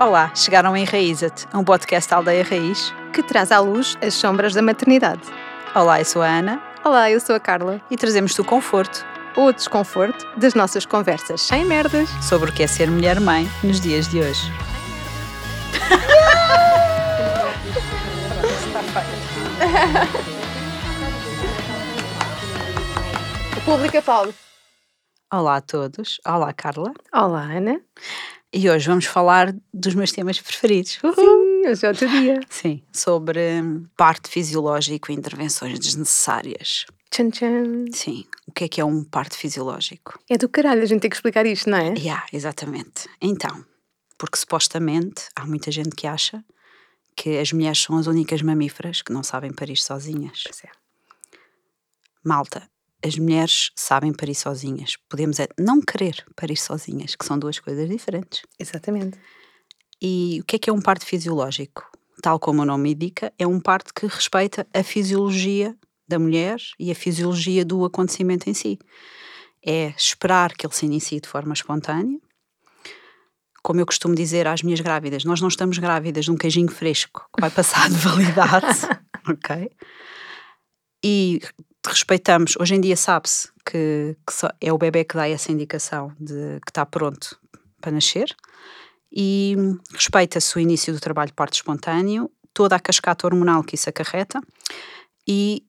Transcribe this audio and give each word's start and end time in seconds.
Olá, 0.00 0.32
chegaram 0.34 0.76
em 0.76 0.84
Raíza-te, 0.84 1.46
um 1.54 1.62
podcast 1.64 2.10
da 2.10 2.16
Aldeia 2.16 2.42
Raiz. 2.44 2.92
que 3.12 3.22
traz 3.22 3.52
à 3.52 3.58
luz 3.60 3.96
as 4.02 4.14
sombras 4.14 4.54
da 4.54 4.62
maternidade. 4.62 5.22
Olá, 5.74 6.00
eu 6.00 6.04
sou 6.04 6.22
a 6.22 6.26
Ana 6.26 6.62
Olá, 6.84 7.10
eu 7.10 7.20
sou 7.20 7.34
a 7.36 7.40
Carla. 7.40 7.80
e 7.90 7.96
trazemos-te 7.96 8.40
o 8.40 8.44
conforto 8.44 9.04
Ou 9.36 9.46
o 9.48 9.52
desconforto 9.52 10.26
das 10.36 10.54
nossas 10.54 10.84
conversas 10.86 11.40
sem 11.42 11.64
merdas. 11.64 12.08
sobre 12.22 12.50
o 12.50 12.52
que 12.52 12.62
é 12.62 12.66
ser 12.66 12.90
mulher-mãe 12.90 13.48
nos 13.62 13.80
dias 13.80 14.08
de 14.08 14.20
hoje. 14.20 14.50
O 23.56 23.60
público 23.64 23.98
aplaude. 23.98 24.34
Olá 25.32 25.56
a 25.56 25.60
todos, 25.60 26.20
olá 26.26 26.52
Carla. 26.52 26.92
Olá, 27.12 27.42
Ana. 27.42 27.80
E 28.54 28.68
hoje 28.68 28.86
vamos 28.86 29.06
falar 29.06 29.54
dos 29.72 29.94
meus 29.94 30.12
temas 30.12 30.38
preferidos. 30.38 30.98
Uhul! 31.02 31.14
Sim, 31.14 31.68
hoje 31.70 31.86
é 31.86 31.88
outro 31.88 32.08
dia. 32.08 32.40
Sim, 32.50 32.82
sobre 32.92 33.40
hum, 33.62 33.86
parto 33.96 34.28
fisiológico 34.28 35.10
e 35.10 35.14
intervenções 35.14 35.78
desnecessárias. 35.78 36.84
Tchan, 37.10 37.30
tchan. 37.30 37.84
Sim, 37.94 38.26
o 38.46 38.52
que 38.52 38.64
é 38.64 38.68
que 38.68 38.80
é 38.80 38.84
um 38.84 39.04
parto 39.04 39.38
fisiológico? 39.38 40.18
É 40.28 40.36
do 40.36 40.50
caralho 40.50 40.82
a 40.82 40.86
gente 40.86 41.00
ter 41.00 41.08
que 41.08 41.16
explicar 41.16 41.46
isto, 41.46 41.70
não 41.70 41.78
é? 41.78 41.94
Yeah, 41.96 42.26
exatamente. 42.30 43.08
Então, 43.22 43.64
porque 44.18 44.36
supostamente 44.36 45.28
há 45.34 45.46
muita 45.46 45.70
gente 45.70 45.96
que 45.96 46.06
acha 46.06 46.44
que 47.16 47.38
as 47.38 47.52
mulheres 47.52 47.78
são 47.78 47.96
as 47.96 48.06
únicas 48.06 48.42
mamíferas 48.42 49.00
que 49.00 49.12
não 49.12 49.22
sabem 49.22 49.52
parir 49.52 49.76
sozinhas. 49.76 50.44
Pois 50.44 50.62
é. 50.64 50.68
Malta, 52.24 52.68
as 53.04 53.18
mulheres 53.18 53.70
sabem 53.74 54.12
parir 54.12 54.34
sozinhas. 54.34 54.96
Podemos 55.08 55.40
é 55.40 55.48
não 55.58 55.80
querer 55.80 56.24
parir 56.36 56.56
sozinhas, 56.56 57.14
que 57.16 57.24
são 57.24 57.38
duas 57.38 57.58
coisas 57.58 57.88
diferentes. 57.88 58.42
Exatamente. 58.58 59.18
E 60.00 60.38
o 60.40 60.44
que 60.44 60.56
é 60.56 60.58
que 60.58 60.70
é 60.70 60.72
um 60.72 60.80
parto 60.80 61.04
fisiológico? 61.04 61.90
Tal 62.22 62.38
como 62.38 62.62
o 62.62 62.64
nome 62.64 62.92
indica, 62.92 63.32
é 63.38 63.46
um 63.46 63.60
parto 63.60 63.92
que 63.92 64.06
respeita 64.06 64.66
a 64.72 64.82
fisiologia 64.82 65.76
da 66.06 66.18
mulher 66.18 66.58
e 66.78 66.90
a 66.90 66.94
fisiologia 66.94 67.64
do 67.64 67.84
acontecimento 67.84 68.48
em 68.48 68.54
si. 68.54 68.78
É 69.64 69.92
esperar 69.96 70.52
que 70.52 70.66
ele 70.66 70.74
se 70.74 70.86
inicie 70.86 71.20
de 71.20 71.28
forma 71.28 71.52
espontânea. 71.52 72.18
Como 73.62 73.80
eu 73.80 73.86
costumo 73.86 74.14
dizer 74.14 74.46
às 74.46 74.62
minhas 74.62 74.80
grávidas, 74.80 75.24
nós 75.24 75.40
não 75.40 75.48
estamos 75.48 75.78
grávidas 75.78 76.24
de 76.24 76.30
um 76.32 76.36
queijinho 76.36 76.70
fresco 76.70 77.28
que 77.34 77.40
vai 77.40 77.50
passar 77.50 77.88
de 77.88 77.96
validade, 77.96 78.88
ok? 79.28 79.70
E 81.04 81.40
respeitamos, 81.86 82.54
hoje 82.58 82.74
em 82.74 82.80
dia 82.80 82.96
sabe-se 82.96 83.48
que, 83.66 84.16
que 84.26 84.48
é 84.60 84.72
o 84.72 84.78
bebê 84.78 85.04
que 85.04 85.16
dá 85.16 85.28
essa 85.28 85.50
indicação 85.50 86.14
de 86.18 86.60
que 86.60 86.70
está 86.70 86.86
pronto 86.86 87.38
para 87.80 87.90
nascer 87.90 88.34
e 89.12 89.56
respeita-se 89.92 90.56
o 90.56 90.60
início 90.60 90.92
do 90.92 91.00
trabalho 91.00 91.28
de 91.28 91.34
parto 91.34 91.54
espontâneo, 91.54 92.30
toda 92.54 92.76
a 92.76 92.80
cascata 92.80 93.26
hormonal 93.26 93.62
que 93.64 93.74
isso 93.74 93.88
acarreta 93.88 94.40
e 95.26 95.64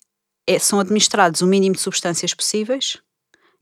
é- 0.47 0.59
são 0.59 0.79
administrados 0.79 1.41
o 1.41 1.47
mínimo 1.47 1.75
de 1.75 1.81
substâncias 1.81 2.33
possíveis 2.33 2.99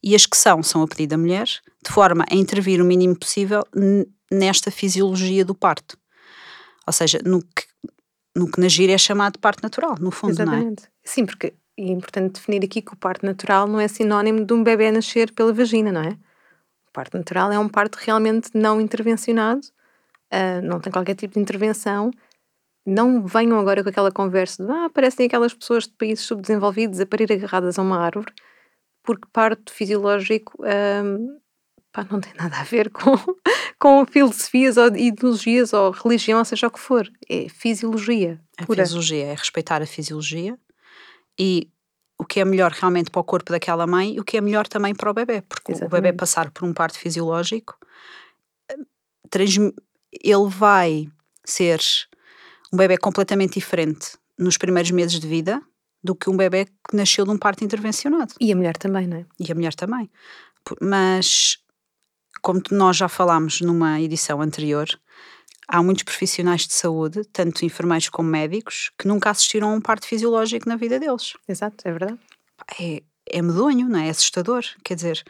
e 0.03 0.15
as 0.15 0.25
que 0.25 0.35
são, 0.37 0.61
são 0.61 0.81
a 0.81 0.87
pedido 0.87 1.11
da 1.11 1.17
mulher, 1.17 1.45
de 1.45 1.91
forma 1.91 2.25
a 2.29 2.35
intervir 2.35 2.81
o 2.81 2.85
mínimo 2.85 3.15
possível 3.17 3.63
nesta 4.31 4.71
fisiologia 4.71 5.45
do 5.45 5.53
parto. 5.53 5.97
Ou 6.87 6.93
seja, 6.93 7.19
no 7.23 7.41
que, 7.41 7.65
no 8.35 8.49
que 8.49 8.59
na 8.59 8.67
é 8.67 8.97
chamado 8.97 9.33
de 9.33 9.39
parto 9.39 9.61
natural, 9.61 9.95
no 9.99 10.09
fundo, 10.09 10.33
não 10.43 10.53
é? 10.53 10.57
Exatamente. 10.57 10.83
Sim, 11.03 11.25
porque 11.25 11.53
é 11.89 11.91
importante 11.91 12.33
definir 12.33 12.63
aqui 12.63 12.81
que 12.81 12.93
o 12.93 12.97
parto 12.97 13.25
natural 13.25 13.67
não 13.67 13.79
é 13.79 13.87
sinónimo 13.87 14.45
de 14.45 14.53
um 14.53 14.63
bebê 14.63 14.91
nascer 14.91 15.31
pela 15.31 15.53
vagina, 15.53 15.91
não 15.91 16.01
é? 16.01 16.11
O 16.11 16.91
parto 16.93 17.17
natural 17.17 17.51
é 17.51 17.59
um 17.59 17.69
parto 17.69 17.95
realmente 17.95 18.49
não 18.53 18.81
intervencionado, 18.81 19.61
ah, 20.29 20.61
não 20.61 20.79
tem 20.79 20.91
qualquer 20.91 21.15
tipo 21.15 21.33
de 21.35 21.39
intervenção. 21.39 22.11
Não 22.85 23.25
venham 23.25 23.59
agora 23.59 23.83
com 23.83 23.89
aquela 23.89 24.11
conversa 24.11 24.65
de 24.65 24.71
ah, 24.71 24.89
parecem 24.89 25.27
aquelas 25.27 25.53
pessoas 25.53 25.83
de 25.85 25.93
países 25.93 26.25
subdesenvolvidos 26.25 26.99
a 26.99 27.05
parir 27.05 27.31
agarradas 27.31 27.77
a 27.77 27.81
uma 27.81 27.99
árvore, 27.99 28.33
porque 29.03 29.27
parto 29.31 29.71
fisiológico 29.71 30.57
ah, 30.63 31.03
pá, 31.91 32.05
não 32.09 32.19
tem 32.19 32.33
nada 32.35 32.57
a 32.57 32.63
ver 32.63 32.89
com, 32.89 33.15
com 33.79 34.05
filosofias 34.05 34.77
ou 34.77 34.87
ideologias 34.95 35.73
ou 35.73 35.91
religião, 35.91 36.39
ou 36.39 36.45
seja 36.45 36.67
o 36.67 36.71
que 36.71 36.79
for. 36.79 37.09
É 37.29 37.47
fisiologia 37.49 38.39
A 38.57 38.65
pura. 38.65 38.83
fisiologia 38.83 39.25
é 39.27 39.33
respeitar 39.33 39.81
a 39.81 39.85
fisiologia 39.85 40.57
e 41.41 41.67
o 42.19 42.23
que 42.23 42.39
é 42.39 42.45
melhor 42.45 42.71
realmente 42.71 43.09
para 43.09 43.19
o 43.19 43.23
corpo 43.23 43.51
daquela 43.51 43.87
mãe 43.87 44.13
e 44.13 44.19
o 44.19 44.23
que 44.23 44.37
é 44.37 44.41
melhor 44.41 44.67
também 44.67 44.93
para 44.93 45.09
o 45.09 45.13
bebê, 45.13 45.41
porque 45.41 45.71
o 45.71 45.75
bebê 45.75 45.85
Exatamente. 45.85 46.17
passar 46.17 46.51
por 46.51 46.65
um 46.65 46.71
parto 46.71 46.99
fisiológico, 46.99 47.75
eh, 48.69 48.75
ele 50.23 50.49
vai 50.49 51.09
ser 51.43 51.81
um 52.71 52.77
bebê 52.77 52.95
completamente 52.95 53.55
diferente 53.55 54.19
nos 54.37 54.55
primeiros 54.55 54.91
meses 54.91 55.19
de 55.19 55.27
vida 55.27 55.59
do 56.03 56.13
que 56.13 56.29
um 56.29 56.37
bebê 56.37 56.65
que 56.65 56.95
nasceu 56.95 57.25
de 57.25 57.31
um 57.31 57.37
parto 57.39 57.63
intervencionado. 57.63 58.35
E 58.39 58.51
a 58.51 58.55
mulher 58.55 58.77
também, 58.77 59.07
não 59.07 59.17
é? 59.17 59.25
E 59.39 59.51
a 59.51 59.55
mulher 59.55 59.73
também. 59.73 60.07
Mas, 60.79 61.57
como 62.43 62.61
nós 62.69 62.97
já 62.97 63.09
falámos 63.09 63.61
numa 63.61 63.99
edição 63.99 64.41
anterior, 64.41 64.87
há 65.67 65.81
muitos 65.81 66.03
profissionais 66.03 66.67
de 66.67 66.73
saúde, 66.73 67.23
tanto 67.31 67.65
enfermeiros 67.65 68.09
como 68.09 68.29
médicos, 68.29 68.91
que 68.97 69.07
nunca 69.07 69.29
assistiram 69.29 69.71
a 69.71 69.73
um 69.73 69.81
parto 69.81 70.07
fisiológico 70.07 70.67
na 70.67 70.75
vida 70.75 70.99
deles. 70.99 71.33
Exato, 71.47 71.87
é 71.87 71.91
verdade. 71.91 72.19
É, 72.79 73.01
é 73.29 73.41
medonho, 73.41 73.87
não 73.87 73.99
é? 73.99 74.07
É 74.07 74.09
assustador. 74.09 74.63
Quer 74.83 74.95
dizer, 74.95 75.23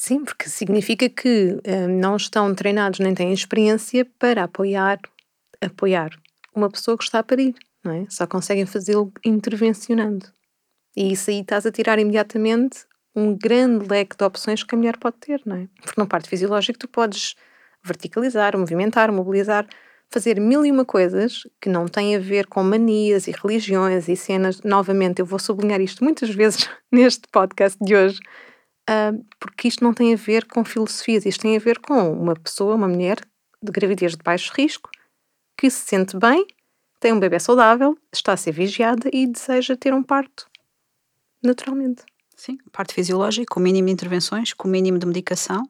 Sim, 0.00 0.24
porque 0.24 0.48
significa 0.48 1.10
que 1.10 1.60
eh, 1.62 1.86
não 1.86 2.16
estão 2.16 2.54
treinados 2.54 3.00
nem 3.00 3.14
têm 3.14 3.34
experiência 3.34 4.06
para 4.18 4.44
apoiar, 4.44 4.98
apoiar 5.60 6.10
uma 6.54 6.70
pessoa 6.70 6.96
que 6.96 7.04
está 7.04 7.18
a 7.18 7.22
parir, 7.22 7.54
não 7.84 7.92
é? 7.92 8.06
Só 8.08 8.26
conseguem 8.26 8.64
fazê-lo 8.64 9.12
intervencionando. 9.22 10.26
E 10.96 11.12
isso 11.12 11.28
aí 11.28 11.40
estás 11.40 11.66
a 11.66 11.70
tirar 11.70 11.98
imediatamente 11.98 12.86
um 13.14 13.36
grande 13.36 13.86
leque 13.86 14.16
de 14.16 14.24
opções 14.24 14.64
que 14.64 14.74
a 14.74 14.78
mulher 14.78 14.96
pode 14.96 15.18
ter, 15.18 15.42
não 15.44 15.56
é? 15.56 15.68
Porque 15.82 16.00
no 16.00 16.06
parto 16.06 16.30
fisiológico 16.30 16.78
tu 16.78 16.88
podes 16.88 17.34
verticalizar, 17.82 18.56
movimentar, 18.56 19.12
mobilizar, 19.12 19.66
fazer 20.10 20.40
mil 20.40 20.64
e 20.66 20.72
uma 20.72 20.84
coisas 20.84 21.42
que 21.60 21.68
não 21.68 21.86
têm 21.86 22.16
a 22.16 22.18
ver 22.18 22.46
com 22.46 22.62
manias 22.62 23.28
e 23.28 23.30
religiões 23.30 24.08
e 24.08 24.16
cenas. 24.16 24.60
Novamente, 24.62 25.20
eu 25.20 25.26
vou 25.26 25.38
sublinhar 25.38 25.80
isto 25.80 26.02
muitas 26.02 26.30
vezes 26.30 26.68
neste 26.90 27.28
podcast 27.30 27.78
de 27.80 27.94
hoje, 27.94 28.20
ah, 28.88 29.12
porque 29.38 29.68
isto 29.68 29.84
não 29.84 29.94
tem 29.94 30.12
a 30.12 30.16
ver 30.16 30.46
com 30.46 30.64
filosofias, 30.64 31.24
isto 31.24 31.42
tem 31.42 31.56
a 31.56 31.60
ver 31.60 31.78
com 31.78 32.12
uma 32.12 32.34
pessoa, 32.34 32.74
uma 32.74 32.88
mulher 32.88 33.18
de 33.62 33.70
gravidez 33.70 34.12
de 34.12 34.22
baixo 34.22 34.52
risco, 34.56 34.90
que 35.56 35.70
se 35.70 35.86
sente 35.86 36.16
bem, 36.16 36.44
tem 36.98 37.12
um 37.12 37.20
bebê 37.20 37.38
saudável, 37.38 37.96
está 38.12 38.32
a 38.32 38.36
ser 38.36 38.52
vigiada 38.52 39.08
e 39.12 39.26
deseja 39.26 39.76
ter 39.76 39.94
um 39.94 40.02
parto 40.02 40.48
naturalmente. 41.42 42.02
sim, 42.36 42.58
parto 42.72 42.94
fisiológico, 42.94 43.54
com 43.54 43.60
o 43.60 43.62
mínimo 43.62 43.86
de 43.86 43.92
intervenções, 43.92 44.52
com 44.52 44.66
o 44.66 44.70
mínimo 44.70 44.98
de 44.98 45.06
medicação. 45.06 45.62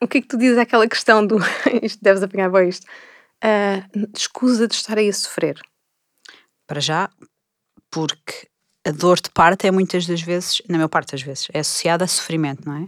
O 0.00 0.06
que 0.06 0.18
é 0.18 0.20
que 0.20 0.28
tu 0.28 0.36
dizes 0.36 0.58
àquela 0.58 0.86
questão 0.88 1.26
do. 1.26 1.38
isto 1.82 2.02
deves 2.02 2.22
apanhar 2.22 2.50
bem 2.50 2.68
isto. 2.68 2.86
ah, 3.42 3.82
escusa 4.16 4.68
de 4.68 4.74
estar 4.74 4.98
aí 4.98 5.08
a 5.08 5.12
sofrer. 5.12 5.60
Para 6.66 6.80
já, 6.80 7.08
porque 7.90 8.48
a 8.86 8.90
dor 8.90 9.20
de 9.20 9.30
parto 9.30 9.66
é 9.66 9.70
muitas 9.70 10.06
das 10.06 10.20
vezes, 10.20 10.62
na 10.68 10.78
maior 10.78 10.88
parte 10.88 11.12
das 11.12 11.22
vezes, 11.22 11.48
é 11.52 11.60
associada 11.60 12.04
a 12.04 12.08
sofrimento, 12.08 12.64
não 12.66 12.76
é? 12.76 12.86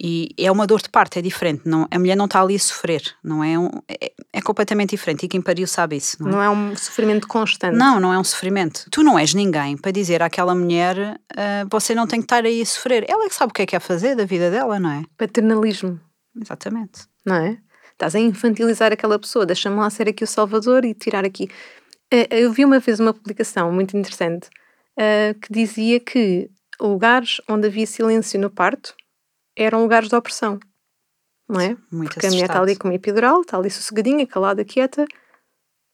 E 0.00 0.28
é 0.38 0.50
uma 0.50 0.64
dor 0.64 0.80
de 0.80 0.88
parto, 0.88 1.18
é 1.18 1.22
diferente. 1.22 1.62
Não, 1.64 1.88
a 1.90 1.98
mulher 1.98 2.16
não 2.16 2.26
está 2.26 2.40
ali 2.40 2.54
a 2.54 2.58
sofrer, 2.58 3.02
não 3.22 3.42
é? 3.42 3.58
Um, 3.58 3.68
é, 3.88 4.12
é 4.32 4.40
completamente 4.40 4.90
diferente. 4.90 5.26
E 5.26 5.28
quem 5.28 5.42
pariu 5.42 5.66
sabe 5.66 5.96
isso, 5.96 6.22
não 6.22 6.28
é? 6.28 6.32
Não 6.32 6.42
é 6.42 6.50
um 6.50 6.76
sofrimento 6.76 7.26
constante. 7.26 7.76
Não, 7.76 7.98
não 7.98 8.14
é 8.14 8.18
um 8.18 8.22
sofrimento. 8.22 8.86
Tu 8.92 9.02
não 9.02 9.18
és 9.18 9.34
ninguém 9.34 9.76
para 9.76 9.90
dizer 9.90 10.22
àquela 10.22 10.54
mulher 10.54 11.20
ah, 11.36 11.66
você 11.68 11.96
não 11.96 12.06
tem 12.06 12.20
que 12.20 12.26
estar 12.26 12.44
aí 12.44 12.62
a 12.62 12.66
sofrer. 12.66 13.04
Ela 13.08 13.24
é 13.24 13.28
que 13.28 13.34
sabe 13.34 13.50
o 13.50 13.52
que 13.54 13.62
é 13.62 13.66
que 13.66 13.74
é 13.74 13.80
fazer 13.80 14.14
da 14.14 14.24
vida 14.24 14.52
dela, 14.52 14.78
não 14.78 14.90
é? 14.90 15.02
Paternalismo, 15.16 15.98
Exatamente. 16.40 17.06
não 17.24 17.36
é? 17.36 17.58
Estás 17.92 18.14
a 18.14 18.20
infantilizar 18.20 18.92
aquela 18.92 19.18
pessoa, 19.18 19.44
deixa-me 19.44 19.76
lá 19.76 19.90
ser 19.90 20.08
aqui 20.08 20.22
o 20.22 20.26
salvador 20.26 20.84
e 20.84 20.94
tirar 20.94 21.24
aqui. 21.24 21.48
Eh, 22.12 22.28
Eu 22.42 22.52
vi 22.52 22.64
uma 22.64 22.78
vez 22.80 23.00
uma 23.00 23.12
publicação 23.12 23.72
muito 23.72 23.96
interessante 23.96 24.48
eh, 24.98 25.34
que 25.34 25.52
dizia 25.52 25.98
que 26.00 26.50
lugares 26.80 27.40
onde 27.48 27.66
havia 27.68 27.86
silêncio 27.86 28.38
no 28.40 28.50
parto 28.50 28.94
eram 29.56 29.82
lugares 29.82 30.08
de 30.08 30.14
opressão, 30.14 30.60
não 31.48 31.60
é? 31.60 31.76
Muito 31.90 32.14
Porque 32.14 32.26
a 32.26 32.30
mulher 32.30 32.44
está 32.46 32.54
ali 32.60 32.72
assustado. 32.72 32.78
com 32.82 32.88
uma 32.88 32.94
epidural, 32.94 33.40
está 33.42 33.56
ali 33.58 33.70
sossegadinha, 33.70 34.26
calada, 34.26 34.64
quieta, 34.64 35.04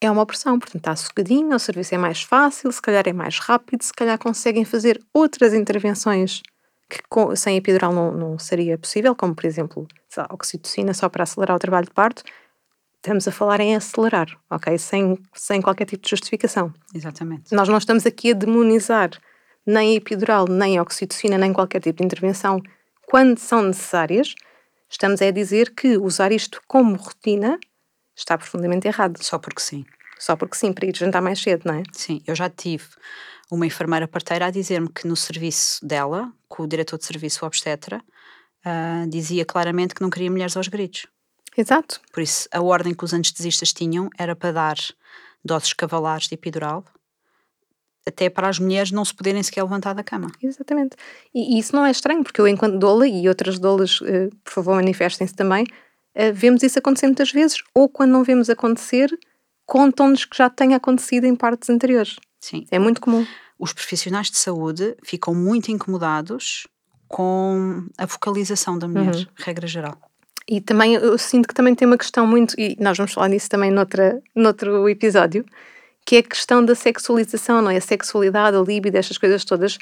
é 0.01 0.11
uma 0.11 0.21
opressão. 0.21 0.59
Portanto, 0.59 0.77
está 0.81 0.95
sossegadinha, 0.95 1.55
o 1.55 1.59
serviço 1.59 1.95
é 1.95 1.97
mais 1.97 2.21
fácil, 2.21 2.71
se 2.71 2.81
calhar 2.81 3.07
é 3.07 3.13
mais 3.13 3.39
rápido, 3.39 3.81
se 3.83 3.93
calhar 3.93 4.19
conseguem 4.19 4.63
fazer 4.65 5.01
outras 5.13 5.53
intervenções 5.53 6.43
que 6.89 7.01
com- 7.09 7.35
sem 7.35 7.57
epidural 7.57 7.91
não, 7.93 8.11
não 8.11 8.39
seria 8.39 8.77
possível, 8.77 9.15
como 9.15 9.33
por 9.35 9.45
exemplo, 9.45 9.87
lá, 10.15 10.27
oxitocina 10.31 10.93
só 10.93 11.09
para 11.09 11.23
acelerar 11.23 11.55
o 11.55 11.59
trabalho 11.59 11.85
de 11.87 11.93
parto. 11.93 12.23
Estamos 12.97 13.27
a 13.27 13.31
falar 13.31 13.59
em 13.59 13.75
acelerar, 13.75 14.27
ok? 14.49 14.77
Sem, 14.79 15.19
sem 15.33 15.61
qualquer 15.61 15.85
tipo 15.85 16.03
de 16.03 16.09
justificação. 16.09 16.73
Exatamente. 16.93 17.53
Nós 17.53 17.69
não 17.69 17.77
estamos 17.77 18.05
aqui 18.05 18.31
a 18.31 18.33
demonizar 18.33 19.11
nem 19.65 19.91
a 19.93 19.95
epidural, 19.95 20.47
nem 20.47 20.77
a 20.77 20.81
oxitocina, 20.81 21.37
nem 21.37 21.53
qualquer 21.53 21.81
tipo 21.81 21.99
de 21.99 22.05
intervenção 22.05 22.61
quando 23.07 23.37
são 23.37 23.61
necessárias. 23.61 24.33
Estamos 24.89 25.21
a 25.21 25.29
dizer 25.31 25.73
que 25.75 25.97
usar 25.97 26.31
isto 26.31 26.61
como 26.67 26.95
rotina 26.95 27.59
está 28.15 28.37
profundamente 28.37 28.87
errado. 28.87 29.21
Só 29.21 29.37
porque 29.37 29.61
sim. 29.61 29.85
Só 30.17 30.35
porque 30.35 30.55
sim, 30.55 30.71
para 30.73 30.87
ir 30.87 30.95
jantar 30.95 31.21
mais 31.21 31.39
cedo, 31.39 31.63
não 31.65 31.75
é? 31.75 31.83
Sim, 31.91 32.23
eu 32.25 32.33
já 32.33 32.49
tive 32.49 32.85
uma 33.51 33.65
enfermeira 33.65 34.07
parteira 34.07 34.47
a 34.47 34.51
dizer-me 34.51 34.89
que 34.89 35.07
no 35.07 35.15
serviço 35.15 35.85
dela, 35.85 36.31
com 36.47 36.63
o 36.63 36.67
diretor 36.67 36.97
de 36.97 37.05
serviço 37.05 37.45
obstetra, 37.45 38.01
uh, 38.65 39.09
dizia 39.09 39.45
claramente 39.45 39.93
que 39.93 40.01
não 40.01 40.09
queria 40.09 40.31
mulheres 40.31 40.57
aos 40.57 40.67
gritos. 40.67 41.07
Exato. 41.57 42.01
Por 42.11 42.21
isso, 42.21 42.47
a 42.51 42.61
ordem 42.61 42.93
que 42.93 43.05
os 43.05 43.13
anestesistas 43.13 43.71
tinham 43.71 44.09
era 44.17 44.35
para 44.35 44.51
dar 44.51 44.75
doses 45.43 45.73
cavalares 45.73 46.27
de 46.27 46.33
epidural, 46.33 46.83
até 48.07 48.29
para 48.29 48.49
as 48.49 48.59
mulheres 48.59 48.91
não 48.91 49.05
se 49.05 49.13
poderem 49.13 49.41
sequer 49.41 49.63
levantar 49.63 49.93
da 49.93 50.03
cama. 50.03 50.31
Exatamente. 50.41 50.95
E, 51.33 51.55
e 51.55 51.59
isso 51.59 51.75
não 51.75 51.85
é 51.85 51.91
estranho, 51.91 52.23
porque 52.23 52.41
eu, 52.41 52.47
enquanto 52.47 52.77
doula, 52.77 53.07
e 53.07 53.27
outras 53.27 53.57
doulas, 53.57 54.01
uh, 54.01 54.29
por 54.43 54.53
favor, 54.53 54.75
manifestem-se 54.75 55.33
também, 55.33 55.63
uh, 55.63 56.33
vemos 56.33 56.61
isso 56.61 56.77
acontecer 56.77 57.07
muitas 57.07 57.31
vezes, 57.31 57.57
ou 57.73 57.87
quando 57.87 58.11
não 58.11 58.23
vemos 58.23 58.49
acontecer, 58.49 59.09
contam-nos 59.65 60.25
que 60.25 60.37
já 60.37 60.49
tenha 60.49 60.77
acontecido 60.77 61.25
em 61.25 61.35
partes 61.35 61.69
anteriores. 61.69 62.17
Sim. 62.45 62.65
É 62.69 62.77
muito 62.77 63.01
comum. 63.01 63.25
Os 63.57 63.73
profissionais 63.73 64.29
de 64.29 64.37
saúde 64.37 64.95
ficam 65.03 65.33
muito 65.33 65.71
incomodados 65.71 66.67
com 67.07 67.83
a 67.97 68.05
vocalização 68.05 68.77
da 68.77 68.87
mulher, 68.87 69.15
Uhum. 69.15 69.25
regra 69.37 69.67
geral. 69.67 69.97
E 70.47 70.61
também 70.61 70.93
eu 70.93 71.17
sinto 71.17 71.47
que 71.47 71.53
também 71.55 71.73
tem 71.73 71.87
uma 71.87 71.97
questão 71.97 72.27
muito, 72.27 72.53
e 72.59 72.75
nós 72.79 72.95
vamos 72.97 73.13
falar 73.13 73.29
disso 73.29 73.49
também 73.49 73.71
noutra, 73.71 74.21
noutro 74.35 74.87
episódio, 74.87 75.43
que 76.05 76.17
é 76.17 76.19
a 76.19 76.23
questão 76.23 76.63
da 76.63 76.75
sexualização, 76.75 77.63
não 77.63 77.71
é? 77.71 77.77
A 77.77 77.81
sexualidade, 77.81 78.55
a 78.55 78.61
libido, 78.61 78.95
estas 78.95 79.17
coisas 79.17 79.43
todas. 79.43 79.79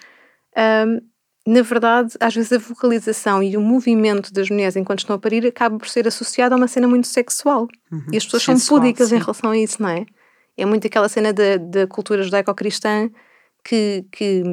Ahm, 0.55 0.99
na 1.45 1.61
verdade, 1.61 2.13
às 2.21 2.33
vezes 2.33 2.53
a 2.53 2.57
vocalização 2.57 3.43
e 3.43 3.57
o 3.57 3.61
movimento 3.61 4.31
das 4.31 4.49
mulheres 4.49 4.77
enquanto 4.77 4.99
estão 4.99 5.17
a 5.17 5.19
parir 5.19 5.45
acaba 5.45 5.77
por 5.77 5.89
ser 5.89 6.07
associado 6.07 6.55
a 6.55 6.57
uma 6.57 6.69
cena 6.69 6.87
muito 6.87 7.07
sexual. 7.07 7.67
E 8.13 8.15
as 8.15 8.23
pessoas 8.23 8.43
são 8.43 8.57
púdicas 8.77 9.11
em 9.11 9.17
sim. 9.17 9.21
relação 9.21 9.49
a 9.51 9.57
isso, 9.57 9.81
não 9.81 9.89
é? 9.89 10.05
É 10.57 10.65
muito 10.65 10.85
aquela 10.87 11.09
cena 11.09 11.33
da, 11.33 11.57
da 11.57 11.87
cultura 11.87 12.23
judaico-cristã 12.23 13.09
que, 13.63 14.05
que 14.11 14.43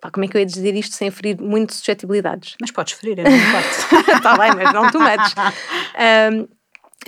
pá, 0.00 0.10
como 0.10 0.24
é 0.24 0.28
que 0.28 0.36
eu 0.36 0.40
ia 0.40 0.46
dizer 0.46 0.74
isto 0.74 0.94
sem 0.94 1.10
ferir 1.10 1.40
muito 1.40 1.72
suscetibilidades? 1.74 2.56
Mas 2.60 2.70
podes 2.70 2.94
ferir, 2.94 3.18
eu 3.18 3.24
não 3.24 3.36
importo. 3.36 4.16
Está 4.16 4.36
bem, 4.38 4.52
mas 4.54 4.72
não 4.72 4.90
too 4.90 5.00
much. 5.00 5.34
Um, 5.96 6.48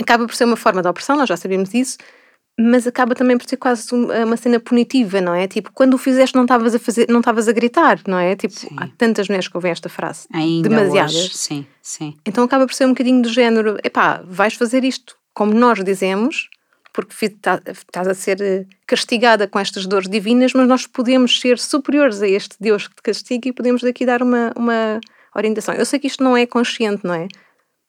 acaba 0.00 0.26
por 0.26 0.34
ser 0.34 0.44
uma 0.44 0.56
forma 0.56 0.80
de 0.82 0.88
opressão, 0.88 1.16
nós 1.16 1.28
já 1.28 1.36
sabemos 1.36 1.74
isso, 1.74 1.98
mas 2.60 2.86
acaba 2.86 3.14
também 3.14 3.36
por 3.38 3.48
ser 3.48 3.56
quase 3.56 3.92
um- 3.94 4.10
uma 4.24 4.36
cena 4.36 4.60
punitiva, 4.60 5.20
não 5.20 5.34
é? 5.34 5.46
Tipo, 5.48 5.72
quando 5.72 5.94
o 5.94 5.98
fizeste 5.98 6.34
não 6.36 6.42
estavas 6.42 6.74
a 6.74 6.78
fazer, 6.78 7.06
não 7.08 7.18
estavas 7.20 7.48
a 7.48 7.52
gritar, 7.52 8.00
não 8.06 8.18
é? 8.18 8.34
Tipo, 8.36 8.54
Sim. 8.54 8.68
há 8.76 8.88
tantas 8.96 9.28
mulheres 9.28 9.48
que 9.48 9.56
ouvem 9.56 9.70
esta 9.72 9.88
frase. 9.88 10.26
Ainda 10.32 10.68
Demasiadas. 10.68 11.14
hoje, 11.14 11.36
sim, 11.36 11.66
sim. 11.82 12.16
Então 12.26 12.44
acaba 12.44 12.66
por 12.66 12.74
ser 12.74 12.84
um 12.86 12.90
bocadinho 12.90 13.22
do 13.22 13.28
género, 13.28 13.76
epá, 13.82 14.22
vais 14.24 14.54
fazer 14.54 14.84
isto 14.84 15.16
como 15.34 15.52
nós 15.54 15.82
dizemos, 15.84 16.48
porque 16.98 17.28
tá- 17.28 17.62
estás 17.64 18.08
a 18.08 18.14
ser 18.14 18.42
eh, 18.42 18.66
castigada 18.84 19.46
com 19.46 19.60
estas 19.60 19.86
dores 19.86 20.08
divinas, 20.08 20.52
mas 20.52 20.66
nós 20.66 20.84
podemos 20.84 21.38
ser 21.38 21.56
superiores 21.56 22.20
a 22.20 22.26
este 22.26 22.56
Deus 22.58 22.88
que 22.88 22.96
te 22.96 23.02
castiga 23.02 23.48
e 23.48 23.52
podemos 23.52 23.82
daqui 23.82 24.04
dar 24.04 24.20
uma, 24.20 24.52
uma 24.56 24.98
orientação. 25.32 25.76
Eu 25.76 25.86
sei 25.86 26.00
que 26.00 26.08
isto 26.08 26.24
não 26.24 26.36
é 26.36 26.44
consciente, 26.44 27.04
não 27.04 27.14
é? 27.14 27.28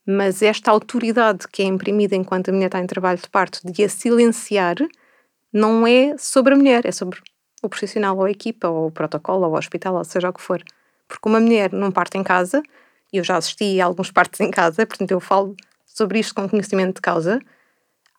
Mas 0.05 0.43
esta 0.43 0.69
autoridade 0.69 1.47
que 1.47 1.63
é 1.63 1.65
imprimida 1.65 2.15
enquanto 2.15 2.49
a 2.49 2.51
mulher 2.51 2.67
está 2.67 2.79
em 2.79 2.85
trabalho 2.85 3.17
de 3.17 3.27
parto 3.27 3.59
de 3.65 3.83
a 3.83 3.89
silenciar 3.89 4.75
não 5.51 5.87
é 5.87 6.15
sobre 6.19 6.53
a 6.53 6.57
mulher, 6.57 6.85
é 6.85 6.91
sobre 6.91 7.19
o 7.63 7.69
profissional 7.69 8.15
ou 8.15 8.25
a 8.25 8.31
equipa 8.31 8.67
ou 8.67 8.87
o 8.87 8.91
protocolo 8.91 9.47
ou 9.47 9.53
o 9.53 9.57
hospital 9.57 9.95
ou 9.95 10.03
seja 10.03 10.29
o 10.29 10.33
que 10.33 10.41
for. 10.41 10.61
Porque 11.07 11.27
uma 11.27 11.39
mulher 11.39 11.73
num 11.73 11.89
parto 11.89 12.15
em 12.15 12.23
casa, 12.23 12.61
eu 13.11 13.23
já 13.23 13.37
assisti 13.37 13.81
a 13.81 13.85
alguns 13.85 14.11
partos 14.11 14.39
em 14.39 14.51
casa, 14.51 14.85
portanto 14.85 15.09
eu 15.09 15.19
falo 15.19 15.55
sobre 15.87 16.19
isto 16.19 16.35
com 16.35 16.47
conhecimento 16.47 16.97
de 16.97 17.01
causa, 17.01 17.39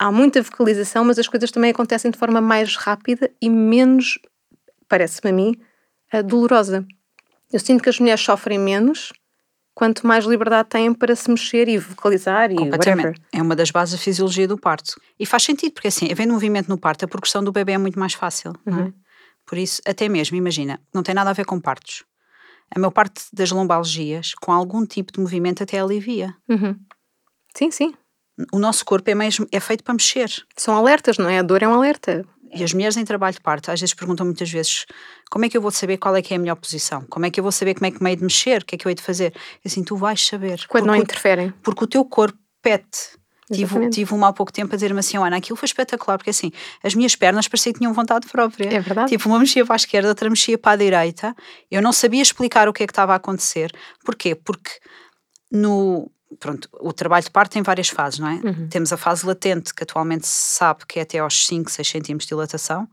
há 0.00 0.10
muita 0.10 0.42
vocalização, 0.42 1.04
mas 1.04 1.18
as 1.18 1.28
coisas 1.28 1.50
também 1.50 1.70
acontecem 1.70 2.10
de 2.10 2.16
forma 2.18 2.40
mais 2.40 2.74
rápida 2.74 3.30
e 3.40 3.50
menos, 3.50 4.18
parece-me 4.88 5.30
a 5.30 5.32
mim, 5.32 5.54
eh, 6.10 6.22
dolorosa. 6.22 6.86
Eu 7.52 7.60
sinto 7.60 7.82
que 7.82 7.90
as 7.90 8.00
mulheres 8.00 8.20
sofrem 8.22 8.58
menos 8.58 9.12
quanto 9.74 10.06
mais 10.06 10.24
liberdade 10.24 10.68
têm 10.68 10.92
para 10.94 11.14
se 11.14 11.30
mexer 11.30 11.68
e 11.68 11.78
vocalizar 11.78 12.50
e 12.50 12.56
whatever. 12.56 13.14
É 13.32 13.42
uma 13.42 13.54
das 13.54 13.70
bases 13.70 13.98
da 13.98 14.02
fisiologia 14.02 14.48
do 14.48 14.58
parto. 14.58 15.00
E 15.18 15.26
faz 15.26 15.42
sentido, 15.42 15.72
porque 15.74 15.88
assim, 15.88 16.10
havendo 16.10 16.32
movimento 16.32 16.68
no 16.68 16.78
parto, 16.78 17.04
a 17.04 17.08
progressão 17.08 17.42
do 17.44 17.52
bebê 17.52 17.72
é 17.72 17.78
muito 17.78 17.98
mais 17.98 18.14
fácil. 18.14 18.52
não 18.64 18.78
Uhum. 18.78 18.86
é? 18.88 18.92
Por 19.46 19.58
isso, 19.58 19.82
até 19.86 20.08
mesmo, 20.08 20.36
imagina, 20.36 20.80
não 20.94 21.02
tem 21.02 21.14
nada 21.14 21.30
a 21.30 21.32
ver 21.32 21.44
com 21.44 21.60
partos. 21.60 22.04
A 22.74 22.78
maior 22.78 22.90
parte 22.92 23.24
das 23.32 23.50
lombalgias, 23.50 24.32
com 24.34 24.52
algum 24.52 24.86
tipo 24.86 25.12
de 25.12 25.18
movimento, 25.20 25.62
até 25.62 25.78
alivia. 25.80 26.36
Uhum. 26.48 26.76
Sim, 27.54 27.70
sim. 27.70 27.94
O 28.52 28.58
nosso 28.58 28.84
corpo 28.84 29.10
é, 29.10 29.14
mesmo, 29.14 29.46
é 29.50 29.60
feito 29.60 29.84
para 29.84 29.94
mexer. 29.94 30.30
São 30.56 30.76
alertas, 30.76 31.18
não 31.18 31.28
é? 31.28 31.38
A 31.38 31.42
dor 31.42 31.62
é 31.62 31.68
um 31.68 31.74
alerta. 31.74 32.24
E 32.52 32.64
as 32.64 32.72
mulheres 32.72 32.96
em 32.96 33.04
trabalho 33.04 33.34
de 33.34 33.40
parto 33.40 33.70
às 33.70 33.80
vezes 33.80 33.94
perguntam 33.94 34.26
muitas 34.26 34.50
vezes 34.50 34.84
como 35.30 35.44
é 35.44 35.48
que 35.48 35.56
eu 35.56 35.62
vou 35.62 35.70
saber 35.70 35.98
qual 35.98 36.16
é 36.16 36.22
que 36.22 36.34
é 36.34 36.36
a 36.36 36.40
melhor 36.40 36.56
posição? 36.56 37.04
Como 37.08 37.24
é 37.24 37.30
que 37.30 37.38
eu 37.38 37.44
vou 37.44 37.52
saber 37.52 37.74
como 37.74 37.86
é 37.86 37.90
que 37.92 38.02
me 38.02 38.10
hei 38.10 38.16
de 38.16 38.24
mexer? 38.24 38.62
O 38.62 38.64
que 38.64 38.74
é 38.74 38.78
que 38.78 38.86
eu 38.86 38.90
hei 38.90 38.94
de 38.96 39.02
fazer? 39.02 39.32
Assim, 39.64 39.84
tu 39.84 39.96
vais 39.96 40.20
saber. 40.26 40.66
Quando 40.68 40.86
não 40.86 40.96
interferem. 40.96 41.52
porque 41.62 41.84
o 41.84 41.86
teu 41.86 42.04
corpo 42.04 42.36
pede. 42.60 42.84
Tive, 43.52 43.90
tive 43.90 44.14
uma 44.14 44.28
há 44.28 44.32
pouco 44.32 44.52
tempo 44.52 44.72
a 44.72 44.76
dizer-me 44.76 45.00
assim, 45.00 45.16
Ana, 45.16 45.36
aquilo 45.36 45.56
foi 45.56 45.66
espetacular, 45.66 46.16
porque 46.16 46.30
assim, 46.30 46.52
as 46.84 46.94
minhas 46.94 47.16
pernas 47.16 47.48
parecia 47.48 47.72
que 47.72 47.80
tinham 47.80 47.92
vontade 47.92 48.28
própria. 48.28 48.68
É 48.68 48.78
verdade. 48.78 49.10
Tipo, 49.10 49.28
uma 49.28 49.40
mexia 49.40 49.66
para 49.66 49.74
a 49.74 49.76
esquerda, 49.76 50.08
outra 50.08 50.30
mexia 50.30 50.56
para 50.56 50.72
a 50.72 50.76
direita. 50.76 51.34
Eu 51.68 51.82
não 51.82 51.92
sabia 51.92 52.22
explicar 52.22 52.68
o 52.68 52.72
que 52.72 52.84
é 52.84 52.86
que 52.86 52.92
estava 52.92 53.12
a 53.12 53.16
acontecer. 53.16 53.72
Porquê? 54.04 54.36
Porque 54.36 54.70
no. 55.50 56.10
Pronto, 56.38 56.68
o 56.80 56.92
trabalho 56.92 57.24
de 57.24 57.30
parto 57.30 57.52
tem 57.52 57.62
várias 57.62 57.88
fases, 57.88 58.18
não 58.18 58.28
é? 58.28 58.34
Uhum. 58.34 58.68
Temos 58.68 58.92
a 58.92 58.96
fase 58.96 59.26
latente, 59.26 59.74
que 59.74 59.82
atualmente 59.82 60.26
se 60.26 60.56
sabe 60.56 60.86
que 60.86 60.98
é 60.98 61.02
até 61.02 61.18
aos 61.18 61.46
5, 61.46 61.70
6 61.70 61.88
centímetros 61.88 62.26
de 62.26 62.28
dilatação, 62.28 62.88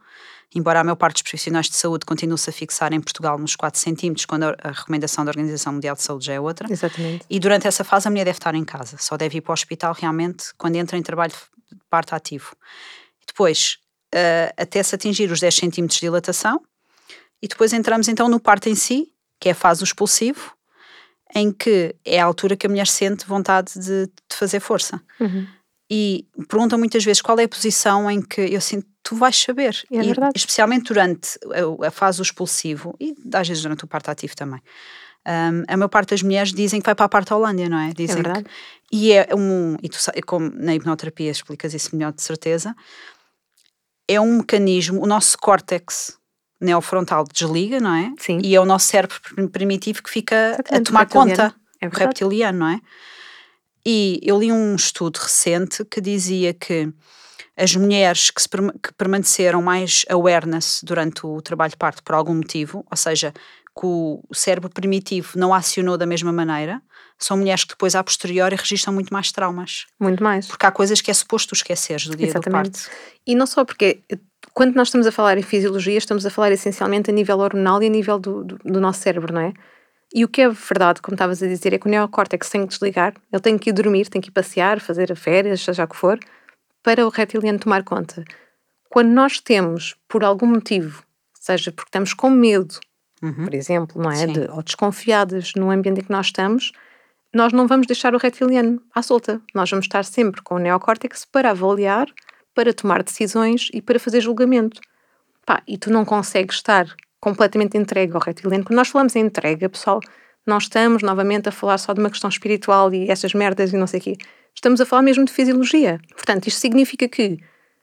embora 0.55 0.79
a 0.79 0.83
maior 0.83 0.95
parte 0.95 1.15
dos 1.15 1.21
profissionais 1.23 1.69
de 1.69 1.75
saúde 1.75 2.05
continue-se 2.05 2.49
a 2.49 2.53
fixar 2.53 2.93
em 2.93 2.99
Portugal 2.99 3.37
nos 3.37 3.55
4 3.55 3.79
centímetros, 3.79 4.25
quando 4.25 4.43
a, 4.43 4.71
recomendação 4.71 5.23
da 5.23 5.29
Organização 5.29 5.73
Mundial 5.73 5.95
de 5.95 6.01
Saúde 6.01 6.25
já 6.25 6.33
é 6.33 6.39
outra. 6.39 6.71
Exatamente. 6.71 7.25
E 7.29 7.39
durante 7.39 7.67
essa 7.67 7.83
fase 7.83 8.07
a 8.07 8.11
mulher 8.11 8.25
deve 8.25 8.37
estar 8.37 8.55
em 8.55 8.65
casa, 8.65 8.97
só 8.99 9.15
deve 9.15 9.37
ir 9.37 9.41
para 9.41 9.51
o 9.51 9.53
hospital 9.53 9.93
realmente 9.93 10.45
quando 10.57 10.75
entra 10.75 10.97
em 10.97 11.03
trabalho 11.03 11.31
de 11.31 11.77
parto 11.89 12.15
ativo. 12.15 12.55
Depois, 13.27 13.77
eh, 14.13 14.53
até 14.57 14.81
se 14.81 14.95
atingir 14.95 15.31
os 15.31 15.39
10 15.39 15.53
centímetros 15.53 15.99
de 15.99 16.07
dilatação, 16.07 16.61
e 17.41 17.47
depois 17.47 17.71
entramos 17.71 18.07
então 18.07 18.27
no 18.27 18.39
parto 18.39 18.67
em 18.67 18.75
si, 18.75 19.13
que 19.39 19.49
é 19.49 19.51
a 19.51 19.55
fase 19.55 19.81
do 19.81 19.83
expulsivo, 19.83 20.56
em 21.35 21.51
que 21.51 21.95
é 22.05 22.19
a 22.19 22.25
altura 22.25 22.55
que 22.55 22.65
a 22.65 22.69
mulher 22.69 22.87
sente 22.87 23.25
vontade 23.25 23.73
de, 23.73 24.07
de 24.07 24.35
fazer 24.35 24.59
força. 24.59 25.01
Uhum. 25.19 25.47
E 25.89 26.27
perguntam 26.49 26.77
muitas 26.77 27.03
vezes 27.03 27.21
qual 27.21 27.39
é 27.39 27.43
a 27.43 27.49
posição 27.49 28.09
em 28.11 28.21
que 28.21 28.41
eu 28.41 28.59
sinto 28.59 28.87
tu 29.03 29.15
vais 29.15 29.37
saber. 29.41 29.83
É 29.91 29.97
e, 29.97 30.05
verdade. 30.07 30.33
especialmente 30.35 30.87
durante 30.93 31.39
a, 31.81 31.87
a 31.87 31.91
fase 31.91 32.17
do 32.17 32.23
expulsivo 32.23 32.93
e 32.99 33.15
às 33.33 33.47
vezes 33.47 33.63
durante 33.63 33.85
o 33.85 33.87
parto 33.87 34.11
ativo 34.11 34.35
também. 34.35 34.61
Um, 35.25 35.63
a 35.67 35.77
maior 35.77 35.89
parte 35.89 36.09
das 36.09 36.21
mulheres 36.21 36.53
dizem 36.53 36.79
que 36.79 36.85
vai 36.85 36.95
para 36.95 37.05
a 37.05 37.09
parte 37.09 37.33
Holândia, 37.33 37.67
não 37.67 37.77
é? 37.77 37.93
Dizem 37.93 38.21
verdade. 38.21 38.45
Que, 38.89 38.95
e 38.95 39.11
é 39.11 39.27
um. 39.35 39.75
E 39.81 39.89
tu, 39.89 39.97
como 40.25 40.49
na 40.49 40.75
hipnoterapia 40.75 41.31
explicas 41.31 41.73
isso 41.73 41.95
melhor 41.95 42.13
de 42.13 42.21
certeza, 42.21 42.75
é 44.07 44.19
um 44.21 44.37
mecanismo, 44.37 45.01
o 45.01 45.05
nosso 45.05 45.37
córtex 45.37 46.17
neofrontal 46.59 47.25
desliga, 47.31 47.79
não 47.79 47.93
é? 47.93 48.11
Sim. 48.19 48.39
E 48.43 48.55
é 48.55 48.59
o 48.59 48.65
nosso 48.65 48.87
cérebro 48.87 49.19
prim- 49.21 49.47
primitivo 49.47 50.01
que 50.03 50.09
fica 50.09 50.35
a 50.35 50.49
Exatamente, 50.53 50.83
tomar 50.85 50.99
reptiliano. 51.01 51.29
conta 51.31 51.55
É 51.81 51.87
o 51.87 51.91
reptiliano, 51.91 52.59
não 52.59 52.67
é? 52.69 52.79
E 53.85 54.19
eu 54.23 54.39
li 54.39 54.51
um 54.51 54.75
estudo 54.75 55.17
recente 55.17 55.85
que 55.85 56.01
dizia 56.01 56.53
que 56.53 56.91
as 57.55 57.75
mulheres 57.75 58.29
que, 58.29 58.41
se 58.41 58.47
que 58.49 58.93
permaneceram 58.97 59.61
mais 59.61 60.03
awareness 60.09 60.81
durante 60.83 61.25
o 61.25 61.41
trabalho 61.41 61.71
de 61.71 61.77
parto 61.77 62.03
por 62.03 62.13
algum 62.13 62.35
motivo, 62.35 62.85
ou 62.89 62.97
seja, 62.97 63.31
que 63.79 63.85
o 63.85 64.21
cérebro 64.33 64.69
primitivo 64.69 65.37
não 65.39 65.53
acionou 65.53 65.97
da 65.97 66.05
mesma 66.05 66.31
maneira, 66.31 66.81
são 67.17 67.37
mulheres 67.37 67.63
que 67.63 67.69
depois, 67.69 67.95
a 67.95 68.03
posteriori, 68.03 68.55
registram 68.55 68.93
muito 68.93 69.11
mais 69.11 69.31
traumas. 69.31 69.85
Muito 69.99 70.21
mais. 70.21 70.45
Porque 70.47 70.65
há 70.65 70.71
coisas 70.71 71.01
que 71.01 71.09
é 71.09 71.13
suposto 71.13 71.49
tu 71.49 71.55
esqueceres 71.55 72.05
do 72.07 72.15
dia 72.15 72.27
Exatamente. 72.27 72.71
do 72.71 72.83
parto. 72.83 72.89
E 73.25 73.33
não 73.35 73.47
só 73.47 73.63
porque, 73.65 74.01
quando 74.57 74.73
nós 74.73 74.87
estamos 74.87 75.05
a 75.05 75.11
falar 75.11 75.37
em 75.37 75.43
fisiologia, 75.43 75.99
estamos 75.99 76.25
a 76.25 76.31
falar 76.31 76.51
essencialmente 76.51 77.11
a 77.11 77.13
nível 77.13 77.37
hormonal 77.37 77.83
e 77.83 77.85
a 77.85 77.89
nível 77.89 78.17
do, 78.17 78.43
do, 78.43 78.57
do 78.57 78.81
nosso 78.81 79.01
cérebro, 79.01 79.31
não 79.31 79.41
é? 79.41 79.53
E 80.11 80.25
o 80.25 80.27
que 80.27 80.41
é 80.41 80.49
verdade, 80.49 80.99
como 80.99 81.13
estavas 81.13 81.43
a 81.43 81.47
dizer, 81.47 81.73
é 81.73 81.77
que 81.77 81.85
o 81.85 81.91
neocórtex 81.91 82.49
tem 82.49 82.61
que 82.63 82.69
desligar, 82.69 83.13
ele 83.31 83.39
tem 83.39 83.55
que 83.55 83.69
ir 83.69 83.73
dormir, 83.73 84.09
tem 84.09 84.19
que 84.19 84.29
ir 84.29 84.31
passear, 84.31 84.79
fazer 84.79 85.15
férias, 85.15 85.61
seja 85.61 85.83
o 85.83 85.87
que 85.87 85.95
for, 85.95 86.17
para 86.81 87.05
o 87.05 87.09
reptiliano 87.09 87.59
tomar 87.59 87.83
conta. 87.83 88.25
Quando 88.89 89.09
nós 89.09 89.39
temos, 89.39 89.95
por 90.07 90.23
algum 90.23 90.47
motivo, 90.47 91.03
seja 91.39 91.71
porque 91.71 91.89
estamos 91.89 92.15
com 92.15 92.31
medo, 92.31 92.79
por 93.45 93.53
exemplo, 93.53 94.01
não 94.01 94.09
é? 94.09 94.25
De- 94.25 94.49
ou 94.51 94.63
desconfiadas 94.63 95.53
no 95.55 95.69
ambiente 95.69 96.01
em 96.01 96.03
que 96.03 96.11
nós 96.11 96.27
estamos, 96.27 96.71
nós 97.31 97.53
não 97.53 97.67
vamos 97.67 97.85
deixar 97.85 98.15
o 98.15 98.17
reptiliano 98.17 98.81
à 98.95 99.03
solta. 99.03 99.39
Nós 99.53 99.69
vamos 99.69 99.85
estar 99.85 100.03
sempre 100.03 100.41
com 100.41 100.55
o 100.55 100.59
neocórtex 100.59 101.25
para 101.25 101.51
avaliar, 101.51 102.07
para 102.57 102.73
tomar 102.73 103.03
decisões 103.03 103.69
e 103.71 103.83
para 103.83 103.99
fazer 103.99 104.19
julgamento. 104.19 104.81
Pá, 105.45 105.61
e 105.67 105.77
tu 105.77 105.91
não 105.91 106.03
consegues 106.03 106.55
estar 106.55 106.87
completamente 107.19 107.77
entregue 107.77 108.13
ao 108.15 108.19
reptiliano. 108.19 108.65
Quando 108.65 108.77
nós 108.77 108.87
falamos 108.87 109.15
em 109.15 109.19
entrega, 109.19 109.69
pessoal, 109.69 109.99
não 110.43 110.57
estamos 110.57 111.03
novamente 111.03 111.47
a 111.49 111.51
falar 111.51 111.77
só 111.77 111.93
de 111.93 111.99
uma 111.99 112.09
questão 112.09 112.27
espiritual 112.27 112.91
e 112.91 113.11
essas 113.11 113.35
merdas 113.35 113.71
e 113.71 113.77
não 113.77 113.85
sei 113.85 113.99
o 113.99 114.03
quê. 114.03 114.17
estamos 114.55 114.81
a 114.81 114.87
falar 114.87 115.03
mesmo 115.03 115.23
de 115.23 115.31
fisiologia. 115.31 116.01
Portanto, 116.15 116.47
isto 116.47 116.59
significa 116.59 117.07
que 117.07 117.37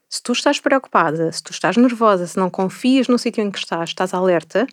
se 0.09 0.21
tu 0.21 0.33
estás 0.33 0.59
preocupada, 0.59 1.31
se 1.31 1.41
tu 1.41 1.53
estás 1.53 1.77
nervosa, 1.77 2.27
se 2.27 2.37
não 2.37 2.51
confias 2.51 3.07
no 3.07 3.17
sítio 3.17 3.45
em 3.45 3.53
que 3.53 3.59
estás, 3.59 3.91
estás 3.91 4.13
alerta, 4.13 4.67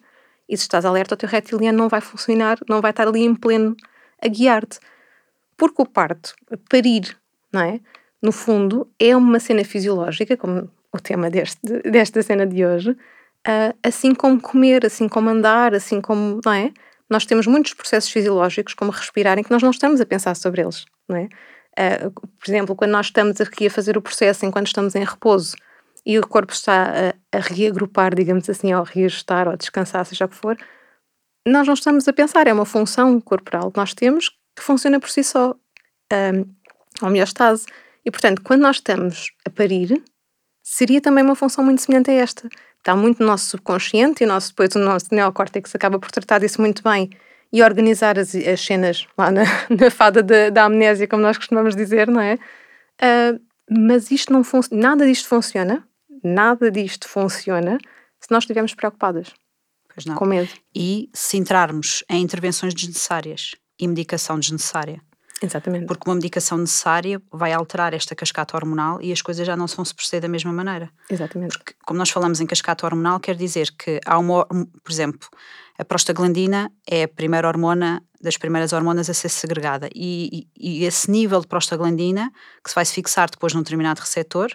e 0.50 0.58
se 0.58 0.64
estás 0.64 0.84
alerta, 0.84 1.14
o 1.14 1.18
teu 1.18 1.30
reptiliano 1.30 1.78
não 1.78 1.88
vai 1.88 2.02
funcionar, 2.02 2.58
não 2.68 2.82
vai 2.82 2.90
estar 2.90 3.08
ali 3.08 3.24
em 3.24 3.36
pleno 3.36 3.76
a 4.20 4.28
guiar-te. 4.28 4.80
Porque 5.56 5.80
o 5.80 5.86
parto, 5.86 6.34
parir, 6.68 7.16
não 7.54 7.62
é? 7.62 7.80
No 8.22 8.32
fundo, 8.32 8.88
é 9.00 9.16
uma 9.16 9.40
cena 9.40 9.64
fisiológica, 9.64 10.38
como 10.38 10.70
o 10.94 11.00
tema 11.00 11.30
deste, 11.30 11.60
desta 11.84 12.22
cena 12.22 12.46
de 12.46 12.66
hoje, 12.66 12.92
uh, 12.92 13.78
assim 13.84 14.14
como 14.14 14.40
comer, 14.40 14.86
assim 14.86 15.08
como 15.08 15.30
andar, 15.30 15.74
assim 15.74 16.02
como, 16.02 16.40
não 16.46 16.54
é? 16.54 16.72
Nós 17.10 17.26
temos 17.26 17.48
muitos 17.48 17.74
processos 17.74 18.12
fisiológicos, 18.12 18.74
como 18.74 18.92
respirar, 18.92 19.38
em 19.40 19.44
que 19.44 19.52
nós 19.52 19.62
não 19.62 19.72
estamos 19.72 20.00
a 20.00 20.06
pensar 20.06 20.36
sobre 20.36 20.62
eles, 20.62 20.86
não 21.08 21.18
é? 21.18 21.30
Uh, 21.80 22.12
por 22.12 22.50
exemplo, 22.50 22.76
quando 22.76 22.92
nós 22.92 23.08
estamos 23.08 23.40
aqui 23.40 23.68
a 23.68 23.72
fazer 23.72 23.98
o 23.98 24.02
processo 24.02 24.46
enquanto 24.46 24.68
estamos 24.68 24.94
em 24.96 25.04
repouso 25.04 25.56
e 26.06 26.20
o 26.20 26.28
corpo 26.28 26.52
está 26.52 27.14
a, 27.32 27.38
a 27.38 27.40
reagrupar, 27.40 28.14
digamos 28.14 28.50
assim, 28.50 28.74
ou 28.74 28.82
a 28.82 28.86
reajustar 28.86 29.48
ou 29.48 29.54
a 29.54 29.56
descansar, 29.56 30.06
seja 30.06 30.26
o 30.26 30.30
que 30.30 30.36
for, 30.36 30.58
nós 31.48 31.66
não 31.66 31.74
estamos 31.74 32.08
a 32.08 32.14
pensar, 32.14 32.48
é 32.48 32.54
uma 32.54 32.66
função 32.66 33.20
corporal 33.20 33.72
que 33.72 33.78
nós 33.78 33.94
temos 33.94 34.30
que 34.56 34.62
funciona 34.62 35.00
por 35.00 35.10
si 35.10 35.24
só, 35.24 35.56
um, 36.14 36.54
a 37.02 37.08
homeostase. 37.08 37.66
E, 38.06 38.12
portanto, 38.12 38.42
quando 38.42 38.62
nós 38.62 38.78
estamos 38.78 39.32
a 39.46 39.50
parir, 39.50 40.04
seria 40.64 41.02
também 41.02 41.24
uma 41.24 41.36
função 41.36 41.64
muito 41.64 41.82
semelhante 41.82 42.12
a 42.12 42.14
esta. 42.16 42.50
Está 42.78 42.96
muito 42.96 43.20
no 43.20 43.28
nosso 43.28 43.46
subconsciente 43.46 44.24
e 44.24 44.26
o 44.26 44.28
nosso, 44.28 44.50
depois 44.50 44.76
o 44.76 44.80
nosso 44.80 45.14
neocórtex 45.14 45.76
acaba 45.76 46.00
por 46.00 46.10
tratar 46.10 46.40
disso 46.40 46.60
muito 46.60 46.82
bem 46.84 47.10
e 47.54 47.62
organizar 47.62 48.18
as, 48.18 48.34
as 48.34 48.62
cenas 48.62 49.08
lá 49.18 49.30
na, 49.30 49.44
na 49.70 49.92
fada 49.92 50.24
de, 50.24 50.50
da 50.50 50.66
amnésia, 50.66 51.08
como 51.08 51.22
nós 51.22 51.38
costumamos 51.38 51.76
dizer, 51.76 52.08
não 52.08 52.22
é? 52.22 52.36
Uh, 52.36 53.40
mas 53.70 54.10
isto 54.12 54.34
não 54.34 54.42
nada 54.72 55.06
disto 55.06 55.28
funciona, 55.28 55.88
nada 56.24 56.72
disto 56.72 57.08
funciona 57.08 57.78
se 58.20 58.32
nós 58.32 58.44
estivermos 58.44 58.74
preocupadas. 58.74 59.34
Com 60.16 60.26
medo. 60.26 60.50
E 60.76 61.10
se 61.14 61.38
entrarmos 61.38 62.04
em 62.10 62.22
intervenções 62.22 62.74
desnecessárias 62.74 63.52
e 63.80 63.88
medicação 63.88 64.40
desnecessária. 64.40 65.02
Exatamente. 65.42 65.88
Porque 65.88 66.08
uma 66.08 66.16
medicação 66.16 66.58
necessária 66.58 67.22
vai 67.32 67.52
alterar 67.52 67.94
esta 67.94 68.16
cascata 68.16 68.56
hormonal 68.56 69.02
e 69.02 69.12
as 69.12 69.22
coisas 69.22 69.46
já 69.46 69.56
não 69.56 69.66
vão 69.66 69.84
se 69.84 69.94
proceder 69.94 70.22
da 70.22 70.28
mesma 70.28 70.54
maneira. 70.54 70.90
Exatamente. 71.10 71.58
Porque, 71.58 71.74
como 71.86 71.98
nós 71.98 72.10
falamos 72.10 72.40
em 72.40 72.46
cascata 72.46 72.86
hormonal, 72.86 73.20
quer 73.20 73.36
dizer 73.36 73.72
que 73.72 74.00
há 74.06 74.20
uma, 74.20 74.46
por 74.46 74.92
exemplo, 74.92 75.28
a 75.80 75.86
prostaglandina 75.86 76.72
é 76.88 77.04
a 77.04 77.08
primeira 77.08 77.48
hormona 77.48 78.04
das 78.22 78.38
primeiras 78.38 78.72
hormonas 78.72 79.10
a 79.10 79.16
ser 79.16 79.30
segregada 79.30 79.90
e, 79.96 80.48
e, 80.56 80.82
e 80.82 80.86
esse 80.86 81.10
nível 81.10 81.42
de 81.42 81.48
prostaglandina 81.48 82.32
que 82.64 82.70
se 82.70 82.76
vai 82.76 82.86
se 82.86 82.94
fixar 82.94 83.28
depois 83.32 83.54
num 83.54 83.64
determinado 83.64 84.00
receptor 84.00 84.52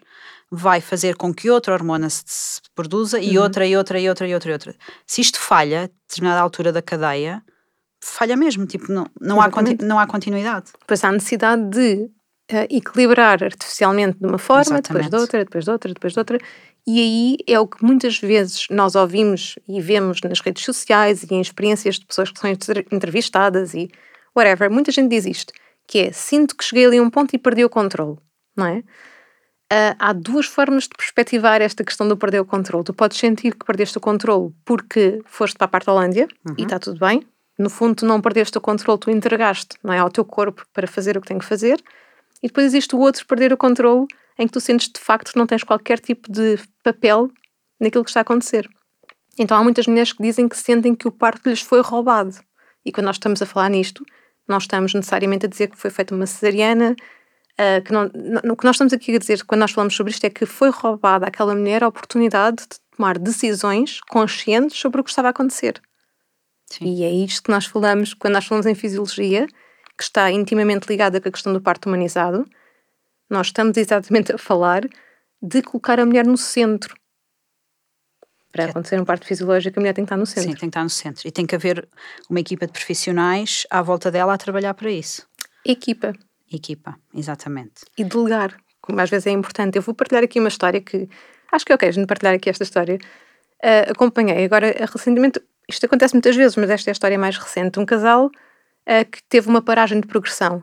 vai 0.49 0.81
fazer 0.81 1.17
com 1.17 1.35
que 1.35 1.51
outra 1.51 1.75
hormona 1.75 2.09
se, 2.09 2.23
se 2.27 2.61
produza 2.77 3.19
e 3.19 3.37
uhum. 3.37 3.43
outra 3.43 3.67
e 3.67 3.77
outra 3.77 3.99
e 3.99 4.09
outra 4.09 4.29
e 4.29 4.35
outra 4.35 4.51
e 4.51 4.53
outra. 4.53 4.75
Se 5.05 5.21
isto 5.21 5.41
falha, 5.41 5.85
a 5.85 5.87
determinada 6.09 6.41
altura 6.41 6.73
da 6.73 6.81
cadeia, 6.81 7.43
falha 8.13 8.37
mesmo, 8.37 8.67
tipo, 8.67 8.93
não, 8.93 9.07
não, 9.21 9.41
há, 9.41 9.49
não 9.83 9.99
há 9.99 10.07
continuidade. 10.07 10.73
Pois 10.87 11.03
há 11.05 11.13
necessidade 11.13 11.69
de 11.71 12.11
uh, 12.53 12.67
equilibrar 12.71 13.43
artificialmente 13.43 14.19
de 14.19 14.27
uma 14.27 14.39
forma, 14.39 14.63
Exatamente. 14.63 14.93
depois 14.93 15.11
de 15.11 15.17
outra, 15.17 15.45
depois 15.45 15.65
de 15.65 15.71
outra, 15.71 15.95
depois 15.95 16.13
de 16.13 16.19
outra. 16.19 16.39
E 16.87 17.01
aí 17.01 17.37
é 17.49 17.59
o 17.59 17.67
que 17.67 17.85
muitas 17.85 18.19
vezes 18.19 18.67
nós 18.71 18.95
ouvimos 18.95 19.59
e 19.69 19.81
vemos 19.81 20.21
nas 20.23 20.41
redes 20.41 20.65
sociais 20.65 21.25
e 21.25 21.35
em 21.35 21.41
experiências 21.41 21.97
de 21.97 22.07
pessoas 22.07 22.31
que 22.31 22.39
são 22.39 22.49
entrevistadas 22.93 23.75
e 23.75 23.91
whatever. 24.37 24.71
Muita 24.71 24.93
gente 24.93 25.11
diz 25.11 25.27
isto, 25.27 25.53
que 25.87 25.99
é, 25.99 26.13
sinto 26.13 26.57
que 26.57 26.65
cheguei 26.65 26.87
ali 26.87 26.99
a 26.99 27.03
um 27.03 27.11
ponto 27.11 27.35
e 27.35 27.39
perdi 27.39 27.65
o 27.65 27.71
controle, 27.71 28.19
não 28.57 28.67
é? 28.67 28.85
Uh, 29.73 29.97
há 29.99 30.13
duas 30.13 30.47
formas 30.47 30.85
de 30.85 30.91
perspectivar 30.97 31.61
esta 31.61 31.83
questão 31.83 32.07
do 32.07 32.17
perder 32.17 32.39
o 32.39 32.45
controle. 32.45 32.85
Tu 32.85 32.95
podes 32.95 33.19
sentir 33.19 33.53
que 33.57 33.67
perdeste 33.67 33.99
o 33.99 34.01
controle 34.01 34.55
porque 34.65 35.21
foste 35.25 35.57
para 35.57 35.65
a 35.65 35.69
parte 35.69 35.87
da 35.87 35.93
Holândia 35.93 36.29
uhum. 36.49 36.55
e 36.57 36.63
está 36.63 36.79
tudo 36.79 37.01
bem, 37.01 37.27
no 37.59 37.71
fundo, 37.71 37.97
tu 37.97 38.07
não 38.07 38.21
perdeste 38.21 38.57
o 38.59 38.61
controle, 38.61 38.99
tu 38.99 39.11
entregaste 39.11 39.77
não 39.83 39.93
é, 39.93 39.99
ao 39.99 40.11
teu 40.11 40.25
corpo 40.25 40.67
para 40.73 40.87
fazer 40.87 41.17
o 41.17 41.21
que 41.21 41.29
tem 41.29 41.39
que 41.39 41.45
fazer. 41.45 41.83
E 42.43 42.49
depois 42.49 42.67
existe 42.67 42.95
o 42.95 42.99
outro 42.99 43.27
perder 43.27 43.53
o 43.53 43.57
controle, 43.57 44.07
em 44.39 44.47
que 44.47 44.53
tu 44.53 44.61
sentes 44.61 44.89
de 44.89 45.01
facto 45.01 45.33
que 45.33 45.39
não 45.39 45.47
tens 45.47 45.65
qualquer 45.65 45.99
tipo 45.99 46.31
de 46.31 46.59
papel 46.83 47.31
naquilo 47.81 48.05
que 48.05 48.11
está 48.11 48.21
a 48.21 48.23
acontecer. 48.23 48.69
Então 49.39 49.57
há 49.57 49.63
muitas 49.63 49.87
mulheres 49.87 50.13
que 50.13 50.23
dizem 50.23 50.49
que 50.49 50.57
sentem 50.57 50.95
que 50.95 51.09
o 51.09 51.13
parto 51.13 51.49
lhes 51.49 51.61
foi 51.61 51.81
roubado. 51.81 52.37
E 52.85 52.93
quando 52.93 53.07
nós 53.07 53.17
estamos 53.17 53.41
a 53.41 53.47
falar 53.47 53.71
nisto, 53.71 54.05
não 54.49 54.59
estamos 54.59 54.95
necessariamente 54.95 55.47
a 55.47 55.49
dizer 55.49 55.69
que 55.69 55.77
foi 55.77 55.91
feita 55.91 56.15
uma 56.15 56.27
cesariana. 56.27 56.95
Uh, 57.59 57.83
que 57.83 57.91
não, 57.91 58.11
não, 58.15 58.53
o 58.53 58.57
que 58.57 58.67
nós 58.67 58.77
estamos 58.77 58.93
aqui 58.93 59.17
a 59.17 59.19
dizer 59.19 59.43
quando 59.45 59.63
nós 59.63 59.73
falamos 59.73 59.97
sobre 59.97 60.13
isto 60.13 60.25
é 60.25 60.31
que 60.31 60.45
foi 60.45 60.69
roubada 60.69 61.27
àquela 61.27 61.55
mulher 61.55 61.83
a 61.83 61.89
oportunidade 61.89 62.59
de 62.59 62.79
tomar 62.95 63.19
decisões 63.19 64.01
conscientes 64.03 64.79
sobre 64.79 65.01
o 65.01 65.05
que 65.05 65.09
estava 65.09 65.29
a 65.29 65.31
acontecer. 65.31 65.81
Sim. 66.67 66.85
E 66.85 67.05
é 67.05 67.11
isto 67.11 67.45
que 67.45 67.51
nós 67.51 67.67
falamos 67.67 68.13
quando 68.15 68.35
nós 68.35 68.47
falamos 68.47 68.67
em 68.67 68.75
fisiologia, 68.75 69.47
que 69.97 70.03
está 70.03 70.31
intimamente 70.31 70.87
ligada 70.89 71.21
com 71.21 71.29
a 71.29 71.33
questão 71.33 71.53
do 71.53 71.61
parto 71.61 71.87
humanizado. 71.87 72.45
Nós 73.31 73.49
estamos 73.49 73.77
exatamente 73.77 74.33
a 74.33 74.39
falar 74.39 74.83
de 75.41 75.63
colocar 75.63 75.99
a 75.99 76.07
mulher 76.07 76.27
no 76.27 76.37
centro. 76.37 76.95
Para 78.53 78.67
acontecer 78.67 79.01
um 79.01 79.05
parto 79.05 79.27
fisiológico, 79.27 79.79
a 79.79 79.81
mulher 79.81 79.93
tem 79.93 80.05
que 80.05 80.07
estar 80.07 80.17
no 80.17 80.27
centro. 80.27 80.43
Sim, 80.43 80.49
tem 80.49 80.61
que 80.61 80.67
estar 80.67 80.83
no 80.83 80.91
centro. 80.91 81.29
E 81.29 81.31
tem 81.31 81.47
que 81.47 81.55
haver 81.55 81.87
uma 82.29 82.41
equipa 82.41 82.67
de 82.67 82.73
profissionais 82.73 83.67
à 83.71 83.83
volta 83.83 84.11
dela 84.11 84.33
a 84.33 84.39
trabalhar 84.39 84.75
para 84.75 84.91
isso. 84.91 85.27
Equipa. 85.65 86.13
Equipa, 86.51 86.97
exatamente. 87.13 87.85
E 87.99 88.05
delegar, 88.05 88.57
como 88.81 89.01
às 89.01 89.11
vezes 89.11 89.27
é 89.27 89.31
importante. 89.31 89.77
Eu 89.77 89.83
vou 89.83 89.95
partilhar 89.95 90.25
aqui 90.25 90.39
uma 90.39 90.49
história 90.49 90.81
que 90.81 91.09
acho 91.53 91.67
que 91.67 91.73
é 91.73 91.75
ok 91.75 91.89
a 91.89 91.93
gente 91.93 92.07
partilhar 92.07 92.35
aqui 92.35 92.49
esta 92.49 92.63
história. 92.63 92.99
Uh, 93.63 93.91
acompanhei 93.91 94.45
agora 94.45 94.75
recentemente 94.93 95.41
isto 95.69 95.85
acontece 95.87 96.15
muitas 96.15 96.37
vezes, 96.37 96.57
mas 96.57 96.71
esta 96.71 96.91
é 96.91 96.93
a 96.93 96.93
história 96.93 97.19
mais 97.19 97.37
recente. 97.37 97.81
Um 97.81 97.85
casal 97.85 98.27
uh, 98.27 99.11
que 99.11 99.23
teve 99.29 99.49
uma 99.49 99.61
paragem 99.61 100.01
de 100.01 100.07
progressão. 100.07 100.63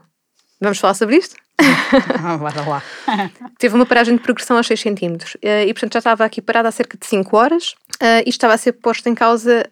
Vamos 0.61 0.79
falar 0.79 0.93
sobre 0.93 1.17
isto? 1.17 1.35
Bora 2.39 2.61
lá. 2.61 2.83
teve 3.59 3.75
uma 3.75 3.85
paragem 3.85 4.15
de 4.15 4.21
progressão 4.21 4.55
aos 4.55 4.67
6 4.67 4.79
centímetros. 4.79 5.35
Uh, 5.35 5.67
e, 5.67 5.73
portanto, 5.73 5.93
já 5.93 5.99
estava 5.99 6.23
aqui 6.23 6.41
parada 6.41 6.69
há 6.69 6.71
cerca 6.71 6.97
de 6.97 7.05
5 7.05 7.35
horas 7.35 7.75
uh, 8.01 8.23
e 8.25 8.29
estava 8.29 8.53
a 8.53 8.57
ser 8.57 8.73
posto 8.73 9.07
em 9.07 9.15
causa 9.15 9.63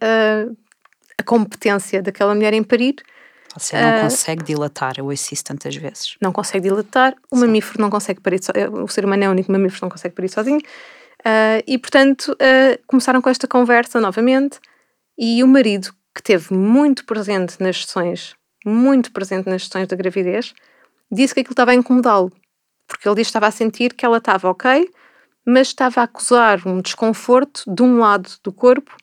a 1.17 1.23
competência 1.23 2.01
daquela 2.01 2.35
mulher 2.35 2.53
em 2.53 2.63
parir. 2.63 2.95
Você 3.57 3.79
não 3.79 4.03
consegue 4.03 4.43
dilatar, 4.43 4.93
eu 4.97 5.05
ouço 5.05 5.33
isso 5.33 5.43
tantas 5.43 5.75
vezes. 5.75 6.15
Não 6.21 6.31
consegue 6.31 6.69
dilatar, 6.69 7.13
o 7.29 7.35
Sim. 7.35 7.45
mamífero 7.45 7.81
não 7.81 7.89
consegue 7.89 8.21
parir, 8.21 8.41
so... 8.41 8.51
o 8.81 8.87
ser 8.87 9.03
humano 9.03 9.25
é 9.25 9.27
o 9.27 9.31
único 9.31 9.51
mamífero 9.51 9.75
que 9.79 9.81
não 9.83 9.89
consegue 9.89 10.15
parir 10.15 10.29
sozinho. 10.29 10.61
e, 11.67 11.77
portanto, 11.77 12.35
começaram 12.87 13.21
com 13.21 13.29
esta 13.29 13.47
conversa 13.47 13.99
novamente 13.99 14.57
e 15.21 15.43
o 15.43 15.47
marido, 15.47 15.93
que 16.15 16.23
teve 16.23 16.51
muito 16.53 17.05
presente 17.05 17.61
nas 17.61 17.83
sessões, 17.85 18.35
muito 18.65 19.11
presente 19.11 19.47
nas 19.47 19.65
sessões 19.65 19.87
da 19.87 19.95
gravidez, 19.95 20.53
disse 21.11 21.33
que 21.33 21.41
aquilo 21.41 21.53
estava 21.53 21.71
a 21.71 21.75
incomodá-lo. 21.75 22.31
Porque 22.87 23.07
ele 23.07 23.15
que 23.15 23.21
estava 23.21 23.45
a 23.45 23.51
sentir 23.51 23.93
que 23.93 24.03
ela 24.03 24.17
estava 24.17 24.49
ok, 24.49 24.89
mas 25.45 25.67
estava 25.67 26.01
a 26.01 26.05
acusar 26.05 26.67
um 26.67 26.81
desconforto 26.81 27.63
de 27.67 27.83
um 27.83 27.99
lado 27.99 28.31
do 28.43 28.51
corpo 28.51 28.95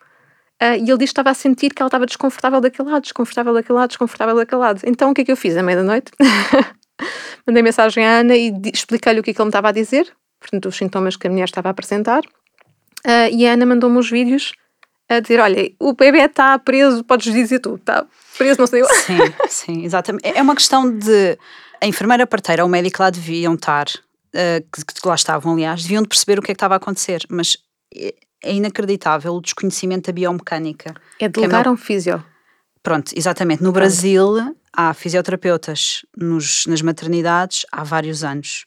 Uh, 0.61 0.75
e 0.75 0.91
ele 0.91 0.99
disse 0.99 0.99
que 0.99 1.05
estava 1.05 1.31
a 1.31 1.35
sentir 1.35 1.73
que 1.73 1.81
ela 1.81 1.87
estava 1.87 2.05
desconfortável 2.05 2.61
daquele 2.61 2.91
lado, 2.91 3.03
desconfortável 3.03 3.55
daquele 3.55 3.79
lado, 3.79 3.91
desconfortável 3.91 4.35
daquele 4.35 4.61
lado. 4.61 4.81
Então 4.85 5.11
o 5.13 5.15
que 5.15 5.21
é 5.21 5.25
que 5.25 5.31
eu 5.31 5.37
fiz 5.37 5.57
à 5.57 5.63
meia-noite? 5.63 6.11
Mandei 7.47 7.63
mensagem 7.63 8.05
à 8.05 8.19
Ana 8.19 8.35
e 8.35 8.53
expliquei-lhe 8.75 9.21
o 9.21 9.23
que 9.23 9.31
é 9.31 9.35
que 9.35 9.41
ele 9.41 9.47
me 9.47 9.51
estava 9.51 9.69
a 9.69 9.73
dizer, 9.73 10.13
portanto, 10.41 10.69
os 10.69 10.77
sintomas 10.77 11.17
que 11.17 11.29
a 11.29 11.31
mulher 11.31 11.45
estava 11.45 11.69
a 11.69 11.71
apresentar. 11.71 12.25
Uh, 13.07 13.31
e 13.31 13.47
a 13.47 13.53
Ana 13.53 13.67
mandou-me 13.67 13.99
os 13.99 14.11
vídeos 14.11 14.53
a 15.09 15.21
dizer: 15.21 15.41
olha, 15.41 15.73
o 15.79 15.95
bebê 15.95 16.25
está 16.25 16.59
preso, 16.59 17.03
podes 17.05 17.33
dizer 17.33 17.61
tu, 17.61 17.77
está 17.77 18.07
preso, 18.37 18.61
não 18.61 18.67
sei 18.67 18.83
eu. 18.83 18.87
Sim, 18.87 19.19
sim, 19.49 19.85
exatamente. 19.85 20.27
É 20.27 20.43
uma 20.43 20.55
questão 20.55 20.91
de. 20.91 21.38
A 21.81 21.87
enfermeira 21.87 22.27
parteira 22.27 22.65
ou 22.65 22.69
o 22.69 22.71
médico 22.71 23.00
lá 23.00 23.09
deviam 23.09 23.55
estar, 23.55 23.87
uh, 23.87 24.67
que, 24.73 25.00
que, 25.00 25.09
lá 25.09 25.15
estavam, 25.15 25.53
aliás, 25.53 25.83
deviam 25.83 26.03
de 26.03 26.09
perceber 26.09 26.38
o 26.38 26.43
que 26.43 26.50
é 26.50 26.55
que 26.55 26.57
estava 26.57 26.75
a 26.75 26.77
acontecer, 26.79 27.23
mas 27.29 27.57
é, 27.95 28.15
é 28.43 28.53
inacreditável 28.53 29.33
o 29.33 29.41
desconhecimento 29.41 30.07
da 30.09 30.12
biomecânica. 30.12 30.95
É 31.21 31.29
delegar 31.29 31.67
é 31.67 31.71
um 31.71 31.77
físio. 31.77 32.23
Pronto, 32.83 33.12
exatamente. 33.15 33.62
No 33.62 33.73
Pronto. 33.73 33.75
Brasil 33.75 34.57
há 34.73 34.93
fisioterapeutas 34.93 36.05
nos, 36.17 36.67
nas 36.67 36.83
maternidades 36.83 37.65
há 37.71 37.85
vários 37.85 38.25
anos. 38.25 38.67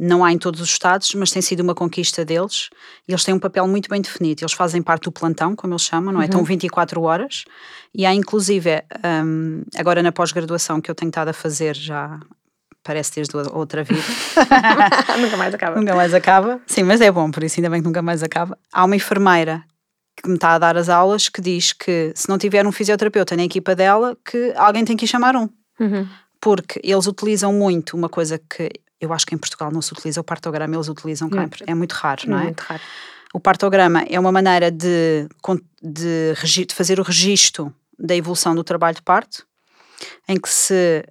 Não 0.00 0.24
há 0.24 0.32
em 0.32 0.38
todos 0.38 0.60
os 0.60 0.70
estados, 0.70 1.14
mas 1.14 1.30
tem 1.30 1.42
sido 1.42 1.60
uma 1.60 1.74
conquista 1.74 2.24
deles 2.24 2.70
e 3.06 3.12
eles 3.12 3.24
têm 3.24 3.34
um 3.34 3.38
papel 3.38 3.66
muito 3.68 3.88
bem 3.88 4.00
definido. 4.00 4.42
Eles 4.42 4.52
fazem 4.52 4.82
parte 4.82 5.04
do 5.04 5.12
plantão, 5.12 5.54
como 5.54 5.72
eles 5.74 5.82
chamam, 5.82 6.12
não 6.12 6.20
é? 6.20 6.24
Uhum. 6.24 6.30
Estão 6.30 6.44
24 6.44 7.02
horas 7.02 7.44
e 7.94 8.06
há 8.06 8.14
inclusive, 8.14 8.82
um, 9.24 9.62
agora 9.76 10.02
na 10.02 10.12
pós-graduação 10.12 10.80
que 10.80 10.90
eu 10.90 10.94
tenho 10.94 11.10
estado 11.10 11.28
a 11.28 11.32
fazer 11.32 11.76
já 11.76 12.18
parece 12.82 13.14
desde 13.16 13.36
outra 13.36 13.84
vida. 13.84 14.02
nunca 15.20 15.36
mais 15.36 15.54
acaba. 15.54 15.76
Nunca 15.76 15.94
mais 15.94 16.14
acaba. 16.14 16.60
Sim, 16.66 16.82
mas 16.82 17.00
é 17.00 17.10
bom, 17.10 17.30
por 17.30 17.44
isso 17.44 17.60
ainda 17.60 17.70
bem 17.70 17.80
que 17.80 17.86
nunca 17.86 18.02
mais 18.02 18.22
acaba. 18.22 18.58
Há 18.72 18.84
uma 18.84 18.96
enfermeira 18.96 19.62
que 20.20 20.28
me 20.28 20.34
está 20.34 20.54
a 20.54 20.58
dar 20.58 20.76
as 20.76 20.88
aulas 20.88 21.28
que 21.28 21.40
diz 21.40 21.72
que 21.72 22.12
se 22.14 22.28
não 22.28 22.38
tiver 22.38 22.66
um 22.66 22.72
fisioterapeuta 22.72 23.36
na 23.36 23.44
equipa 23.44 23.74
dela, 23.74 24.16
que 24.24 24.52
alguém 24.56 24.84
tem 24.84 24.96
que 24.96 25.04
ir 25.04 25.08
chamar 25.08 25.36
um. 25.36 25.48
Uhum 25.78 26.06
porque 26.42 26.80
eles 26.82 27.06
utilizam 27.06 27.52
muito 27.52 27.96
uma 27.96 28.08
coisa 28.08 28.36
que 28.36 28.68
eu 29.02 29.12
acho 29.12 29.26
que 29.26 29.34
em 29.34 29.38
Portugal 29.38 29.70
não 29.72 29.82
se 29.82 29.92
utiliza, 29.92 30.20
o 30.20 30.24
partograma 30.24 30.76
eles 30.76 30.88
utilizam 30.88 31.28
sempre, 31.28 31.64
é 31.66 31.74
muito 31.74 31.92
raro, 31.92 32.22
não 32.28 32.38
é? 32.38 32.44
Muito 32.44 32.60
raro. 32.60 32.82
O 33.34 33.40
partograma 33.40 34.04
é 34.08 34.20
uma 34.20 34.30
maneira 34.30 34.70
de, 34.70 35.26
de, 35.82 36.34
de 36.66 36.74
fazer 36.74 37.00
o 37.00 37.02
registro 37.02 37.74
da 37.98 38.14
evolução 38.14 38.54
do 38.54 38.62
trabalho 38.62 38.94
de 38.94 39.02
parto, 39.02 39.44
em 40.28 40.38
que 40.38 40.48
se. 40.48 41.04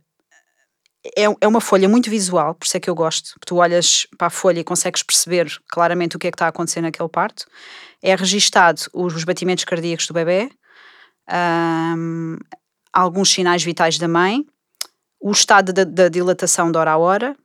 É, 1.18 1.24
é 1.42 1.48
uma 1.48 1.60
folha 1.60 1.90
muito 1.90 2.10
visual, 2.10 2.54
por 2.54 2.66
isso 2.66 2.78
é 2.78 2.80
que 2.80 2.90
eu 2.90 2.96
gosto. 2.96 3.34
Tu 3.46 3.56
olhas 3.56 4.08
para 4.18 4.28
a 4.28 4.30
folha 4.30 4.60
e 4.60 4.64
consegues 4.64 5.04
perceber 5.04 5.52
claramente 5.68 6.16
o 6.16 6.20
que 6.20 6.28
é 6.28 6.32
que 6.32 6.36
está 6.36 6.46
a 6.46 6.50
acontecer 6.50 6.80
naquele 6.80 7.10
parto. 7.10 7.46
É 8.02 8.16
registado 8.16 8.84
os 8.94 9.24
batimentos 9.24 9.66
cardíacos 9.66 10.08
do 10.08 10.14
bebê, 10.14 10.50
ahm, 11.28 12.38
alguns 12.94 13.32
sinais 13.32 13.64
vitais 13.64 13.98
da 13.98 14.08
mãe, 14.08 14.46
o 15.20 15.32
estado 15.32 15.74
da, 15.74 15.84
da 15.84 16.08
dilatação 16.08 16.72
de 16.72 16.78
hora 16.78 16.92
a 16.92 16.98
hora 16.98 17.36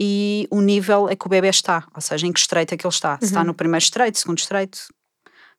e 0.00 0.46
o 0.50 0.60
nível 0.60 1.08
a 1.08 1.16
que 1.16 1.26
o 1.26 1.28
bebê 1.28 1.48
está, 1.48 1.86
ou 1.94 2.00
seja, 2.00 2.26
em 2.26 2.32
que 2.32 2.40
estreito 2.40 2.74
é 2.74 2.76
que 2.76 2.86
ele 2.86 2.92
está. 2.92 3.18
Se 3.18 3.26
está 3.26 3.42
no 3.42 3.54
primeiro 3.54 3.82
estreito, 3.82 4.18
segundo 4.18 4.38
estreito, 4.38 4.78
se 4.78 4.90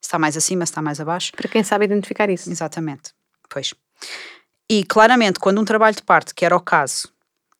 está 0.02 0.18
mais 0.18 0.36
acima, 0.36 0.64
se 0.64 0.70
está 0.70 0.80
mais 0.80 1.00
abaixo. 1.00 1.32
Para 1.32 1.48
quem 1.48 1.64
sabe 1.64 1.84
identificar 1.86 2.30
isso. 2.30 2.50
Exatamente. 2.50 3.12
Pois. 3.48 3.74
E 4.70 4.84
claramente, 4.84 5.40
quando 5.40 5.60
um 5.60 5.64
trabalho 5.64 5.96
de 5.96 6.02
parto, 6.02 6.34
que 6.34 6.44
era 6.44 6.56
o 6.56 6.60
caso, 6.60 7.08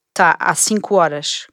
está 0.09 0.37
há 0.39 0.55
5 0.55 0.95
horas 0.95 1.47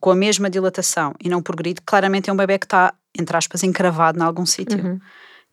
com 0.00 0.10
a 0.10 0.16
mesma 0.16 0.48
dilatação 0.48 1.14
e 1.22 1.28
não 1.28 1.42
progride, 1.42 1.80
claramente 1.82 2.30
é 2.30 2.32
um 2.32 2.36
bebê 2.36 2.58
que 2.58 2.66
está, 2.66 2.94
entre 3.16 3.36
aspas, 3.36 3.62
encravado 3.62 4.18
em 4.18 4.22
algum 4.22 4.46
sítio. 4.46 4.82
Uhum. 4.82 4.98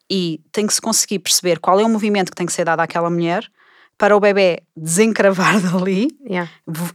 E 0.09 0.41
tem 0.51 0.65
que 0.65 0.73
se 0.73 0.81
conseguir 0.81 1.19
perceber 1.19 1.59
qual 1.59 1.79
é 1.79 1.85
o 1.85 1.89
movimento 1.89 2.31
que 2.31 2.35
tem 2.35 2.47
que 2.47 2.53
ser 2.53 2.65
dado 2.65 2.79
àquela 2.79 3.09
mulher 3.09 3.47
para 3.99 4.15
o 4.15 4.19
bebê 4.19 4.61
desencravar 4.75 5.59
dali 5.61 6.07
Yeah. 6.25 6.49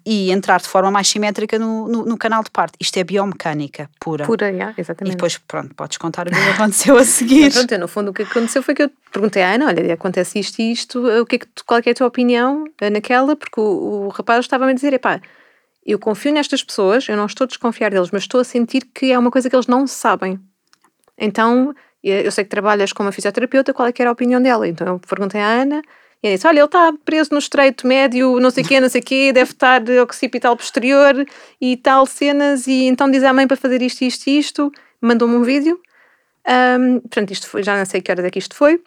e 0.07 0.31
entrar 0.33 0.61
de 0.61 0.67
forma 0.69 0.91
mais 0.91 1.07
simétrica 1.09 1.59
no, 1.59 1.87
no, 1.87 2.05
no 2.05 2.17
canal 2.17 2.43
de 2.43 2.51
parto. 2.51 2.77
Isto 2.81 2.97
é 2.99 3.05
biomecânica 3.05 3.91
pura. 4.01 4.25
Pura, 4.25 4.49
yeah, 4.49 4.75
E 4.77 4.81
exatamente. 4.81 5.15
depois, 5.15 5.37
pronto, 5.39 5.75
podes 5.75 5.99
contar 5.99 6.27
o 6.27 6.31
que 6.31 6.37
aconteceu 6.37 6.97
a 6.97 7.05
seguir. 7.05 7.53
Pronto, 7.55 7.79
no 7.79 7.87
fundo, 7.89 8.11
o 8.11 8.15
que 8.15 8.23
aconteceu 8.23 8.63
foi 8.63 8.75
que 8.75 8.83
eu 8.85 8.91
perguntei 9.13 9.43
à 9.43 9.53
Ana: 9.55 9.67
olha, 9.67 9.93
acontece 9.95 10.39
isto 10.39 10.61
e 10.61 10.73
isto, 10.73 11.09
eh, 11.09 11.21
o 11.21 11.27
que 11.27 11.37
é 11.37 11.39
que 11.41 11.47
tu- 11.47 11.65
qual 11.67 11.79
é, 11.79 11.83
é 11.87 11.91
a 11.91 11.95
tua 11.95 12.07
opinião 12.07 12.65
eh, 12.81 12.89
naquela? 12.91 13.37
Porque 13.37 13.61
o, 13.61 14.07
o 14.07 14.09
rapaz 14.09 14.41
estava-me 14.45 14.73
a 14.73 14.75
dizer: 14.75 14.93
epá, 14.95 15.21
eu 15.85 15.99
confio 15.99 16.33
nestas 16.33 16.63
pessoas, 16.65 17.07
eu 17.09 17.17
não 17.17 17.27
estou 17.27 17.45
a 17.45 17.49
desconfiar 17.49 17.91
deles, 17.91 18.11
mas 18.13 18.23
estou 18.23 18.41
a 18.41 18.45
sentir 18.45 18.89
que 18.95 19.13
é 19.13 19.19
uma 19.19 19.31
coisa 19.31 19.51
que 19.51 19.55
eles 19.57 19.67
não 19.67 19.87
sabem. 19.87 20.39
Então, 21.19 21.75
eh, 22.03 22.27
eu 22.27 22.33
sei 22.33 22.45
que 22.45 22.51
trabalhas 22.51 22.93
com 22.93 23.03
uma 23.03 23.13
fisioterapeuta, 23.13 23.75
qual 23.75 23.89
é 23.89 23.93
que 23.93 24.01
era 24.01 24.11
a 24.11 24.13
opinião 24.13 24.41
dela? 24.41 24.67
Então 24.67 24.87
eu 24.87 24.99
perguntei 25.01 25.41
à 25.41 25.49
Ana. 25.49 25.83
E 26.25 26.31
disse: 26.37 26.47
Olha, 26.47 26.61
ele 26.61 26.65
está 26.65 26.91
preso 27.05 27.29
no 27.33 27.39
estreito 27.39 27.87
médio, 27.87 28.41
não 28.41 28.51
sei 28.51 28.65
o 28.65 28.67
quê, 28.67 28.81
não 28.81 28.89
sei 28.89 29.03
o 29.03 29.05
quê, 29.05 29.31
deve 29.31 29.51
estar 29.51 29.79
de 29.79 30.01
occipital 30.01 30.57
posterior 30.57 31.15
e 31.61 31.77
tal 31.77 32.07
cenas. 32.07 32.67
E 32.67 32.85
então 32.85 33.11
diz 33.11 33.23
à 33.23 33.31
mãe 33.31 33.47
para 33.47 33.59
fazer 33.59 33.83
isto, 33.83 34.01
isto 34.03 34.27
e 34.29 34.39
isto. 34.39 34.73
Mandou-me 35.03 35.35
um 35.35 35.43
vídeo. 35.43 35.79
Ahm, 36.47 37.01
portanto, 37.01 37.31
isto 37.31 37.47
foi, 37.47 37.63
já 37.63 37.77
não 37.77 37.85
sei 37.85 38.01
que 38.01 38.11
horas 38.11 38.25
é 38.25 38.31
que 38.31 38.39
isto 38.39 38.57
foi. 38.57 38.83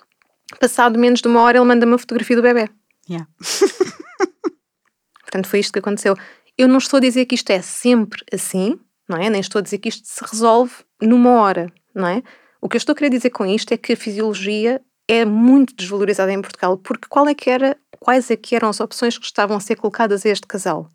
Passado 0.59 0.97
menos 0.97 1.21
de 1.21 1.27
uma 1.27 1.41
hora, 1.41 1.59
ele 1.59 1.67
manda-me 1.67 1.93
a 1.93 1.97
fotografia 1.99 2.35
do 2.35 2.41
bebê. 2.41 2.69
Yeah. 3.07 3.27
Portanto, 5.21 5.47
foi 5.47 5.59
isto 5.59 5.73
que 5.73 5.79
aconteceu. 5.79 6.15
Eu 6.57 6.67
não 6.67 6.79
estou 6.79 6.97
a 6.97 7.01
dizer 7.01 7.25
que 7.25 7.35
isto 7.35 7.51
é 7.51 7.61
sempre 7.61 8.23
assim, 8.33 8.79
não 9.07 9.15
é? 9.15 9.29
Nem 9.29 9.41
estou 9.41 9.59
a 9.59 9.61
dizer 9.61 9.77
que 9.77 9.89
isto 9.89 10.07
se 10.07 10.23
resolve 10.23 10.73
numa 10.99 11.39
hora, 11.39 11.71
não 11.93 12.07
é? 12.07 12.23
O 12.59 12.67
que 12.67 12.77
eu 12.77 12.79
estou 12.79 12.93
a 12.93 12.95
querer 12.95 13.11
dizer 13.11 13.29
com 13.29 13.45
isto 13.45 13.71
é 13.73 13.77
que 13.77 13.93
a 13.93 13.97
fisiologia 13.97 14.81
é 15.07 15.23
muito 15.25 15.73
desvalorizada 15.75 16.31
em 16.33 16.41
Portugal, 16.41 16.77
porque 16.77 17.07
qual 17.07 17.27
é 17.27 17.33
que 17.33 17.49
era, 17.49 17.77
quais 17.99 18.29
é 18.29 18.35
que 18.35 18.55
eram 18.55 18.69
as 18.69 18.79
opções 18.79 19.17
que 19.17 19.25
estavam 19.25 19.55
a 19.57 19.59
ser 19.59 19.75
colocadas 19.75 20.25
a 20.25 20.29
este 20.29 20.45
casal? 20.47 20.89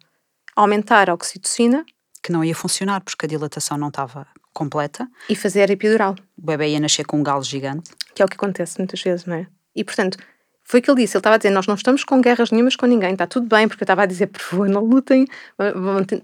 Aumentar 0.54 1.08
a 1.08 1.14
oxitocina 1.14 1.84
Que 2.22 2.30
não 2.30 2.44
ia 2.44 2.54
funcionar 2.54 3.00
porque 3.00 3.24
a 3.24 3.28
dilatação 3.28 3.78
não 3.78 3.88
estava 3.88 4.26
completa. 4.52 5.08
e 5.28 5.34
fazer 5.34 5.70
a 5.70 5.72
epidural. 5.72 6.14
O 6.36 6.46
bebê 6.46 6.68
ia 6.68 6.80
nascer 6.80 7.06
com 7.06 7.18
um 7.18 7.22
galo 7.22 7.42
gigante. 7.42 7.90
que 8.14 8.20
é 8.20 8.24
o 8.24 8.28
que 8.28 8.36
acontece 8.36 8.78
muitas 8.78 9.00
vezes, 9.00 9.24
não 9.24 9.36
é? 9.36 9.46
E 9.74 9.82
portanto, 9.82 10.18
foi 10.62 10.80
o 10.80 10.82
que 10.82 10.90
ele 10.90 11.00
disse. 11.02 11.16
Ele 11.16 11.20
estava 11.20 11.36
a 11.36 11.38
dizer: 11.38 11.50
Nós 11.50 11.66
não 11.66 11.74
estamos 11.74 12.04
com 12.04 12.20
guerras 12.20 12.50
nenhumas 12.50 12.76
com 12.76 12.84
ninguém, 12.86 13.12
está 13.14 13.26
tudo 13.26 13.46
bem, 13.46 13.66
porque 13.66 13.82
eu 13.82 13.86
estava 13.86 14.02
a 14.02 14.06
dizer: 14.06 14.26
Por 14.26 14.40
favor, 14.42 14.68
não 14.68 14.84
lutem, 14.84 15.26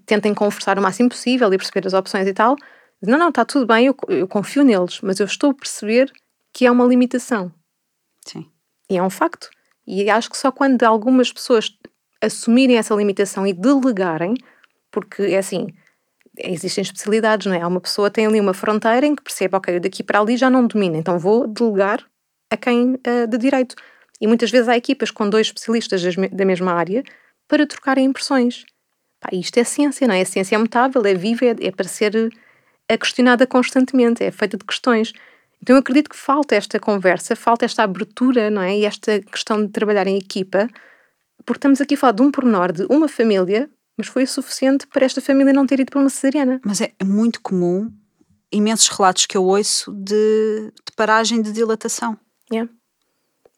tentem 0.05 0.35
conversar 0.35 0.79
o 0.79 0.83
máximo 0.83 1.09
possível 1.09 1.53
e 1.53 1.57
perceber 1.57 1.87
as 1.87 1.95
opções 1.95 2.27
e 2.27 2.33
tal. 2.35 2.55
Não, 3.03 3.19
não, 3.19 3.29
está 3.31 3.45
tudo 3.45 3.67
bem, 3.67 3.87
eu, 3.87 3.97
eu 4.09 4.29
confio 4.29 4.63
neles, 4.65 5.01
mas 5.03 5.19
eu 5.21 5.27
estou 5.27 5.51
a 5.51 5.55
perceber 5.55 6.13
que 6.53 6.67
é 6.67 6.71
uma 6.71 6.85
limitação. 6.85 7.53
Sim. 8.29 8.47
E 8.91 8.97
é 8.97 9.03
um 9.03 9.11
facto. 9.11 9.51
E 9.87 10.09
acho 10.11 10.31
que 10.31 10.37
só 10.37 10.53
quando 10.53 10.83
algumas 10.83 11.33
pessoas 11.33 11.77
assumirem 12.21 12.77
essa 12.77 12.95
limitação 12.95 13.47
e 13.47 13.53
delegarem, 13.53 14.35
porque 14.91 15.23
é 15.23 15.39
assim, 15.39 15.69
existem 16.39 16.83
especialidades, 16.83 17.47
não 17.47 17.55
é? 17.55 17.67
Uma 17.67 17.81
pessoa 17.81 18.11
tem 18.11 18.27
ali 18.27 18.41
uma 18.41 18.55
fronteira 18.55 19.07
em 19.07 19.15
que 19.15 19.23
percebe, 19.23 19.57
ok, 19.57 19.81
daqui 19.81 20.03
para 20.03 20.21
ali 20.21 20.37
já 20.37 20.51
não 20.51 20.67
domino, 20.67 20.97
então 20.97 21.19
vou 21.19 21.47
delegar 21.47 22.05
a 22.51 22.57
quem 22.57 22.99
eh, 23.05 23.27
de 23.27 23.39
direito. 23.39 23.75
E 24.21 24.27
muitas 24.27 24.51
vezes 24.51 24.69
há 24.69 24.77
equipas 24.77 25.11
com 25.11 25.29
dois 25.29 25.47
especialistas 25.47 26.03
da 26.33 26.45
mesma 26.45 26.73
área 26.73 27.05
para 27.47 27.67
trocarem 27.67 28.05
impressões. 28.05 28.65
Pá, 29.21 29.31
isto 29.33 29.59
é 29.59 29.65
ciência, 29.65 30.07
não 30.07 30.15
é? 30.15 30.23
A 30.23 30.27
ciência 30.27 30.55
é 30.57 30.59
mutável, 30.59 31.05
é 31.05 31.15
viva, 31.15 31.45
é, 31.45 31.57
é 31.61 31.71
para 31.71 31.89
ser 31.89 32.15
eh, 32.89 32.99
questionada 32.99 33.47
constantemente, 33.47 34.25
é 34.25 34.31
feita 34.31 34.57
de 34.57 34.65
questões. 34.65 35.13
Então 35.63 35.77
eu 35.77 35.81
acredito 35.81 36.09
que 36.09 36.17
falta 36.17 36.55
esta 36.55 36.79
conversa, 36.79 37.35
falta 37.37 37.65
esta 37.65 37.83
abertura, 37.83 38.51
não 38.51 38.63
é? 38.63 38.79
E 38.79 38.85
esta 38.85 39.21
questão 39.21 39.65
de 39.65 39.71
trabalhar 39.71 40.07
em 40.07 40.17
equipa, 40.17 40.69
porque 41.45 41.59
estamos 41.59 41.81
aqui 41.81 41.95
a 41.95 41.97
falar 41.99 42.13
de 42.13 42.23
um 42.23 42.31
pormenor 42.31 42.73
de 42.73 42.87
uma 42.89 43.09
família, 43.09 43.69
mas 43.97 44.07
foi 44.07 44.23
o 44.23 44.29
suficiente 44.29 44.87
para 44.87 45.05
esta 45.05 45.21
família 45.21 45.53
não 45.53 45.67
ter 45.67 45.81
ido 45.81 45.91
para 45.91 46.01
uma 46.01 46.11
cesariana. 46.11 46.61
Mas 46.65 46.81
é 46.81 46.93
muito 47.05 47.41
comum, 47.41 47.93
imensos 48.53 48.89
relatos 48.89 49.27
que 49.27 49.37
eu 49.37 49.45
ouço 49.45 49.93
de, 49.93 50.73
de 50.87 50.93
paragem 50.97 51.43
de 51.43 51.53
dilatação. 51.53 52.17
Yeah. 52.51 52.71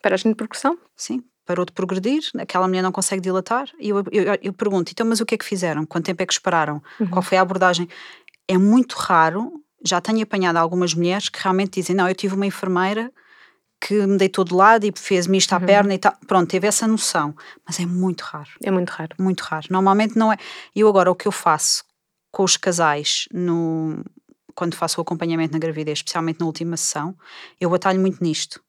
Paragem 0.02 0.32
de 0.32 0.36
progressão? 0.36 0.78
Sim, 0.96 1.22
parou 1.44 1.64
de 1.64 1.72
progredir, 1.72 2.22
aquela 2.38 2.66
mulher 2.66 2.82
não 2.82 2.92
consegue 2.92 3.20
dilatar. 3.20 3.68
E 3.78 3.90
eu, 3.90 3.98
eu, 4.10 4.38
eu 4.42 4.52
pergunto, 4.52 4.90
então, 4.90 5.06
mas 5.06 5.20
o 5.20 5.26
que 5.26 5.34
é 5.34 5.38
que 5.38 5.44
fizeram? 5.44 5.84
Quanto 5.84 6.06
tempo 6.06 6.22
é 6.22 6.26
que 6.26 6.32
esperaram? 6.32 6.82
Qual 7.10 7.22
foi 7.22 7.38
a 7.38 7.42
abordagem? 7.42 7.88
É 8.48 8.56
muito 8.56 8.94
raro, 8.94 9.52
já 9.84 10.00
tenho 10.00 10.22
apanhado 10.22 10.56
algumas 10.56 10.94
mulheres 10.94 11.28
que 11.28 11.40
realmente 11.42 11.80
dizem: 11.80 11.94
Não, 11.96 12.08
eu 12.08 12.14
tive 12.14 12.34
uma 12.34 12.46
enfermeira 12.46 13.12
que 13.80 13.94
me 14.06 14.18
deitou 14.18 14.44
de 14.44 14.52
lado 14.54 14.84
e 14.84 14.92
fez-me 14.94 15.38
isto 15.38 15.54
à 15.54 15.60
perna 15.60 15.94
e 15.94 15.98
tal. 15.98 16.14
Pronto, 16.26 16.50
teve 16.50 16.66
essa 16.66 16.86
noção. 16.86 17.34
Mas 17.66 17.80
é 17.80 17.86
muito 17.86 18.20
raro, 18.22 18.50
É 18.62 18.70
muito 18.70 18.90
raro. 18.90 19.14
muito 19.18 19.40
raro. 19.40 19.66
Normalmente 19.70 20.18
não 20.18 20.30
é. 20.32 20.36
Eu 20.76 20.86
agora, 20.88 21.10
o 21.10 21.14
que 21.14 21.26
eu 21.26 21.32
faço 21.32 21.82
com 22.30 22.44
os 22.44 22.56
casais 22.56 23.26
no. 23.32 24.04
Quando 24.54 24.74
faço 24.74 25.00
o 25.00 25.02
acompanhamento 25.02 25.52
na 25.52 25.58
gravidez, 25.58 25.98
especialmente 26.00 26.40
na 26.40 26.46
última 26.46 26.76
sessão, 26.76 27.16
eu 27.58 27.70
batalho 27.70 27.98
muito 28.00 28.22
nisto. 28.22 28.60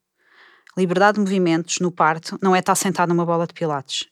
Liberdade 0.77 1.15
de 1.15 1.19
movimentos 1.19 1.79
no 1.79 1.91
parto 1.91 2.39
não 2.41 2.55
é 2.55 2.59
estar 2.59 2.75
sentado 2.75 3.09
numa 3.09 3.25
bola 3.25 3.45
de 3.45 3.53
pilates. 3.53 4.05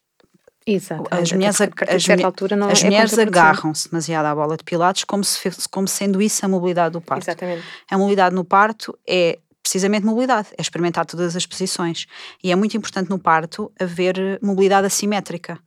Exato. 0.66 1.04
As 1.10 1.32
mulheres, 1.32 1.60
a 1.60 1.64
as 1.64 1.70
de 1.70 1.76
certa 1.76 2.12
mulher- 2.12 2.26
altura 2.26 2.56
não 2.56 2.68
as 2.68 2.82
é 2.82 2.86
mulheres 2.86 3.18
agarram-se 3.18 3.88
demasiado 3.90 4.26
à 4.26 4.34
bola 4.34 4.56
de 4.56 4.64
pilates 4.64 5.04
como, 5.04 5.24
se, 5.24 5.50
como 5.70 5.88
sendo 5.88 6.20
isso 6.20 6.44
a 6.44 6.48
mobilidade 6.48 6.92
do 6.92 7.00
parto. 7.00 7.22
Exatamente. 7.24 7.64
A 7.90 7.96
mobilidade 7.98 8.34
no 8.34 8.44
parto 8.44 8.96
é 9.08 9.38
precisamente 9.62 10.04
mobilidade, 10.04 10.48
é 10.56 10.62
experimentar 10.62 11.06
todas 11.06 11.34
as 11.36 11.46
posições. 11.46 12.06
E 12.42 12.50
é 12.52 12.56
muito 12.56 12.76
importante 12.76 13.08
no 13.10 13.18
parto 13.18 13.70
haver 13.80 14.38
mobilidade 14.42 14.86
assimétrica. 14.86 15.58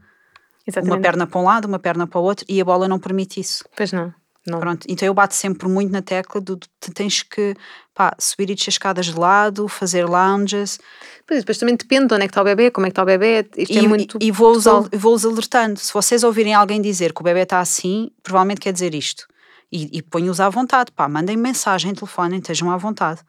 Exatamente. 0.66 0.96
Uma 0.96 1.02
perna 1.02 1.28
para 1.28 1.40
um 1.40 1.44
lado, 1.44 1.66
uma 1.66 1.80
perna 1.80 2.08
para 2.08 2.20
o 2.20 2.24
outro, 2.24 2.46
e 2.48 2.62
a 2.62 2.66
bola 2.66 2.88
não 2.88 3.00
permite 3.00 3.40
isso. 3.40 3.66
Pois 3.76 3.92
não. 3.92 4.14
Não. 4.46 4.60
Pronto, 4.60 4.86
então 4.90 5.06
eu 5.06 5.14
bato 5.14 5.34
sempre 5.36 5.68
muito 5.70 5.92
na 5.92 6.02
tecla 6.02 6.42
do 6.42 6.58
tu 6.58 6.92
tens 6.94 7.24
que 7.24 7.56
pá, 7.94 8.14
subir 8.20 8.50
e 8.50 8.56
descer 8.56 8.72
escadas 8.72 9.06
de 9.08 9.18
lado, 9.18 9.68
fazer 9.68 10.06
lounges 10.06 10.80
Pois, 11.26 11.40
depois 11.40 11.58
também 11.58 11.76
depende 11.76 12.08
de 12.08 12.14
onde 12.16 12.24
é 12.26 12.28
que 12.28 12.32
está 12.32 12.42
o 12.42 12.46
bebê, 12.46 12.70
como 12.70 12.86
é 12.86 12.90
que 12.90 12.92
está 12.92 13.04
o 13.04 13.06
bebê. 13.06 13.48
Isto 13.58 13.74
e, 13.74 13.78
é 13.78 13.82
muito. 13.88 14.18
e 14.22 14.32
vou-os 14.32 14.68
al- 14.68 14.88
vou-os 14.92 15.26
alertando. 15.26 15.80
Se 15.80 15.94
vocês 15.94 16.24
ouvirem 16.24 16.54
alguém 16.54 16.82
dizer 16.82 17.14
que 17.14 17.22
o 17.22 17.24
bebê 17.24 17.42
está 17.44 17.60
assim, 17.60 18.12
provavelmente 18.22 18.60
quer 18.60 18.74
dizer 18.74 18.94
isto. 18.94 19.26
E, 19.72 19.90
e 19.98 20.02
ponho-os 20.02 20.40
à 20.40 20.50
vontade, 20.50 20.92
pá, 20.92 21.08
mandem 21.08 21.38
mensagem, 21.38 21.94
telefonem, 21.96 22.40
estejam 22.40 22.70
à 22.70 22.78
vontade. 22.78 23.22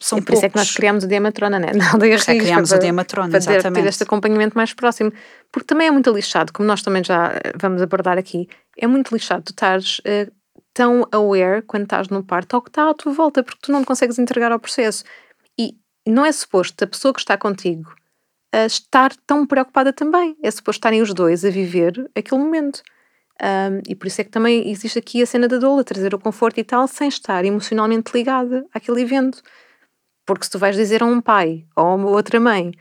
São 0.00 0.18
É 0.18 0.22
por 0.22 0.34
isso 0.34 0.44
é 0.44 0.48
que 0.48 0.56
nós 0.56 0.70
criámos 0.74 1.04
o 1.04 1.08
Diamatrona, 1.08 1.58
né? 1.58 1.72
Na 1.74 1.92
aldeia 1.92 2.14
isso 2.16 2.30
é 2.30 2.34
Rios, 2.34 2.44
criámos 2.46 2.68
para- 2.70 2.78
o 2.78 2.80
Diamatrona, 2.80 3.30
para 3.30 3.40
ter- 3.40 3.50
exatamente. 3.52 3.82
ter 3.82 3.88
este 3.88 4.02
acompanhamento 4.02 4.56
mais 4.56 4.72
próximo. 4.74 5.12
Porque 5.52 5.66
também 5.66 5.88
é 5.88 5.90
muito 5.90 6.10
lixado, 6.12 6.52
como 6.52 6.66
nós 6.68 6.82
também 6.82 7.02
já 7.04 7.32
eh, 7.34 7.52
vamos 7.60 7.80
abordar 7.82 8.18
aqui, 8.18 8.48
é 8.78 8.86
muito 8.86 9.12
lixado 9.14 9.42
tu 9.44 9.50
estares 9.50 10.00
eh, 10.04 10.28
tão 10.74 11.06
aware 11.12 11.62
quando 11.62 11.84
estás 11.84 12.08
no 12.08 12.22
parto 12.22 12.54
ao 12.56 12.62
que 12.62 12.68
está 12.70 12.90
à 12.90 12.94
tua 12.94 13.12
volta, 13.12 13.42
porque 13.42 13.60
tu 13.62 13.72
não 13.72 13.80
te 13.82 13.86
consegues 13.86 14.18
entregar 14.18 14.52
ao 14.52 14.58
processo. 14.60 15.04
E 15.58 15.74
não 16.06 16.24
é 16.26 16.32
suposto 16.32 16.84
a 16.84 16.86
pessoa 16.86 17.12
que 17.14 17.20
está 17.20 17.36
contigo 17.38 17.94
estar 18.66 19.12
tão 19.26 19.46
preocupada 19.46 19.92
também. 19.92 20.34
É 20.42 20.50
suposto 20.50 20.78
estarem 20.78 21.02
os 21.02 21.12
dois 21.12 21.44
a 21.44 21.50
viver 21.50 21.92
aquele 22.14 22.40
momento. 22.40 22.80
Um, 23.42 23.82
e 23.86 23.94
por 23.94 24.06
isso 24.06 24.20
é 24.22 24.24
que 24.24 24.30
também 24.30 24.70
existe 24.70 24.98
aqui 24.98 25.20
a 25.22 25.26
cena 25.26 25.46
da 25.46 25.58
doula, 25.58 25.84
trazer 25.84 26.14
o 26.14 26.18
conforto 26.18 26.58
e 26.58 26.64
tal, 26.64 26.86
sem 26.88 27.08
estar 27.08 27.44
emocionalmente 27.44 28.12
ligada 28.14 28.64
àquele 28.72 29.02
evento. 29.02 29.42
Porque 30.26 30.44
se 30.44 30.50
tu 30.50 30.58
vais 30.58 30.76
dizer 30.76 31.02
a 31.02 31.06
um 31.06 31.20
pai 31.20 31.64
ou 31.74 31.86
a 31.86 31.94
uma 31.94 32.10
outra 32.10 32.38
mãe, 32.38 32.72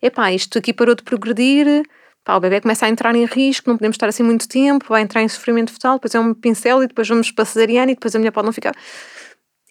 epá, 0.00 0.30
isto 0.32 0.58
aqui 0.58 0.72
parou 0.72 0.94
de 0.94 1.02
progredir, 1.02 1.82
Pá, 2.24 2.36
o 2.36 2.40
bebê 2.40 2.60
começa 2.60 2.86
a 2.86 2.88
entrar 2.88 3.14
em 3.16 3.24
risco, 3.24 3.68
não 3.68 3.76
podemos 3.76 3.96
estar 3.96 4.08
assim 4.08 4.22
muito 4.22 4.48
tempo, 4.48 4.86
vai 4.88 5.02
entrar 5.02 5.22
em 5.22 5.28
sofrimento 5.28 5.72
fetal, 5.72 5.94
depois 5.94 6.14
é 6.14 6.20
um 6.20 6.32
pincel 6.32 6.82
e 6.84 6.86
depois 6.86 7.08
vamos 7.08 7.32
para 7.32 7.42
a 7.42 7.46
cesariana 7.46 7.90
e 7.90 7.94
depois 7.94 8.14
a 8.14 8.18
mulher 8.18 8.30
pode 8.30 8.46
não 8.46 8.52
ficar. 8.52 8.74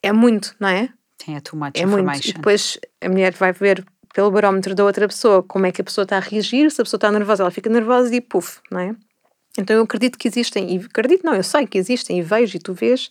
É 0.04 0.12
muito, 0.12 0.54
não 0.60 0.68
é? 0.68 0.90
Sim, 1.24 1.36
é 1.38 1.40
too 1.40 1.58
much 1.58 1.72
É 1.76 1.86
muito. 1.86 2.28
E 2.28 2.34
depois 2.34 2.78
a 3.00 3.08
mulher 3.08 3.32
vai 3.34 3.54
ver 3.54 3.86
pelo 4.14 4.30
barómetro 4.30 4.76
da 4.76 4.84
outra 4.84 5.08
pessoa 5.08 5.42
como 5.42 5.66
é 5.66 5.72
que 5.72 5.80
a 5.80 5.84
pessoa 5.84 6.04
está 6.04 6.18
a 6.18 6.20
reagir, 6.20 6.70
se 6.72 6.82
a 6.82 6.84
pessoa 6.84 6.98
está 6.98 7.10
nervosa, 7.10 7.44
ela 7.44 7.52
fica 7.52 7.70
nervosa 7.70 8.14
e 8.14 8.20
puf, 8.20 8.60
não 8.70 8.82
é? 8.82 8.96
Então 9.58 9.78
eu 9.78 9.84
acredito 9.84 10.18
que 10.18 10.28
existem, 10.28 10.76
e 10.76 10.78
acredito 10.80 11.24
não, 11.24 11.34
eu 11.34 11.44
sei 11.44 11.66
que 11.66 11.78
existem 11.78 12.20
e 12.20 12.22
vejo 12.22 12.58
e 12.58 12.60
tu 12.60 12.74
vês, 12.74 13.10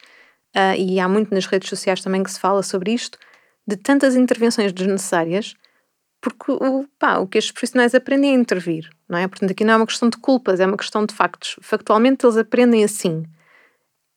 ah, 0.55 0.77
e 0.77 1.01
há 1.01 1.09
muito 1.09 1.35
nas 1.35 1.47
redes 1.47 1.69
sociais 1.71 2.03
também 2.03 2.23
que 2.23 2.31
se 2.31 2.39
fala 2.39 2.63
sobre 2.63 2.93
isto, 2.93 3.19
de 3.67 3.77
tantas 3.77 4.17
intervenções 4.17 4.73
desnecessárias, 4.73 5.55
porque 6.21 6.53
o, 6.53 6.87
pá, 6.99 7.19
o 7.19 7.27
que 7.27 7.39
estes 7.39 7.53
profissionais 7.53 7.95
aprendem 7.95 8.31
é 8.33 8.35
intervir, 8.35 8.91
não 9.09 9.19
é? 9.19 9.27
Portanto, 9.27 9.51
aqui 9.53 9.65
não 9.65 9.75
é 9.75 9.77
uma 9.77 9.87
questão 9.87 10.09
de 10.11 10.19
culpas, 10.19 10.61
é 10.61 10.67
uma 10.67 10.77
questão 10.77 11.07
de 11.07 11.15
factos. 11.15 11.57
Factualmente 11.63 12.25
eles 12.27 12.37
aprendem 12.37 12.85
assim. 12.85 13.25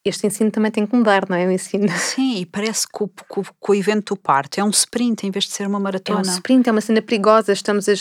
Este 0.05 0.27
ensino 0.27 0.51
também 0.51 0.69
tem 0.69 0.85
que 0.85 0.93
mudar, 0.95 1.29
não 1.29 1.37
é? 1.37 1.47
O 1.47 1.51
ensino. 1.51 1.87
Sim, 1.97 2.39
e 2.41 2.45
parece 2.45 2.85
que 2.85 3.03
o, 3.03 3.07
que 3.07 3.39
o- 3.39 3.43
que 3.43 3.71
o 3.71 3.73
evento 3.75 4.13
do 4.15 4.19
parto 4.19 4.59
é 4.59 4.63
um 4.63 4.69
sprint 4.69 5.25
em 5.25 5.31
vez 5.31 5.45
de 5.45 5.51
ser 5.51 5.65
uma 5.65 5.77
É 5.77 5.79
um 5.79 5.83
maratona. 5.83 6.21
sprint, 6.23 6.67
é 6.67 6.71
uma 6.73 6.81
cena 6.81 7.01
perigosa. 7.01 7.53
Estamos 7.53 7.87
a... 7.87 7.93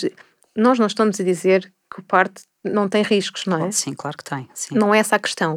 Nós 0.57 0.81
não 0.81 0.87
estamos 0.89 1.21
a 1.21 1.23
dizer 1.25 1.73
que 1.95 2.01
o 2.01 2.03
parto 2.03 2.43
não 2.65 2.89
tem 2.89 3.03
riscos, 3.05 3.47
não 3.47 3.65
é? 3.67 3.71
Sim, 3.71 3.93
claro 3.95 4.17
que 4.17 4.25
tem. 4.25 4.49
Sim. 4.53 4.75
Não 4.77 4.93
é 4.93 4.99
essa 4.99 5.15
a 5.15 5.19
questão. 5.21 5.55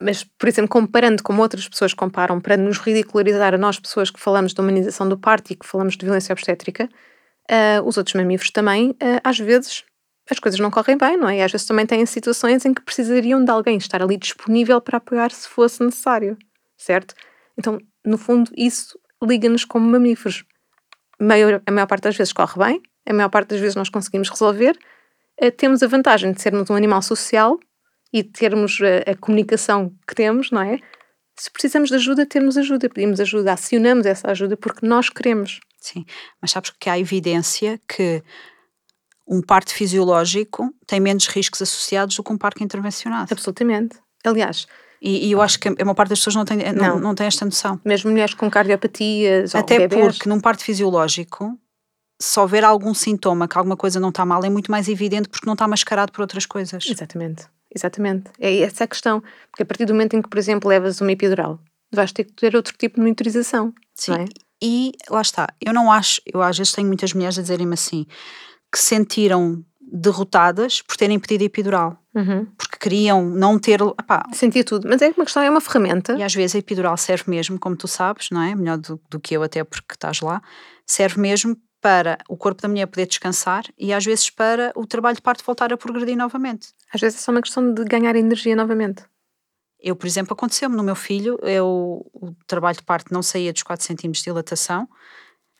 Mas, 0.00 0.24
por 0.24 0.48
exemplo, 0.48 0.68
comparando 0.68 1.22
como 1.22 1.40
outras 1.40 1.66
pessoas 1.68 1.94
comparam, 1.94 2.40
para 2.40 2.56
nos 2.56 2.78
ridicularizar 2.78 3.54
a 3.54 3.58
nós, 3.58 3.78
pessoas 3.80 4.10
que 4.10 4.20
falamos 4.20 4.52
de 4.52 4.60
humanização 4.60 5.08
do 5.08 5.18
parto 5.18 5.52
e 5.52 5.56
que 5.56 5.66
falamos 5.66 5.96
de 5.96 6.04
violência 6.04 6.32
obstétrica, 6.32 6.88
ah, 7.50 7.80
os 7.84 7.96
outros 7.96 8.14
mamíferos 8.14 8.50
também, 8.50 8.94
ah, 9.00 9.20
às 9.24 9.38
vezes, 9.38 9.84
as 10.30 10.38
coisas 10.38 10.60
não 10.60 10.70
correm 10.70 10.98
bem, 10.98 11.16
não 11.16 11.28
é? 11.28 11.38
E 11.38 11.42
às 11.42 11.52
vezes 11.52 11.66
também 11.66 11.86
têm 11.86 12.04
situações 12.04 12.64
em 12.66 12.74
que 12.74 12.82
precisariam 12.82 13.42
de 13.44 13.50
alguém 13.50 13.76
estar 13.78 14.02
ali 14.02 14.16
disponível 14.16 14.80
para 14.80 14.98
apoiar 14.98 15.30
se 15.30 15.48
fosse 15.48 15.82
necessário, 15.82 16.36
certo? 16.76 17.14
Então, 17.56 17.78
no 18.04 18.18
fundo, 18.18 18.50
isso 18.56 18.98
liga-nos 19.22 19.64
como 19.64 19.88
mamíferos. 19.88 20.44
Maior- 21.20 21.62
a 21.66 21.70
maior 21.72 21.86
parte 21.86 22.02
das 22.04 22.16
vezes 22.16 22.32
corre 22.32 22.58
bem, 22.58 22.82
a 23.08 23.12
maior 23.14 23.30
parte 23.30 23.48
das 23.50 23.60
vezes 23.60 23.76
nós 23.76 23.88
conseguimos 23.88 24.28
resolver, 24.28 24.76
eh, 25.38 25.50
temos 25.50 25.82
a 25.82 25.86
vantagem 25.86 26.32
de 26.32 26.42
sermos 26.42 26.68
um 26.68 26.74
animal 26.74 27.00
social 27.02 27.58
e 28.12 28.22
termos 28.22 28.78
a, 28.80 29.10
a 29.10 29.14
comunicação 29.16 29.92
que 30.06 30.14
temos, 30.14 30.50
não 30.50 30.62
é? 30.62 30.78
Se 31.38 31.50
precisamos 31.50 31.90
de 31.90 31.96
ajuda, 31.96 32.24
termos 32.24 32.56
ajuda, 32.56 32.88
pedimos 32.88 33.20
ajuda, 33.20 33.52
acionamos 33.52 34.06
essa 34.06 34.30
ajuda 34.30 34.56
porque 34.56 34.86
nós 34.86 35.08
queremos. 35.10 35.60
Sim, 35.78 36.04
mas 36.40 36.50
sabes 36.50 36.70
que 36.80 36.88
há 36.88 36.98
evidência 36.98 37.78
que 37.86 38.22
um 39.28 39.42
parto 39.42 39.72
fisiológico 39.74 40.72
tem 40.86 41.00
menos 41.00 41.26
riscos 41.26 41.60
associados 41.60 42.16
do 42.16 42.22
que 42.22 42.32
um 42.32 42.38
parto 42.38 42.62
intervencionado. 42.62 43.28
Absolutamente. 43.32 43.96
Aliás, 44.24 44.66
E, 45.02 45.28
e 45.28 45.32
eu 45.32 45.42
acho 45.42 45.60
que 45.60 45.68
a 45.68 45.84
maior 45.84 45.94
parte 45.94 46.08
das 46.10 46.20
pessoas 46.20 46.36
não 46.36 46.44
tem, 46.44 46.56
não, 46.72 46.94
Não. 46.94 47.00
não 47.00 47.14
tem 47.14 47.26
esta 47.26 47.44
noção. 47.44 47.78
mesmo 47.84 48.10
mulheres 48.10 48.34
com 48.34 48.50
cardiopatias 48.50 49.54
ou 49.54 49.60
Até 49.60 49.78
bebés, 49.80 50.16
porque 50.16 50.28
num 50.28 50.40
parto 50.40 50.64
fisiológico, 50.64 51.56
se 52.20 52.40
houver 52.40 52.64
algum 52.64 52.94
sintoma 52.94 53.46
que 53.46 53.58
alguma 53.58 53.76
coisa 53.76 54.00
não 54.00 54.08
está 54.08 54.24
mal, 54.24 54.42
é 54.44 54.48
muito 54.48 54.70
mais 54.70 54.88
evidente 54.88 55.28
porque 55.28 55.44
não 55.46 55.52
está 55.52 55.68
mascarado 55.68 56.10
por 56.12 56.22
outras 56.22 56.46
coisas. 56.46 56.84
Exatamente, 56.88 57.46
exatamente. 57.76 58.24
É 58.40 58.58
essa 58.60 58.84
a 58.84 58.86
questão. 58.86 59.22
Porque 59.50 59.62
a 59.62 59.66
partir 59.66 59.84
do 59.86 59.92
momento 59.94 60.14
em 60.16 60.22
que, 60.22 60.28
por 60.28 60.38
exemplo, 60.38 60.68
levas 60.68 61.00
uma 61.00 61.12
epidural, 61.12 61.60
vais 61.92 62.10
ter 62.12 62.24
que 62.24 62.32
ter 62.32 62.56
outro 62.56 62.74
tipo 62.76 62.96
de 62.96 63.00
monitorização. 63.02 63.72
Sim, 63.94 64.14
é? 64.14 64.24
e 64.62 64.92
lá 65.10 65.20
está. 65.20 65.46
Eu 65.64 65.72
não 65.72 65.92
acho, 65.92 66.20
eu 66.26 66.42
às 66.42 66.56
vezes 66.58 66.72
tenho 66.72 66.88
muitas 66.88 67.12
mulheres 67.12 67.38
a 67.38 67.42
dizerem-me 67.42 67.74
assim, 67.74 68.06
que 68.72 68.78
se 68.78 68.86
sentiram 68.86 69.64
derrotadas 69.80 70.82
por 70.82 70.96
terem 70.96 71.18
pedido 71.18 71.44
epidural, 71.44 71.96
Uhum. 72.14 72.46
porque 72.58 72.76
queriam 72.80 73.24
não 73.28 73.58
ter. 73.58 73.80
Epá, 73.80 74.24
Sentia 74.32 74.64
tudo. 74.64 74.88
Mas 74.88 75.00
é 75.02 75.08
uma 75.16 75.24
questão, 75.24 75.42
é 75.42 75.50
uma 75.50 75.60
ferramenta. 75.60 76.14
E 76.18 76.22
às 76.22 76.34
vezes 76.34 76.56
a 76.56 76.58
epidural 76.58 76.96
serve 76.96 77.24
mesmo, 77.30 77.58
como 77.58 77.76
tu 77.76 77.86
sabes, 77.86 78.28
não 78.30 78.40
é? 78.42 78.54
Melhor 78.54 78.78
do, 78.78 79.00
do 79.10 79.20
que 79.20 79.36
eu, 79.36 79.42
até 79.42 79.62
porque 79.62 79.94
estás 79.94 80.20
lá, 80.20 80.42
serve 80.86 81.20
mesmo 81.20 81.56
para 81.86 82.18
o 82.28 82.36
corpo 82.36 82.60
da 82.60 82.68
mulher 82.68 82.86
poder 82.86 83.06
descansar 83.06 83.62
e 83.78 83.92
às 83.92 84.04
vezes 84.04 84.28
para 84.28 84.72
o 84.74 84.84
trabalho 84.84 85.14
de 85.14 85.22
parto 85.22 85.44
voltar 85.44 85.72
a 85.72 85.76
progredir 85.76 86.16
novamente. 86.16 86.70
Às 86.92 87.00
vezes 87.00 87.20
é 87.20 87.22
só 87.22 87.30
uma 87.30 87.40
questão 87.40 87.72
de 87.72 87.84
ganhar 87.84 88.16
energia 88.16 88.56
novamente. 88.56 89.04
Eu, 89.78 89.94
por 89.94 90.04
exemplo, 90.08 90.32
aconteceu-me 90.32 90.74
no 90.74 90.82
meu 90.82 90.96
filho, 90.96 91.38
eu, 91.42 92.04
o 92.12 92.34
trabalho 92.48 92.76
de 92.76 92.82
parto 92.82 93.14
não 93.14 93.22
saía 93.22 93.52
dos 93.52 93.62
4 93.62 93.86
centímetros 93.86 94.18
de 94.24 94.24
dilatação, 94.24 94.88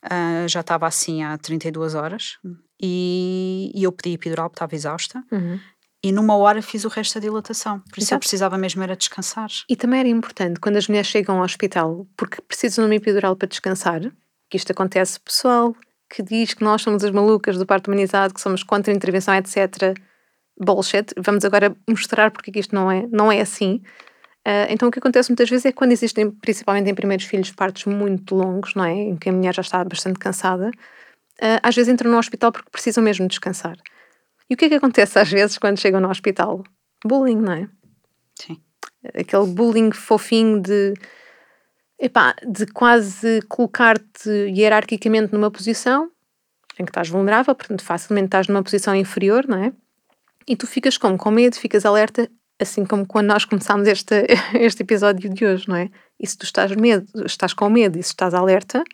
ah, 0.02 0.44
já 0.48 0.62
estava 0.62 0.84
assim 0.84 1.22
há 1.22 1.38
32 1.38 1.94
horas, 1.94 2.38
e, 2.82 3.70
e 3.72 3.84
eu 3.84 3.92
pedi 3.92 4.14
epidural 4.14 4.48
porque 4.50 4.56
estava 4.56 4.74
exausta, 4.74 5.22
Uhum. 5.30 5.60
e 6.02 6.10
numa 6.10 6.36
hora 6.36 6.60
fiz 6.60 6.84
o 6.84 6.88
resto 6.88 7.14
da 7.14 7.20
dilatação. 7.20 7.78
Por 7.82 7.98
isso 7.98 8.12
eu 8.12 8.16
Exato. 8.16 8.20
precisava 8.20 8.58
mesmo 8.58 8.82
era 8.82 8.96
descansar. 8.96 9.48
E 9.68 9.76
também 9.76 10.00
era 10.00 10.08
importante 10.08 10.58
quando 10.58 10.76
as 10.76 10.88
mulheres 10.88 11.06
chegam 11.08 11.36
ao 11.38 11.44
hospital 11.44 12.04
porque 12.16 12.42
precisam 12.42 12.84
de 12.84 12.90
uma 12.90 12.96
epidural 12.96 13.36
para 13.36 13.46
descansar, 13.46 14.00
que 14.50 14.56
isto 14.56 14.72
acontece 14.72 15.20
pessoal 15.20 15.74
que 16.16 16.22
diz 16.22 16.54
que 16.54 16.64
nós 16.64 16.80
somos 16.80 17.04
as 17.04 17.10
malucas 17.10 17.58
do 17.58 17.66
parto 17.66 17.88
humanizado, 17.88 18.32
que 18.32 18.40
somos 18.40 18.62
contra 18.62 18.90
a 18.90 18.96
intervenção, 18.96 19.34
etc. 19.34 19.94
Bullshit. 20.58 21.12
Vamos 21.18 21.44
agora 21.44 21.76
mostrar 21.86 22.30
porque 22.30 22.50
é 22.50 22.52
que 22.54 22.60
isto 22.60 22.74
não 22.74 22.90
é, 22.90 23.06
não 23.12 23.30
é 23.30 23.42
assim. 23.42 23.82
Ah, 24.42 24.66
então 24.70 24.88
o 24.88 24.90
que 24.90 24.98
acontece 24.98 25.28
muitas 25.28 25.50
vezes 25.50 25.66
é 25.66 25.72
que 25.72 25.76
quando 25.76 25.92
existem, 25.92 26.30
principalmente 26.30 26.88
em 26.90 26.94
primeiros 26.94 27.26
filhos, 27.26 27.50
partos 27.50 27.84
muito 27.84 28.34
longos, 28.34 28.74
não 28.74 28.86
é? 28.86 28.94
Em 28.94 29.16
que 29.16 29.28
a 29.28 29.32
mulher 29.32 29.54
já 29.54 29.60
está 29.60 29.84
bastante 29.84 30.18
cansada, 30.18 30.70
ah, 31.42 31.60
às 31.62 31.74
vezes 31.74 31.92
entram 31.92 32.10
no 32.10 32.16
hospital 32.16 32.50
porque 32.50 32.70
precisam 32.70 33.04
mesmo 33.04 33.28
descansar. 33.28 33.76
E 34.48 34.54
o 34.54 34.56
que 34.56 34.64
é 34.64 34.68
que 34.70 34.74
acontece 34.76 35.18
às 35.18 35.30
vezes 35.30 35.58
quando 35.58 35.78
chegam 35.78 36.00
no 36.00 36.08
hospital? 36.08 36.64
Bullying, 37.04 37.42
não 37.42 37.52
é? 37.52 37.68
Sim. 38.40 38.58
aquele 39.14 39.46
bullying 39.48 39.92
fofinho 39.92 40.62
de 40.62 40.94
epá, 41.98 42.34
de 42.46 42.66
quase 42.66 43.42
colocar-te 43.48 44.28
hierarquicamente 44.28 45.32
numa 45.32 45.50
posição 45.50 46.10
em 46.78 46.84
que 46.84 46.90
estás 46.90 47.08
vulnerável, 47.08 47.54
portanto 47.54 47.82
facilmente 47.82 48.26
estás 48.26 48.48
numa 48.48 48.62
posição 48.62 48.94
inferior, 48.94 49.46
não 49.46 49.58
é? 49.58 49.72
E 50.46 50.54
tu 50.54 50.66
ficas 50.66 50.96
como? 50.98 51.16
Com 51.16 51.30
medo, 51.30 51.56
ficas 51.56 51.84
alerta, 51.84 52.30
assim 52.60 52.84
como 52.84 53.06
quando 53.06 53.28
nós 53.28 53.44
começámos 53.44 53.88
este, 53.88 54.26
este 54.54 54.82
episódio 54.82 55.28
de 55.28 55.44
hoje, 55.44 55.68
não 55.68 55.76
é? 55.76 55.90
E 56.20 56.26
se 56.26 56.36
tu 56.36 56.44
estás, 56.44 56.70
medo, 56.72 57.06
estás 57.24 57.52
com 57.52 57.68
medo 57.68 57.98
e 57.98 58.02
se 58.02 58.10
estás 58.10 58.34
alerta, 58.34 58.84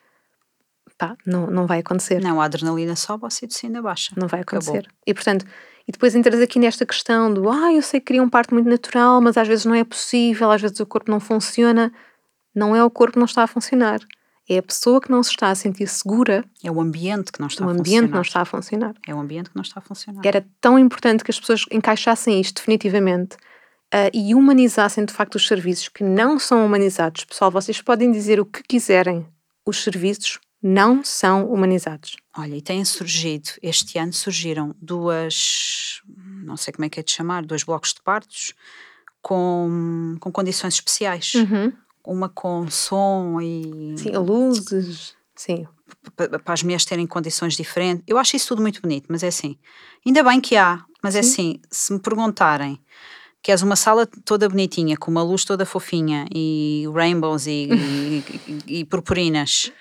pá, 0.97 1.17
não, 1.27 1.49
não 1.49 1.67
vai 1.67 1.81
acontecer. 1.81 2.21
Não, 2.21 2.41
a 2.41 2.45
adrenalina 2.45 2.97
sobe, 2.97 3.25
a 3.25 3.27
ocitocina 3.27 3.83
baixa. 3.83 4.15
Não 4.17 4.29
vai 4.29 4.41
Acabou. 4.41 4.69
acontecer. 4.69 4.89
E 5.07 5.13
portanto, 5.13 5.45
e 5.87 5.93
depois 5.93 6.15
entras 6.15 6.41
aqui 6.41 6.59
nesta 6.59 6.87
questão 6.87 7.33
do 7.33 7.51
ah, 7.51 7.73
eu 7.73 7.83
sei 7.83 8.01
que 8.01 8.07
queria 8.07 8.23
um 8.23 8.31
parto 8.31 8.55
muito 8.55 8.69
natural, 8.69 9.21
mas 9.21 9.37
às 9.37 9.49
vezes 9.49 9.65
não 9.65 9.75
é 9.75 9.85
possível, 9.85 10.51
às 10.51 10.61
vezes 10.61 10.79
o 10.81 10.87
corpo 10.87 11.11
não 11.11 11.21
funciona. 11.21 11.93
Não 12.55 12.75
é 12.77 12.85
o 12.85 12.91
corpo 12.91 13.15
que 13.15 13.19
não 13.19 13.27
está 13.27 13.43
a 13.43 13.47
funcionar. 13.47 14.01
É 14.49 14.59
a 14.59 14.63
pessoa 14.63 15.01
que 15.01 15.11
não 15.11 15.23
se 15.23 15.31
está 15.31 15.51
a 15.51 15.55
sentir 15.55 15.87
segura, 15.87 16.45
É 16.63 16.71
o 16.71 16.81
ambiente 16.81 17.31
que 17.31 17.41
não 17.41 17.47
está 17.47 17.65
o 17.65 17.69
a 17.69 17.73
ambiente 17.73 17.87
funcionar. 17.87 18.15
não 18.15 18.23
está 18.23 18.41
a 18.41 18.45
funcionar. 18.45 18.95
É 19.07 19.15
o 19.15 19.21
ambiente 19.21 19.51
que 19.51 19.57
não 19.57 19.63
está 19.63 19.79
a 19.79 19.83
funcionar. 19.83 20.21
Era 20.25 20.45
tão 20.61 20.79
importante 20.79 21.23
que 21.23 21.31
as 21.31 21.39
pessoas 21.39 21.65
encaixassem 21.71 22.41
isto 22.41 22.57
definitivamente 22.57 23.37
ah, 23.93 24.11
e 24.13 24.35
humanizassem 24.35 25.05
de 25.05 25.13
facto 25.13 25.37
os 25.37 25.47
serviços 25.47 25.89
que 25.89 26.03
não 26.03 26.39
são 26.39 26.67
humanizados. 26.67 27.25
Pessoal, 27.25 27.51
vocês 27.51 27.81
podem 27.81 28.11
dizer 28.11 28.41
o 28.41 28.45
que 28.47 28.63
quiserem, 28.63 29.27
os 29.65 29.83
serviços 29.83 30.41
não 30.63 31.05
são 31.05 31.47
humanizados. 31.47 32.17
Olha, 32.37 32.57
e 32.57 32.63
têm 32.63 32.85
surgido, 32.85 33.51
este 33.63 33.99
ano 33.99 34.13
surgiram 34.13 34.75
duas, 34.81 36.01
não 36.45 36.57
sei 36.57 36.73
como 36.73 36.85
é 36.85 36.89
que 36.89 37.01
é 37.01 37.03
de 37.03 37.11
chamar, 37.11 37.45
dois 37.45 37.65
blocos 37.65 37.93
de 37.93 38.01
partos 38.03 38.55
com, 39.21 40.17
com 40.21 40.33
condições 40.33 40.75
especiais. 40.75 41.33
Uma 42.05 42.29
com 42.29 42.69
som 42.71 43.41
e 43.41 43.95
Sim, 43.97 44.11
luzes, 44.17 45.15
sim. 45.37 45.67
pa- 46.17 46.39
para 46.39 46.55
as 46.55 46.63
mulheres 46.63 46.85
terem 46.85 47.07
condições 47.07 47.55
diferentes. 47.55 48.03
Eu 48.09 48.19
acho 48.19 48.35
isso 48.37 48.49
tudo 48.49 48.63
muito 48.63 48.81
bonito, 48.83 49.07
mas 49.09 49.23
é 49.23 49.29
assim. 49.29 49.57
Ainda 50.05 50.23
bem 50.23 50.41
que 50.41 50.57
há, 50.57 50.85
mas 51.03 51.15
é 51.15 51.21
assim, 51.21 51.61
se 51.71 51.93
me 51.93 52.01
perguntarem 52.01 52.81
que 53.43 53.51
és 53.51 53.61
uma 53.63 53.75
sala 53.77 54.07
toda 54.25 54.49
bonitinha, 54.49 54.97
com 54.97 55.11
uma 55.11 55.23
luz 55.23 55.45
toda 55.45 55.67
fofinha 55.67 56.27
e 56.35 56.85
rainbows 56.95 57.47
e, 57.47 57.51
e, 57.71 58.25
e- 58.69 58.79
e 58.81 58.85
purpurinas, 58.85 59.73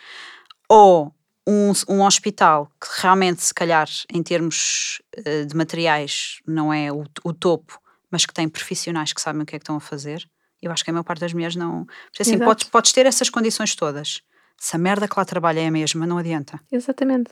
ou 0.70 1.14
um, 1.48 1.72
um 1.90 2.02
hospital 2.04 2.72
que 2.80 2.88
realmente, 3.02 3.44
se 3.44 3.54
calhar, 3.54 3.88
em 4.14 4.22
termos 4.24 5.02
eh, 5.26 5.46
de 5.46 5.56
materiais, 5.56 6.40
não 6.48 6.72
é 6.74 6.92
o, 6.92 7.04
o 7.24 7.34
topo, 7.34 7.80
mas 8.10 8.26
que 8.26 8.34
tem 8.34 8.48
profissionais 8.48 9.12
que 9.14 9.22
sabem 9.22 9.42
o 9.42 9.46
que 9.46 9.56
é 9.56 9.60
que 9.60 9.64
estão 9.64 9.76
a 9.76 9.80
fazer, 9.80 10.28
eu 10.62 10.72
acho 10.72 10.84
que 10.84 10.90
a 10.90 10.94
maior 10.94 11.04
parte 11.04 11.22
das 11.22 11.34
mulheres 11.34 11.56
não. 11.56 11.86
Porque 12.10 12.22
assim, 12.22 12.36
Exato. 12.36 12.46
podes, 12.46 12.68
podes 12.70 12.92
ter 12.92 13.06
essas 13.06 13.30
condições 13.30 13.76
todas. 13.76 14.22
Se 14.62 14.76
a 14.76 14.80
merda 14.80 15.08
que 15.08 15.16
lá 15.18 15.26
trabalha 15.26 15.60
é 15.60 15.66
a 15.66 15.72
mesma, 15.72 16.06
não 16.06 16.20
adianta. 16.20 16.60
Exatamente. 16.72 17.32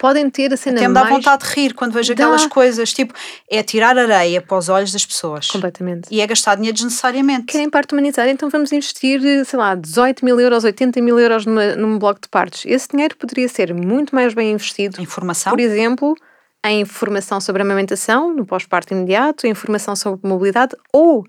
Podem 0.00 0.30
ter 0.30 0.50
a 0.50 0.56
cena 0.56 0.78
Até 0.78 0.88
me 0.88 0.94
dá 0.94 1.02
mais... 1.02 1.16
vontade 1.16 1.44
de 1.46 1.54
rir 1.54 1.74
quando 1.74 1.92
vejo 1.92 2.14
Dá. 2.14 2.24
aquelas 2.24 2.46
coisas, 2.46 2.90
tipo, 2.90 3.12
é 3.50 3.62
tirar 3.62 3.98
areia 3.98 4.40
para 4.40 4.56
os 4.56 4.70
olhos 4.70 4.90
das 4.90 5.04
pessoas. 5.04 5.48
Completamente. 5.48 6.08
E 6.10 6.22
é 6.22 6.26
gastar 6.26 6.54
dinheiro 6.54 6.74
desnecessariamente. 6.74 7.44
Querem 7.44 7.68
parte 7.68 7.92
humanizada, 7.92 8.30
então 8.30 8.48
vamos 8.48 8.72
investir, 8.72 9.20
sei 9.44 9.58
lá, 9.58 9.74
18 9.74 10.24
mil 10.24 10.40
euros, 10.40 10.64
80 10.64 11.02
mil 11.02 11.18
euros 11.18 11.44
numa, 11.44 11.76
num 11.76 11.98
bloco 11.98 12.22
de 12.22 12.30
partos. 12.30 12.64
Esse 12.64 12.88
dinheiro 12.88 13.14
poderia 13.18 13.46
ser 13.46 13.74
muito 13.74 14.14
mais 14.14 14.32
bem 14.32 14.50
investido, 14.52 15.02
Informação? 15.02 15.52
por 15.52 15.60
exemplo, 15.60 16.16
em 16.64 16.82
formação 16.86 17.42
sobre 17.42 17.60
amamentação, 17.60 18.34
no 18.34 18.46
pós-parto 18.46 18.94
imediato, 18.94 19.46
em 19.46 19.52
formação 19.52 19.94
sobre 19.94 20.26
mobilidade 20.26 20.74
ou 20.94 21.26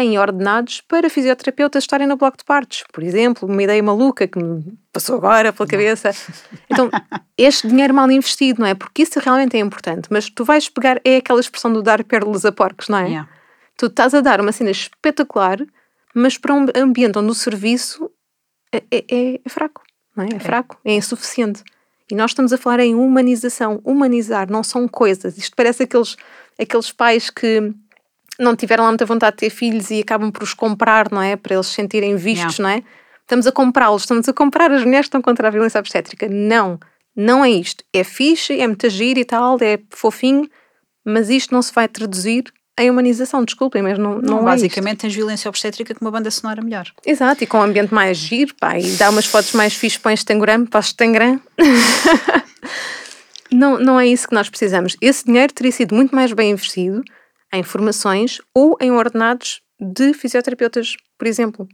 em 0.00 0.18
ordenados 0.18 0.80
para 0.80 1.10
fisioterapeutas 1.10 1.84
estarem 1.84 2.06
no 2.06 2.16
bloco 2.16 2.38
de 2.38 2.44
partos. 2.44 2.84
Por 2.92 3.02
exemplo, 3.02 3.46
uma 3.48 3.62
ideia 3.62 3.82
maluca 3.82 4.26
que 4.26 4.38
me 4.42 4.78
passou 4.92 5.16
agora 5.16 5.52
pela 5.52 5.68
cabeça. 5.68 6.10
Então, 6.70 6.88
este 7.36 7.68
dinheiro 7.68 7.92
mal 7.92 8.10
investido, 8.10 8.60
não 8.62 8.66
é? 8.66 8.74
Porque 8.74 9.02
isso 9.02 9.20
realmente 9.20 9.54
é 9.56 9.60
importante, 9.60 10.08
mas 10.10 10.30
tu 10.30 10.42
vais 10.42 10.70
pegar, 10.70 10.98
é 11.04 11.16
aquela 11.16 11.38
expressão 11.38 11.70
do 11.70 11.82
dar 11.82 12.02
pérolas 12.02 12.46
a 12.46 12.52
porcos, 12.52 12.88
não 12.88 12.96
é? 12.96 13.08
Yeah. 13.08 13.28
Tu 13.76 13.86
estás 13.86 14.14
a 14.14 14.22
dar 14.22 14.40
uma 14.40 14.52
cena 14.52 14.70
espetacular, 14.70 15.58
mas 16.14 16.38
para 16.38 16.54
um 16.54 16.66
ambiente 16.74 17.18
onde 17.18 17.30
o 17.30 17.34
serviço 17.34 18.10
é, 18.72 18.82
é- 18.90 19.40
é 19.44 19.48
fraco, 19.50 19.82
não 20.16 20.24
é? 20.24 20.28
É 20.34 20.38
fraco, 20.38 20.78
é 20.82 20.94
insuficiente. 20.94 21.62
E 22.10 22.14
nós 22.14 22.30
estamos 22.30 22.52
a 22.54 22.58
falar 22.58 22.80
em 22.80 22.94
humanização. 22.94 23.80
Humanizar 23.84 24.50
não 24.50 24.62
são 24.62 24.88
coisas. 24.88 25.36
Isto 25.36 25.54
parece 25.54 25.82
aqueles, 25.82 26.16
aqueles 26.58 26.90
pais 26.90 27.28
que 27.28 27.72
não 28.42 28.56
tiveram 28.56 28.84
lá 28.84 28.90
muita 28.90 29.06
vontade 29.06 29.36
de 29.36 29.40
ter 29.40 29.50
filhos 29.50 29.90
e 29.90 30.00
acabam 30.00 30.30
por 30.30 30.42
os 30.42 30.54
comprar, 30.54 31.10
não 31.10 31.22
é? 31.22 31.36
Para 31.36 31.54
eles 31.54 31.66
se 31.66 31.74
sentirem 31.74 32.16
vistos, 32.16 32.58
não 32.58 32.68
é? 32.68 32.82
Estamos 33.20 33.46
a 33.46 33.52
comprá-los, 33.52 34.02
estamos 34.02 34.28
a 34.28 34.32
comprar 34.32 34.70
as 34.70 34.84
mulheres 34.84 35.06
que 35.06 35.08
estão 35.08 35.22
contra 35.22 35.48
a 35.48 35.50
violência 35.50 35.78
obstétrica. 35.78 36.28
Não, 36.28 36.78
não 37.16 37.44
é 37.44 37.50
isto. 37.50 37.84
É 37.92 38.04
fixe, 38.04 38.60
é 38.60 38.66
muito 38.66 38.88
giro 38.90 39.20
e 39.20 39.24
tal, 39.24 39.56
é 39.60 39.78
fofinho, 39.90 40.48
mas 41.04 41.30
isto 41.30 41.54
não 41.54 41.62
se 41.62 41.72
vai 41.72 41.88
traduzir 41.88 42.44
em 42.78 42.90
humanização, 42.90 43.44
desculpem, 43.44 43.82
mas 43.82 43.98
não, 43.98 44.14
não, 44.14 44.22
Não, 44.22 44.38
é 44.40 44.44
basicamente 44.44 45.00
tens 45.00 45.14
violência 45.14 45.48
obstétrica 45.48 45.94
com 45.94 46.04
uma 46.04 46.10
banda 46.10 46.30
sonora 46.30 46.62
melhor. 46.62 46.86
Exato, 47.06 47.44
e 47.44 47.46
com 47.46 47.58
um 47.58 47.62
ambiente 47.62 47.92
mais 47.92 48.16
giro, 48.16 48.54
pá, 48.54 48.78
e 48.78 48.90
dá 48.92 49.10
umas 49.10 49.26
fotos 49.26 49.52
mais 49.52 49.74
fixes 49.74 49.98
para 49.98 50.10
o 50.10 50.12
Instagram, 50.12 50.66
para 50.66 50.78
o 50.78 50.80
Instagram. 50.80 51.40
não, 53.52 53.78
não 53.78 54.00
é 54.00 54.06
isso 54.06 54.26
que 54.26 54.34
nós 54.34 54.48
precisamos. 54.48 54.96
Esse 55.00 55.26
dinheiro 55.26 55.52
teria 55.52 55.70
sido 55.70 55.94
muito 55.94 56.14
mais 56.14 56.32
bem 56.32 56.50
investido 56.50 57.04
em 57.52 57.62
formações 57.62 58.38
ou 58.54 58.76
em 58.80 58.90
ordenados 58.90 59.60
de 59.78 60.12
fisioterapeutas, 60.14 60.96
por 61.18 61.26
exemplo. 61.26 61.68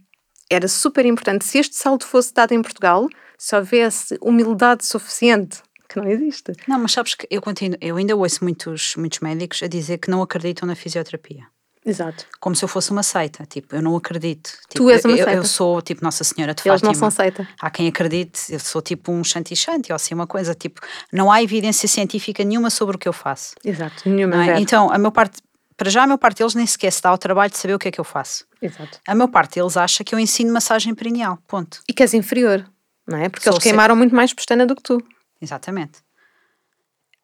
Era 0.49 0.67
super 0.67 1.05
importante. 1.05 1.45
Se 1.45 1.59
este 1.59 1.75
salto 1.75 2.05
fosse 2.07 2.33
dado 2.33 2.53
em 2.53 2.61
Portugal, 2.61 3.07
se 3.37 3.55
houvesse 3.55 4.17
humildade 4.21 4.85
suficiente, 4.85 5.61
que 5.87 5.97
não 5.99 6.07
existe. 6.07 6.53
Não, 6.67 6.79
mas 6.79 6.91
sabes 6.91 7.15
que 7.15 7.27
eu 7.29 7.41
continuo, 7.41 7.77
eu 7.81 7.97
ainda 7.97 8.15
ouço 8.15 8.43
muitos, 8.43 8.95
muitos 8.95 9.19
médicos 9.19 9.61
a 9.63 9.67
dizer 9.67 9.97
que 9.97 10.09
não 10.09 10.21
acreditam 10.21 10.67
na 10.67 10.75
fisioterapia. 10.75 11.45
Exato. 11.85 12.25
Como 12.39 12.55
se 12.55 12.63
eu 12.63 12.67
fosse 12.67 12.91
uma 12.91 13.01
seita. 13.01 13.45
Tipo, 13.45 13.75
eu 13.75 13.81
não 13.81 13.95
acredito. 13.95 14.51
Tipo, 14.69 14.83
Tu 14.83 14.89
és 14.89 15.05
uma 15.05 15.15
seita. 15.15 15.33
Eu 15.33 15.45
sou 15.45 15.81
tipo 15.81 16.03
Nossa 16.03 16.23
Senhora 16.23 16.53
de 16.53 16.61
Eles 16.61 16.81
Fátima. 16.81 16.91
não 16.91 16.93
são 16.93 17.09
seita. 17.09 17.47
Há 17.59 17.69
quem 17.69 17.87
acredite, 17.87 18.51
eu 18.51 18.59
sou 18.59 18.81
tipo 18.81 19.11
um 19.11 19.23
shanti-shanti 19.23 19.91
ou 19.91 19.95
assim 19.95 20.13
uma 20.13 20.27
coisa. 20.27 20.53
Tipo, 20.53 20.81
não 21.11 21.31
há 21.31 21.41
evidência 21.41 21.87
científica 21.87 22.43
nenhuma 22.43 22.69
sobre 22.69 22.97
o 22.97 22.99
que 22.99 23.07
eu 23.07 23.13
faço. 23.13 23.55
Exato. 23.63 24.07
Nenhuma 24.07 24.51
é? 24.51 24.59
Então, 24.59 24.91
a 24.91 24.97
meu 24.97 25.11
parte, 25.11 25.41
para 25.79 25.89
já 25.89 26.03
a 26.03 26.07
meu 26.07 26.17
parte 26.17 26.39
deles 26.39 26.53
nem 26.53 26.65
sequer 26.67 26.91
se 26.91 27.01
dá 27.01 27.09
ao 27.09 27.17
trabalho 27.17 27.49
de 27.51 27.57
saber 27.57 27.73
o 27.73 27.79
que 27.79 27.87
é 27.87 27.91
que 27.91 27.99
eu 27.99 28.03
faço. 28.03 28.45
Exato. 28.61 28.99
A 29.07 29.15
meu 29.15 29.27
parte 29.29 29.55
deles 29.59 29.77
acha 29.77 30.03
que 30.03 30.13
eu 30.13 30.19
ensino 30.19 30.51
massagem 30.53 30.93
perineal. 30.93 31.37
Ponto. 31.47 31.81
E 31.87 31.93
que 31.93 32.03
és 32.03 32.13
inferior, 32.13 32.69
não 33.07 33.17
é? 33.17 33.29
Porque 33.29 33.45
Sou 33.45 33.53
eles 33.53 33.63
queimaram 33.63 33.95
muito 33.95 34.13
mais 34.13 34.33
pestana 34.33 34.65
do 34.65 34.75
que 34.75 34.83
tu. 34.83 35.01
Exatamente. 35.41 35.99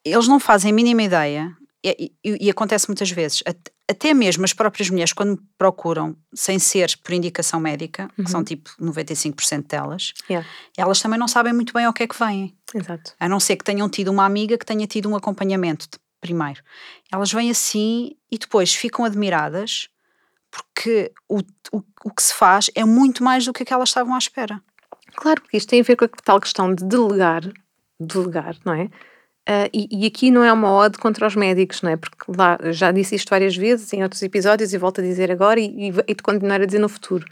Eles 0.04 0.26
não 0.28 0.40
fazem 0.40 0.70
a 0.70 0.74
mínima 0.74 1.02
ideia, 1.02 1.54
e, 1.84 2.12
e- 2.24 2.46
e 2.46 2.50
acontece 2.50 2.88
muitas 2.88 3.10
vezes, 3.10 3.42
at- 3.46 3.70
até 3.88 4.12
mesmo 4.14 4.44
as 4.44 4.52
próprias 4.52 4.88
mulheres, 4.90 5.12
quando 5.12 5.32
me 5.32 5.38
procuram, 5.58 6.16
sem 6.34 6.58
ser 6.58 6.96
por 7.04 7.12
indicação 7.12 7.60
médica, 7.60 8.08
que 8.16 8.28
são 8.30 8.42
tipo 8.42 8.70
95% 8.80 9.68
delas, 9.68 10.12
Yeah. 10.28 10.48
elas 10.76 11.00
também 11.00 11.18
não 11.18 11.28
sabem 11.28 11.52
muito 11.52 11.72
bem 11.72 11.84
ao 11.84 11.92
que 11.92 12.02
é 12.02 12.06
que 12.08 12.18
vêm. 12.18 12.56
Exato. 12.74 13.14
A 13.20 13.28
não 13.28 13.38
ser 13.38 13.56
que 13.56 13.64
tenham 13.64 13.88
tido 13.88 14.08
uma 14.08 14.24
amiga 14.24 14.56
que 14.58 14.66
tenha 14.66 14.86
tido 14.86 15.08
um 15.08 15.14
acompanhamento 15.14 15.86
de- 15.92 15.98
primeiro. 16.20 16.62
Elas 17.12 17.32
vêm 17.32 17.50
assim 17.50 18.16
e 18.30 18.38
depois 18.38 18.74
ficam 18.74 19.04
admiradas 19.04 19.88
porque 20.50 21.12
o, 21.28 21.40
o, 21.72 21.82
o 22.04 22.10
que 22.10 22.22
se 22.22 22.34
faz 22.34 22.70
é 22.74 22.84
muito 22.84 23.22
mais 23.22 23.44
do 23.44 23.52
que 23.52 23.62
aquelas 23.62 23.80
elas 23.80 23.88
estavam 23.90 24.14
à 24.14 24.18
espera. 24.18 24.62
Claro, 25.14 25.40
porque 25.40 25.56
isto 25.56 25.68
tem 25.68 25.80
a 25.80 25.84
ver 25.84 25.96
com 25.96 26.04
a 26.04 26.08
tal 26.08 26.40
questão 26.40 26.74
de 26.74 26.84
delegar, 26.84 27.42
delegar, 27.98 28.56
não 28.64 28.74
é? 28.74 28.90
Ah, 29.48 29.68
e, 29.72 29.88
e 29.90 30.06
aqui 30.06 30.30
não 30.30 30.42
é 30.42 30.52
uma 30.52 30.72
ode 30.72 30.98
contra 30.98 31.26
os 31.26 31.36
médicos, 31.36 31.80
não 31.80 31.90
é? 31.90 31.96
Porque 31.96 32.16
lá 32.36 32.58
já 32.72 32.90
disse 32.90 33.14
isto 33.14 33.30
várias 33.30 33.56
vezes 33.56 33.92
em 33.92 34.02
outros 34.02 34.20
episódios 34.22 34.72
e 34.72 34.78
volto 34.78 35.00
a 35.00 35.04
dizer 35.04 35.30
agora 35.30 35.60
e, 35.60 35.66
e, 35.66 35.94
e 36.08 36.14
de 36.14 36.22
continuar 36.22 36.60
a 36.60 36.66
dizer 36.66 36.80
no 36.80 36.88
futuro. 36.88 37.24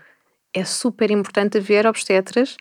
É 0.53 0.65
super 0.65 1.11
importante 1.11 1.59
haver 1.59 1.87
obstetras, 1.87 2.57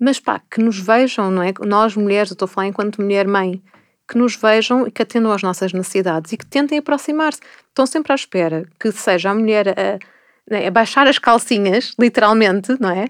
mas 0.00 0.18
pá, 0.18 0.40
que 0.50 0.60
nos 0.60 0.80
vejam, 0.80 1.30
não 1.30 1.42
é? 1.42 1.52
Nós 1.64 1.94
mulheres, 1.94 2.30
eu 2.30 2.34
estou 2.34 2.46
a 2.46 2.48
falar 2.48 2.66
enquanto 2.66 3.00
mulher-mãe, 3.00 3.62
que 4.08 4.16
nos 4.16 4.34
vejam 4.36 4.86
e 4.86 4.90
que 4.90 5.02
atendam 5.02 5.30
às 5.30 5.42
nossas 5.42 5.72
necessidades 5.72 6.32
e 6.32 6.36
que 6.36 6.46
tentem 6.46 6.78
aproximar-se. 6.78 7.40
Estão 7.68 7.86
sempre 7.86 8.12
à 8.12 8.14
espera 8.14 8.66
que 8.80 8.90
seja 8.90 9.30
a 9.30 9.34
mulher 9.34 9.68
a, 9.68 9.98
né, 10.50 10.66
a 10.66 10.70
baixar 10.70 11.06
as 11.06 11.18
calcinhas, 11.18 11.92
literalmente, 12.00 12.74
não 12.80 12.90
é? 12.90 13.06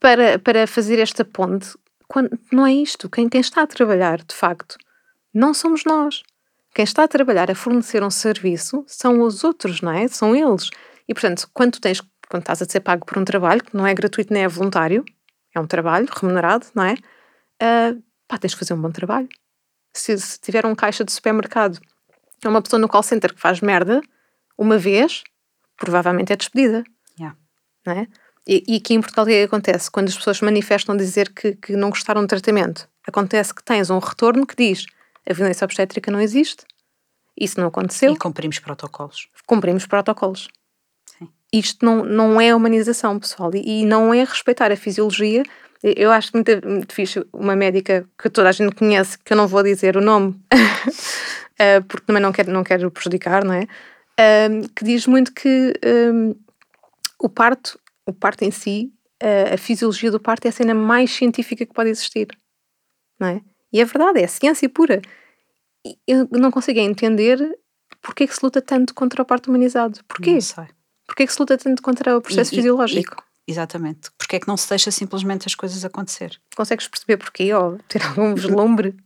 Para, 0.00 0.38
para 0.40 0.66
fazer 0.66 0.98
esta 0.98 1.24
ponte, 1.24 1.68
quando, 2.08 2.36
não 2.50 2.66
é 2.66 2.72
isto. 2.72 3.08
Quem, 3.08 3.28
quem 3.28 3.40
está 3.40 3.62
a 3.62 3.66
trabalhar, 3.66 4.18
de 4.18 4.34
facto, 4.34 4.76
não 5.32 5.54
somos 5.54 5.84
nós. 5.84 6.22
Quem 6.74 6.84
está 6.84 7.04
a 7.04 7.08
trabalhar 7.08 7.50
a 7.50 7.54
fornecer 7.54 8.02
um 8.02 8.10
serviço 8.10 8.84
são 8.88 9.20
os 9.20 9.44
outros, 9.44 9.80
não 9.80 9.92
é? 9.92 10.08
São 10.08 10.34
eles. 10.34 10.70
E, 11.06 11.14
portanto, 11.14 11.48
quando, 11.52 11.78
tens, 11.78 12.00
quando 12.28 12.42
estás 12.42 12.62
a 12.62 12.64
ser 12.64 12.80
pago 12.80 13.06
por 13.06 13.18
um 13.18 13.24
trabalho, 13.24 13.62
que 13.62 13.76
não 13.76 13.86
é 13.86 13.94
gratuito 13.94 14.32
nem 14.32 14.44
é 14.44 14.48
voluntário, 14.48 15.04
é 15.54 15.60
um 15.60 15.66
trabalho 15.66 16.08
remunerado, 16.10 16.66
não 16.74 16.84
é? 16.84 16.94
Uh, 17.62 18.02
pá, 18.26 18.38
tens 18.38 18.52
de 18.52 18.56
fazer 18.56 18.74
um 18.74 18.80
bom 18.80 18.90
trabalho. 18.90 19.28
Se, 19.92 20.18
se 20.18 20.40
tiver 20.40 20.64
um 20.66 20.74
caixa 20.74 21.04
de 21.04 21.12
supermercado, 21.12 21.78
é 22.44 22.48
uma 22.48 22.62
pessoa 22.62 22.80
no 22.80 22.88
call 22.88 23.02
center 23.02 23.32
que 23.34 23.40
faz 23.40 23.60
merda, 23.60 24.00
uma 24.56 24.78
vez, 24.78 25.22
provavelmente 25.76 26.32
é 26.32 26.36
despedida 26.36 26.84
Yeah. 27.18 27.36
não 27.86 27.92
é? 27.94 28.06
E, 28.46 28.64
e 28.66 28.76
aqui 28.76 28.94
em 28.94 29.00
Portugal 29.00 29.24
o 29.24 29.28
que 29.28 29.34
é 29.34 29.38
que 29.38 29.44
acontece? 29.44 29.90
Quando 29.90 30.08
as 30.08 30.16
pessoas 30.16 30.40
manifestam 30.40 30.96
dizer 30.96 31.32
que, 31.32 31.54
que 31.54 31.76
não 31.76 31.90
gostaram 31.90 32.22
do 32.22 32.26
tratamento, 32.26 32.88
acontece 33.06 33.54
que 33.54 33.62
tens 33.62 33.90
um 33.90 33.98
retorno 33.98 34.46
que 34.46 34.56
diz 34.56 34.86
a 35.28 35.32
violência 35.32 35.64
obstétrica 35.64 36.10
não 36.10 36.20
existe, 36.20 36.64
isso 37.38 37.60
não 37.60 37.68
aconteceu, 37.68 38.12
E 38.14 38.18
cumprimos 38.18 38.58
protocolos. 38.58 39.28
cumprimos 39.46 39.86
protocolos. 39.86 40.48
Sim. 41.18 41.28
Isto 41.52 41.84
não, 41.84 42.04
não 42.04 42.40
é 42.40 42.54
humanização, 42.54 43.18
pessoal, 43.18 43.54
e, 43.54 43.82
e 43.82 43.86
não 43.86 44.12
é 44.12 44.24
respeitar 44.24 44.72
a 44.72 44.76
fisiologia. 44.76 45.44
Eu 45.82 46.12
acho 46.12 46.30
muito, 46.34 46.50
muito 46.66 46.94
fixe 46.94 47.24
uma 47.32 47.56
médica 47.56 48.08
que 48.16 48.30
toda 48.30 48.48
a 48.48 48.52
gente 48.52 48.74
conhece, 48.74 49.18
que 49.18 49.32
eu 49.32 49.36
não 49.36 49.48
vou 49.48 49.62
dizer 49.64 49.96
o 49.96 50.00
nome, 50.00 50.40
eh, 51.58 51.80
porque 51.80 52.06
também 52.06 52.22
não 52.22 52.30
quero, 52.32 52.52
não 52.52 52.62
quero 52.62 52.90
prejudicar, 52.90 53.44
não 53.44 53.54
é? 53.54 53.66
Que 54.76 54.84
diz 54.84 55.06
muito 55.08 55.32
que 55.32 55.72
ahm, 55.84 56.34
o 57.18 57.28
parto, 57.28 57.78
o 58.06 58.12
parto 58.12 58.42
em 58.42 58.52
si, 58.52 58.92
a, 59.20 59.54
a 59.54 59.58
fisiologia 59.58 60.10
do 60.10 60.20
parto 60.20 60.46
é 60.46 60.50
a 60.50 60.52
cena 60.52 60.72
mais 60.74 61.10
científica 61.10 61.66
que 61.66 61.72
pode 61.74 61.90
existir, 61.90 62.28
não 63.18 63.26
é? 63.28 63.40
E 63.72 63.80
é 63.80 63.84
verdade, 63.84 64.20
é 64.22 64.26
ciência 64.28 64.68
pura. 64.68 65.02
E 65.84 65.96
eu 66.06 66.28
não 66.30 66.52
consigo 66.52 66.78
entender 66.78 67.38
porque 68.00 68.24
é 68.24 68.26
que 68.26 68.34
se 68.34 68.44
luta 68.44 68.62
tanto 68.62 68.94
contra 68.94 69.22
o 69.22 69.24
parto 69.24 69.48
humanizado. 69.48 69.98
Porquê? 70.06 70.34
Não 70.34 70.40
sei. 70.40 70.66
Porquê 71.06 71.24
é 71.24 71.26
que 71.26 71.32
se 71.32 71.40
luta 71.40 71.58
tanto 71.58 71.82
contra 71.82 72.16
o 72.16 72.20
processo 72.20 72.52
e- 72.52 72.56
fisiológico? 72.56 73.24
Exatamente. 73.46 74.10
Porque 74.16 74.36
é 74.36 74.40
que 74.40 74.48
não 74.48 74.56
se 74.56 74.68
deixa 74.68 74.90
simplesmente 74.90 75.46
as 75.46 75.54
coisas 75.54 75.84
acontecer? 75.84 76.40
Consegues 76.56 76.88
perceber 76.88 77.16
porquê? 77.16 77.52
Ou 77.54 77.78
ter 77.88 78.02
algum 78.04 78.34
vislumbre? 78.34 78.96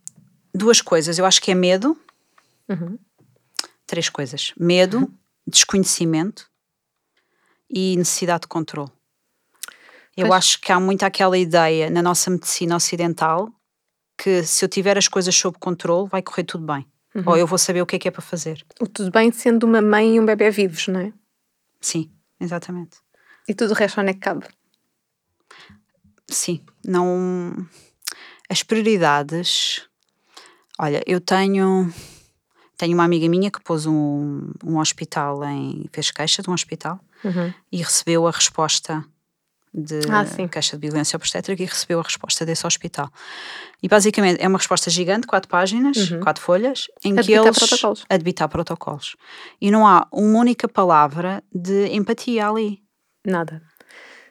Duas 0.55 0.81
coisas. 0.81 1.19
Eu 1.19 1.27
acho 1.27 1.41
que 1.41 1.51
é 1.51 1.55
medo. 1.55 1.97
Uhum. 2.69 2.99
Três 3.87 4.09
coisas. 4.09 4.53
Medo, 4.59 5.13
desconhecimento 5.47 6.51
e 7.71 7.97
necessidade 7.97 8.43
de 8.43 8.49
controle. 8.49 8.91
Eu 10.17 10.29
Pois. 10.29 10.39
acho 10.39 10.61
que 10.61 10.73
há 10.73 10.81
muito 10.81 11.03
aquela 11.03 11.37
ideia 11.37 11.91
na 11.91 12.03
nossa 12.03 12.31
medicina 12.31 12.75
ocidental 12.75 13.53
que 14.17 14.43
se 14.45 14.65
eu 14.65 14.69
tiver 14.69 14.97
as 14.97 15.09
coisas 15.09 15.35
sob 15.35 15.59
controle 15.59 16.09
vai 16.09 16.23
correr 16.23 16.45
tudo 16.45 16.65
bem. 16.65 16.87
Uhum. 17.15 17.23
Ou 17.27 17.37
eu 17.37 17.47
vou 17.47 17.59
saber 17.59 17.83
o 17.83 17.87
que 17.87 17.97
é 17.97 17.99
que 17.99 18.09
é 18.09 18.11
para 18.11 18.23
fazer. 18.23 18.65
O 18.81 18.87
tudo 18.87 19.11
bem 19.11 19.31
sendo 19.31 19.65
uma 19.65 19.83
mãe 19.83 20.17
e 20.17 20.21
um 20.21 20.25
bebê 20.25 20.51
vivos, 20.51 20.89
não 20.89 21.01
é? 21.01 21.13
Sim, 21.81 22.11
exatamente. 22.41 22.99
E 23.49 23.55
tudo 23.55 23.71
o 23.73 23.75
resto 23.75 24.01
onde 24.01 24.11
é 24.11 24.15
que 24.15 24.21
cabe? 24.21 24.47
Sim, 26.29 26.61
não. 26.85 27.55
As 28.49 28.63
prioridades. 28.63 29.83
Olha, 30.79 31.03
eu 31.07 31.21
tenho. 31.21 31.93
Tenho 32.77 32.93
uma 32.95 33.05
amiga 33.05 33.27
minha 33.29 33.51
que 33.51 33.61
pôs 33.63 33.87
um, 33.87 34.51
um 34.65 34.79
hospital 34.79 35.43
em. 35.45 35.89
fez 35.93 36.11
queixa 36.11 36.43
de 36.43 36.51
um 36.51 36.53
hospital 36.53 37.01
Uhum. 37.25 37.53
e 37.73 37.79
recebeu 37.79 38.27
a 38.27 38.31
resposta 38.31 39.03
de 39.73 40.01
Ah, 40.11 40.25
queixa 40.49 40.77
de 40.77 40.87
violência 40.87 41.17
obstétrica 41.17 41.63
e 41.63 41.67
recebeu 41.67 41.99
a 41.99 42.03
resposta 42.03 42.45
desse 42.45 42.67
hospital. 42.67 43.11
E 43.83 43.89
basicamente 43.89 44.41
é 44.41 44.47
uma 44.47 44.59
resposta 44.59 44.91
gigante, 44.91 45.27
quatro 45.27 45.49
páginas, 45.49 46.11
quatro 46.23 46.43
folhas, 46.43 46.87
em 47.05 47.19
A 47.19 47.23
que 47.23 47.33
eles. 47.33 47.47
Uhum. 47.47 47.53
protocolos. 47.69 48.05
A 48.09 48.17
debitar 48.19 48.49
protocolos. 48.49 49.17
E 49.61 49.71
não 49.71 49.87
há 49.87 50.07
uma 50.13 50.39
única 50.41 50.69
palavra 50.69 51.43
de 51.53 51.87
empatia 51.89 52.49
ali. 52.49 52.83
Nada. 53.27 53.63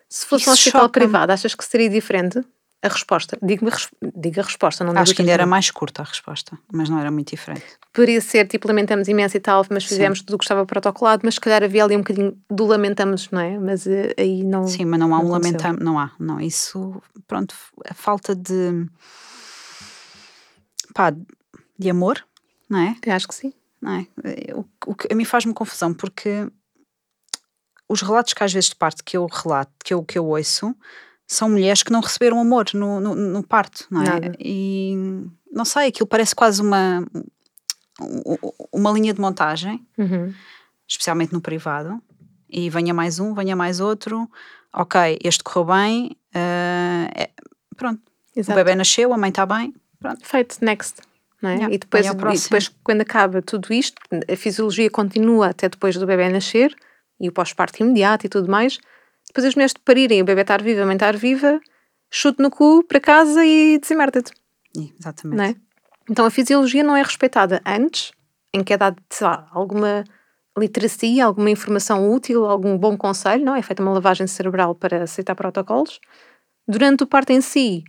Se 0.10 0.26
fosse 0.26 0.44
Isso 0.44 0.50
um 0.52 0.54
hospital 0.54 0.90
privado, 0.90 1.32
achas 1.32 1.54
que 1.54 1.66
seria 1.66 1.90
diferente? 1.90 2.42
a 2.86 2.88
resposta. 2.88 3.38
Digo 3.42 3.68
a 3.68 4.44
resposta, 4.44 4.84
não 4.84 4.96
Acho 4.96 5.16
que 5.16 5.22
ainda 5.24 5.32
era 5.32 5.46
mais 5.46 5.72
curta 5.72 6.04
a 6.04 6.06
resposta, 6.06 6.58
mas 6.72 6.88
não 6.88 7.00
era 7.00 7.10
muito 7.10 7.32
diferente. 7.32 7.66
Poderia 7.92 8.22
ser 8.22 8.48
tipo 8.48 8.68
lamentamos 8.68 9.08
imenso 9.08 9.36
e 9.36 9.40
tal, 9.40 9.66
mas 9.72 9.86
fizemos 9.86 10.20
Sim. 10.20 10.26
tudo 10.26 10.36
o 10.36 10.38
que 10.38 10.44
estava 10.44 10.66
protocolado, 10.66 11.24
mas 11.26 11.34
se 11.36 11.42
calhar 11.42 11.64
havia 11.64 11.84
ali 11.84 11.96
um 11.96 12.00
bocadinho 12.00 12.38
do 12.50 12.66
lamentamos, 12.66 13.30
não 13.32 13.42
é? 13.42 13.58
Mas 13.58 13.88
uh, 13.88 14.14
aí 14.20 14.44
não. 14.44 14.68
Sim, 14.68 14.86
mas 14.86 15.00
não 15.00 15.16
há 15.16 15.20
um 15.20 15.30
lamentamos, 15.30 15.84
não 15.84 15.98
há, 15.98 16.12
não. 16.20 16.40
Isso, 16.40 17.02
pronto, 17.28 17.56
a 17.90 17.94
falta 17.96 18.36
de. 18.36 18.86
pá, 20.94 21.12
de 21.80 21.90
amor, 21.90 22.24
não 22.70 22.80
é? 22.80 22.96
Eu 23.04 23.14
acho 23.14 23.28
que 23.28 23.34
sim. 23.34 23.52
Não 23.82 23.94
é? 23.94 24.08
O, 24.54 24.66
o 24.92 24.96
que 24.96 25.12
a 25.12 25.16
mim 25.16 25.26
faz-me 25.26 25.54
confusão 25.54 25.92
porque 25.92 26.48
os 27.88 28.02
relatos 28.02 28.34
que 28.34 28.44
às 28.44 28.52
vezes 28.52 28.70
de 28.70 28.76
parte 28.76 29.04
que 29.04 29.18
eu 29.18 29.28
relato, 29.28 29.72
que 29.84 29.94
eu, 29.94 30.04
que 30.04 30.18
eu 30.18 30.26
ouço, 30.26 30.76
são 31.28 31.50
mulheres 31.50 31.84
que 31.84 31.92
não 31.92 32.02
receberam 32.02 32.40
amor 32.40 32.66
no, 32.74 33.00
no, 33.00 33.16
no 33.16 33.44
parto, 33.44 33.88
não 33.90 34.02
é? 34.02 34.06
Nada. 34.06 34.36
E 34.40 34.94
não 35.52 35.66
sei, 35.66 35.88
aquilo 35.88 36.08
parece 36.08 36.36
quase 36.36 36.62
uma, 36.62 37.06
uma 38.72 38.92
linha 38.92 39.14
de 39.14 39.22
montagem, 39.22 39.86
uhum. 39.98 40.34
especialmente 40.88 41.34
no 41.34 41.42
privado, 41.42 42.02
e 42.50 42.70
venha 42.70 42.94
mais 42.94 43.20
um, 43.20 43.34
venha 43.34 43.56
mais 43.56 43.80
outro, 43.80 44.30
ok, 44.74 45.18
este 45.24 45.44
correu 45.44 45.66
bem, 45.66 46.18
uh, 46.36 47.10
é, 47.16 47.30
pronto, 47.76 48.02
Exato. 48.36 48.60
o 48.60 48.64
bebê 48.64 48.76
nasceu, 48.76 49.14
a 49.14 49.18
mãe 49.18 49.30
está 49.30 49.46
bem, 49.46 49.74
pronto. 50.00 50.26
Feito, 50.26 50.58
next. 50.64 51.02
É? 51.44 51.48
Yeah, 51.48 51.76
e, 51.76 51.78
depois, 51.78 52.06
e 52.08 52.44
depois, 52.44 52.72
quando 52.84 53.02
acaba 53.02 53.40
tudo 53.40 53.72
isto, 53.72 53.96
a 54.12 54.36
fisiologia 54.36 54.90
continua 54.90 55.50
até 55.50 55.70
depois 55.70 55.96
do 55.96 56.06
bebê 56.08 56.28
nascer 56.30 56.76
e 57.20 57.30
o 57.30 57.32
pós-parto 57.32 57.82
imediato 57.82 58.26
e 58.26 58.30
tudo 58.30 58.50
mais. 58.50 58.78
Depois 59.28 59.46
as 59.46 59.56
mulheres 59.56 59.74
de 59.74 59.82
parirem, 59.82 60.22
o 60.22 60.26
bebê 60.26 60.42
estar 60.42 60.62
vivo, 60.62 60.82
a 60.82 60.86
mãe 60.86 60.96
estar 60.96 61.16
viva, 61.16 61.60
chute 62.10 62.42
no 62.42 62.50
cu 62.50 62.84
para 62.84 63.00
casa 63.00 63.46
e 63.46 63.80
desemmerda-te. 63.80 64.32
Exatamente. 65.00 65.58
É? 65.58 65.62
Então 66.10 66.26
a 66.26 66.30
fisiologia 66.30 66.84
não 66.84 66.96
é 66.96 67.02
respeitada 67.02 67.62
antes, 67.66 68.12
em 68.54 68.64
que 68.64 68.74
é 68.74 68.78
dado, 68.78 69.02
sei 69.10 69.28
lá, 69.28 69.48
alguma 69.52 70.04
literacia, 70.58 71.26
alguma 71.26 71.50
informação 71.50 72.10
útil, 72.10 72.46
algum 72.46 72.78
bom 72.78 72.98
conselho, 72.98 73.44
não? 73.44 73.56
É 73.56 73.62
feita 73.62 73.82
uma 73.82 73.92
lavagem 73.92 74.28
cerebral 74.28 74.74
para 74.74 75.04
aceitar 75.04 75.36
protocolos. 75.36 76.00
Durante 76.68 77.04
o 77.04 77.08
parto 77.08 77.32
em 77.32 77.42
si, 77.42 77.84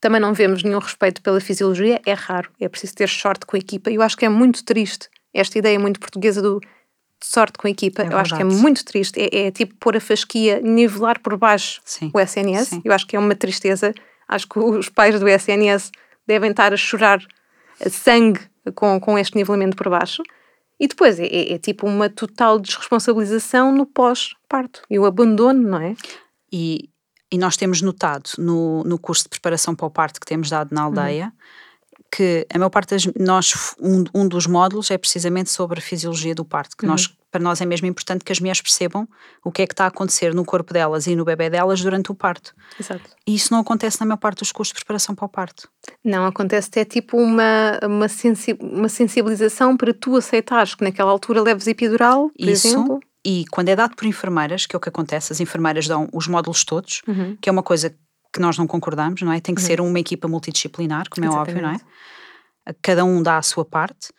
também 0.00 0.20
não 0.20 0.32
vemos 0.32 0.62
nenhum 0.62 0.78
respeito 0.78 1.20
pela 1.20 1.40
fisiologia, 1.40 2.00
é 2.06 2.14
raro, 2.14 2.50
é 2.58 2.68
preciso 2.68 2.94
ter 2.94 3.08
sorte 3.08 3.44
com 3.44 3.54
a 3.56 3.58
equipa. 3.58 3.90
E 3.90 3.96
eu 3.96 4.02
acho 4.02 4.16
que 4.16 4.24
é 4.24 4.28
muito 4.28 4.64
triste 4.64 5.10
esta 5.32 5.58
ideia 5.58 5.78
muito 5.78 6.00
portuguesa 6.00 6.40
do 6.40 6.60
sorte 7.22 7.58
com 7.58 7.66
a 7.66 7.70
equipa. 7.70 8.02
É 8.02 8.06
eu 8.12 8.18
acho 8.18 8.34
que 8.34 8.42
é 8.42 8.44
muito 8.44 8.84
triste. 8.84 9.20
É, 9.20 9.46
é, 9.46 9.50
tipo 9.50 9.74
pôr 9.76 9.96
a 9.96 10.00
fasquia, 10.00 10.60
nivelar 10.60 11.20
por 11.20 11.36
baixo 11.36 11.80
Sim. 11.84 12.10
o 12.14 12.20
SNS. 12.20 12.68
Sim. 12.68 12.82
Eu 12.84 12.92
acho 12.92 13.06
que 13.06 13.16
é 13.16 13.18
uma 13.18 13.34
tristeza. 13.34 13.94
Acho 14.28 14.48
que 14.48 14.58
os 14.58 14.88
pais 14.88 15.18
do 15.18 15.28
SNS 15.28 15.90
devem 16.26 16.50
estar 16.50 16.72
a 16.72 16.76
chorar 16.76 17.20
sangue 17.88 18.40
com, 18.74 19.00
com 19.00 19.18
este 19.18 19.36
nivelamento 19.36 19.76
por 19.76 19.88
baixo. 19.88 20.22
E 20.78 20.88
depois 20.88 21.20
é, 21.20 21.26
é, 21.26 21.52
é 21.54 21.58
tipo 21.58 21.86
uma 21.86 22.08
total 22.08 22.58
desresponsabilização 22.58 23.72
no 23.74 23.84
pós-parto 23.84 24.82
e 24.88 24.98
o 24.98 25.04
abandono, 25.04 25.68
não 25.68 25.80
é? 25.80 25.94
E, 26.50 26.88
e 27.30 27.36
nós 27.36 27.56
temos 27.56 27.82
notado 27.82 28.30
no, 28.38 28.82
no 28.84 28.98
curso 28.98 29.24
de 29.24 29.28
preparação 29.28 29.74
para 29.74 29.86
o 29.86 29.90
parto 29.90 30.18
que 30.18 30.26
temos 30.26 30.48
dado 30.48 30.74
na 30.74 30.82
aldeia 30.82 31.26
uhum. 31.26 31.32
Que 32.10 32.46
a 32.52 32.58
maior 32.58 32.70
parte 32.70 32.90
das 32.90 33.06
nós 33.18 33.74
um, 33.80 34.04
um 34.14 34.28
dos 34.28 34.46
módulos 34.46 34.90
é 34.90 34.98
precisamente 34.98 35.50
sobre 35.50 35.78
a 35.78 35.82
fisiologia 35.82 36.34
do 36.34 36.44
parto, 36.44 36.76
que 36.76 36.84
uhum. 36.84 36.92
nós 36.92 37.14
para 37.30 37.40
nós 37.40 37.60
é 37.60 37.64
mesmo 37.64 37.86
importante 37.86 38.24
que 38.24 38.32
as 38.32 38.40
mulheres 38.40 38.60
percebam 38.60 39.08
o 39.44 39.52
que 39.52 39.62
é 39.62 39.66
que 39.66 39.72
está 39.72 39.84
a 39.84 39.86
acontecer 39.86 40.34
no 40.34 40.44
corpo 40.44 40.72
delas 40.72 41.06
e 41.06 41.14
no 41.14 41.24
bebê 41.24 41.48
delas 41.48 41.80
durante 41.80 42.10
o 42.10 42.14
parto. 42.14 42.52
Exato. 42.78 43.08
E 43.26 43.34
isso 43.34 43.52
não 43.52 43.60
acontece 43.60 44.00
na 44.00 44.06
maior 44.06 44.16
parte 44.16 44.40
dos 44.40 44.50
cursos 44.50 44.72
de 44.72 44.80
preparação 44.80 45.14
para 45.14 45.26
o 45.26 45.28
parto. 45.28 45.68
Não, 46.04 46.26
acontece 46.26 46.68
até 46.68 46.84
tipo 46.84 47.16
uma, 47.16 47.78
uma, 47.84 48.08
sensi 48.08 48.56
uma 48.60 48.88
sensibilização 48.88 49.76
para 49.76 49.94
tu 49.94 50.16
aceitares 50.16 50.74
que 50.74 50.82
naquela 50.82 51.10
altura 51.12 51.40
leves 51.40 51.68
epidural, 51.68 52.30
por 52.30 52.48
isso, 52.48 52.66
exemplo. 52.66 53.00
E 53.24 53.44
quando 53.50 53.68
é 53.68 53.76
dado 53.76 53.94
por 53.94 54.06
enfermeiras, 54.06 54.66
que 54.66 54.74
é 54.74 54.78
o 54.78 54.80
que 54.80 54.88
acontece, 54.88 55.32
as 55.32 55.40
enfermeiras 55.40 55.86
dão 55.86 56.08
os 56.12 56.26
módulos 56.26 56.64
todos, 56.64 57.02
uhum. 57.06 57.36
que 57.40 57.48
é 57.48 57.52
uma 57.52 57.62
coisa 57.62 57.94
que 58.32 58.40
nós 58.40 58.56
não 58.56 58.66
concordamos, 58.66 59.22
não 59.22 59.32
é? 59.32 59.40
Tem 59.40 59.54
que 59.54 59.60
uhum. 59.60 59.66
ser 59.66 59.80
uma 59.80 59.98
equipa 59.98 60.28
multidisciplinar, 60.28 61.08
como 61.08 61.26
Exatamente. 61.26 61.48
é 61.48 61.52
óbvio, 61.52 61.62
não 61.62 62.70
é? 62.70 62.74
Cada 62.82 63.04
um 63.04 63.22
dá 63.22 63.38
a 63.38 63.42
sua 63.42 63.64
parte. 63.64 64.12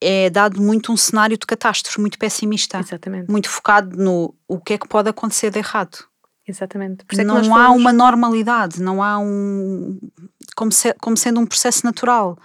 É 0.00 0.28
dado 0.28 0.60
muito 0.60 0.92
um 0.92 0.96
cenário 0.96 1.38
de 1.38 1.46
catástrofe, 1.46 2.00
muito 2.00 2.18
pessimista. 2.18 2.78
Exatamente. 2.78 3.30
Muito 3.30 3.48
focado 3.48 3.96
no 3.96 4.34
o 4.46 4.60
que 4.60 4.74
é 4.74 4.78
que 4.78 4.88
pode 4.88 5.08
acontecer 5.08 5.50
de 5.50 5.58
errado. 5.58 5.98
Exatamente. 6.46 7.04
É 7.16 7.24
não 7.24 7.56
há 7.56 7.70
uma 7.70 7.92
normalidade, 7.92 8.80
não 8.80 9.02
há 9.02 9.18
um. 9.18 9.98
como, 10.54 10.70
se, 10.70 10.92
como 10.94 11.16
sendo 11.16 11.40
um 11.40 11.46
processo 11.46 11.84
natural. 11.84 12.38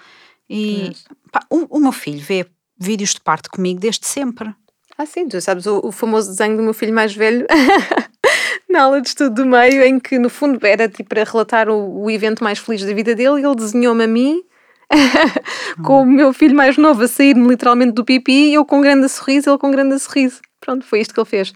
E 0.49 0.95
pá, 1.31 1.45
o, 1.49 1.77
o 1.77 1.79
meu 1.79 1.91
filho 1.91 2.19
vê 2.19 2.45
vídeos 2.77 3.13
de 3.13 3.21
parto 3.21 3.49
comigo 3.49 3.79
desde 3.79 4.07
sempre. 4.07 4.53
Ah, 4.97 5.05
sim, 5.05 5.27
tu 5.27 5.39
sabes 5.39 5.65
o, 5.65 5.81
o 5.83 5.91
famoso 5.91 6.29
desenho 6.29 6.57
do 6.57 6.63
meu 6.63 6.73
filho 6.73 6.93
mais 6.93 7.13
velho 7.15 7.45
na 8.71 8.83
aula 8.83 9.01
de 9.01 9.09
estudo 9.09 9.43
do 9.43 9.45
meio, 9.45 9.83
em 9.83 9.99
que 9.99 10.17
no 10.17 10.29
fundo 10.29 10.65
era 10.65 10.87
tipo 10.87 11.09
para 11.09 11.23
relatar 11.23 11.69
o, 11.69 12.03
o 12.03 12.09
evento 12.09 12.43
mais 12.43 12.59
feliz 12.59 12.83
da 12.83 12.93
vida 12.93 13.13
dele 13.13 13.41
e 13.41 13.45
ele 13.45 13.55
desenhou-me 13.55 14.03
a 14.03 14.07
mim 14.07 14.43
com 15.83 16.01
o 16.01 16.05
meu 16.05 16.33
filho 16.33 16.55
mais 16.55 16.77
novo 16.77 17.03
a 17.03 17.07
sair-me 17.07 17.47
literalmente 17.47 17.93
do 17.93 18.03
pipi, 18.03 18.53
eu 18.53 18.65
com 18.65 18.79
um 18.79 18.81
grande 18.81 19.07
sorriso, 19.09 19.49
ele 19.49 19.57
com 19.57 19.67
um 19.67 19.71
grande 19.71 19.97
sorriso. 19.99 20.41
Pronto, 20.59 20.85
foi 20.85 21.01
isto 21.01 21.13
que 21.13 21.19
ele 21.19 21.29
fez. 21.29 21.53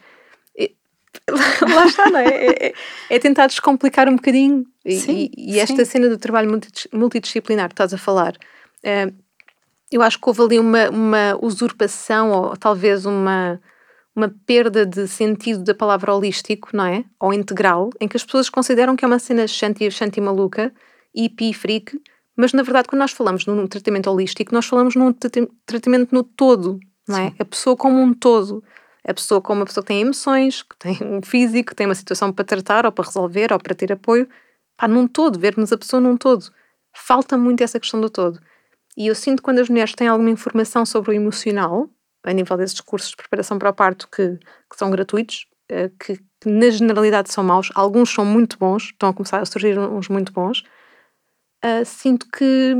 E, 0.57 0.75
lá 1.29 1.85
está, 1.85 2.09
não 2.09 2.19
é? 2.19 2.27
É, 2.27 2.67
é? 2.67 2.73
é, 3.09 3.19
tentar 3.19 3.47
descomplicar 3.47 4.07
um 4.07 4.15
bocadinho. 4.15 4.65
E, 4.83 4.95
sim, 4.95 5.29
e 5.37 5.59
esta 5.59 5.83
sim. 5.85 5.91
cena 5.91 6.09
do 6.09 6.17
trabalho 6.17 6.49
multidisciplinar 6.93 7.67
que 7.69 7.73
estás 7.73 7.93
a 7.93 7.97
falar, 7.97 8.33
uh, 8.33 9.13
eu 9.91 10.01
acho 10.01 10.19
que 10.19 10.27
houve 10.27 10.41
ali 10.41 10.59
uma, 10.59 10.89
uma 10.89 11.37
usurpação 11.41 12.31
ou 12.31 12.57
talvez 12.57 13.05
uma, 13.05 13.59
uma 14.15 14.33
perda 14.45 14.85
de 14.85 15.07
sentido 15.07 15.63
da 15.63 15.75
palavra 15.75 16.13
holístico, 16.13 16.69
não 16.73 16.85
é? 16.85 17.03
Ou 17.19 17.33
integral, 17.33 17.89
em 17.99 18.07
que 18.07 18.15
as 18.15 18.23
pessoas 18.23 18.49
consideram 18.49 18.95
que 18.95 19.03
é 19.03 19.07
uma 19.07 19.19
cena 19.19 19.45
shanti, 19.47 19.91
shanti 19.91 20.21
maluca, 20.21 20.73
hippie, 21.13 21.53
freak, 21.53 21.99
mas 22.35 22.53
na 22.53 22.63
verdade 22.63 22.87
quando 22.87 23.01
nós 23.01 23.11
falamos 23.11 23.45
num 23.45 23.67
tratamento 23.67 24.09
holístico, 24.09 24.53
nós 24.53 24.65
falamos 24.65 24.95
num 24.95 25.13
tratamento 25.65 26.13
no 26.13 26.23
todo, 26.23 26.79
não 27.07 27.17
é? 27.17 27.29
Sim. 27.29 27.35
A 27.39 27.45
pessoa 27.45 27.75
como 27.75 27.99
um 27.99 28.13
todo. 28.13 28.63
A 29.07 29.13
pessoa 29.13 29.39
como 29.39 29.59
uma 29.59 29.65
pessoa 29.65 29.83
que 29.83 29.89
tem 29.89 30.01
emoções, 30.01 30.63
que 30.63 30.75
tem 30.77 30.97
um 31.03 31.21
físico, 31.21 31.69
que 31.69 31.75
tem 31.75 31.85
uma 31.85 31.93
situação 31.93 32.31
para 32.31 32.43
tratar 32.43 32.85
ou 32.85 32.91
para 32.91 33.05
resolver 33.05 33.53
ou 33.53 33.59
para 33.59 33.75
ter 33.75 33.91
apoio. 33.91 34.27
Pá, 34.75 34.87
num 34.87 35.07
todo, 35.07 35.39
vermos 35.39 35.71
a 35.71 35.77
pessoa 35.77 36.01
num 36.01 36.17
todo. 36.17 36.49
Falta 36.91 37.37
muito 37.37 37.61
essa 37.63 37.79
questão 37.79 38.01
do 38.01 38.09
todo. 38.09 38.39
E 38.97 39.07
eu 39.07 39.13
sinto 39.13 39.43
quando 39.43 39.59
as 39.59 39.69
mulheres 39.69 39.93
têm 39.93 40.07
alguma 40.07 40.31
informação 40.31 40.85
sobre 40.85 41.11
o 41.11 41.13
emocional, 41.13 41.87
a 42.25 42.33
nível 42.33 42.57
desses 42.57 42.81
cursos 42.81 43.11
de 43.11 43.17
preparação 43.17 43.57
para 43.57 43.69
o 43.69 43.73
parto 43.73 44.07
que, 44.09 44.37
que 44.37 44.77
são 44.77 44.89
gratuitos, 44.89 45.47
eh, 45.69 45.89
que, 45.99 46.17
que, 46.17 46.49
na 46.49 46.69
generalidade 46.69 47.31
são 47.31 47.43
maus, 47.43 47.69
alguns 47.73 48.09
são 48.09 48.25
muito 48.25 48.57
bons, 48.57 48.85
estão 48.85 49.09
a 49.09 49.13
começar 49.13 49.39
a 49.39 49.45
surgir 49.45 49.77
uns 49.77 50.09
muito 50.09 50.31
bons, 50.31 50.63
uh, 51.63 51.85
sinto 51.85 52.27
que 52.29 52.75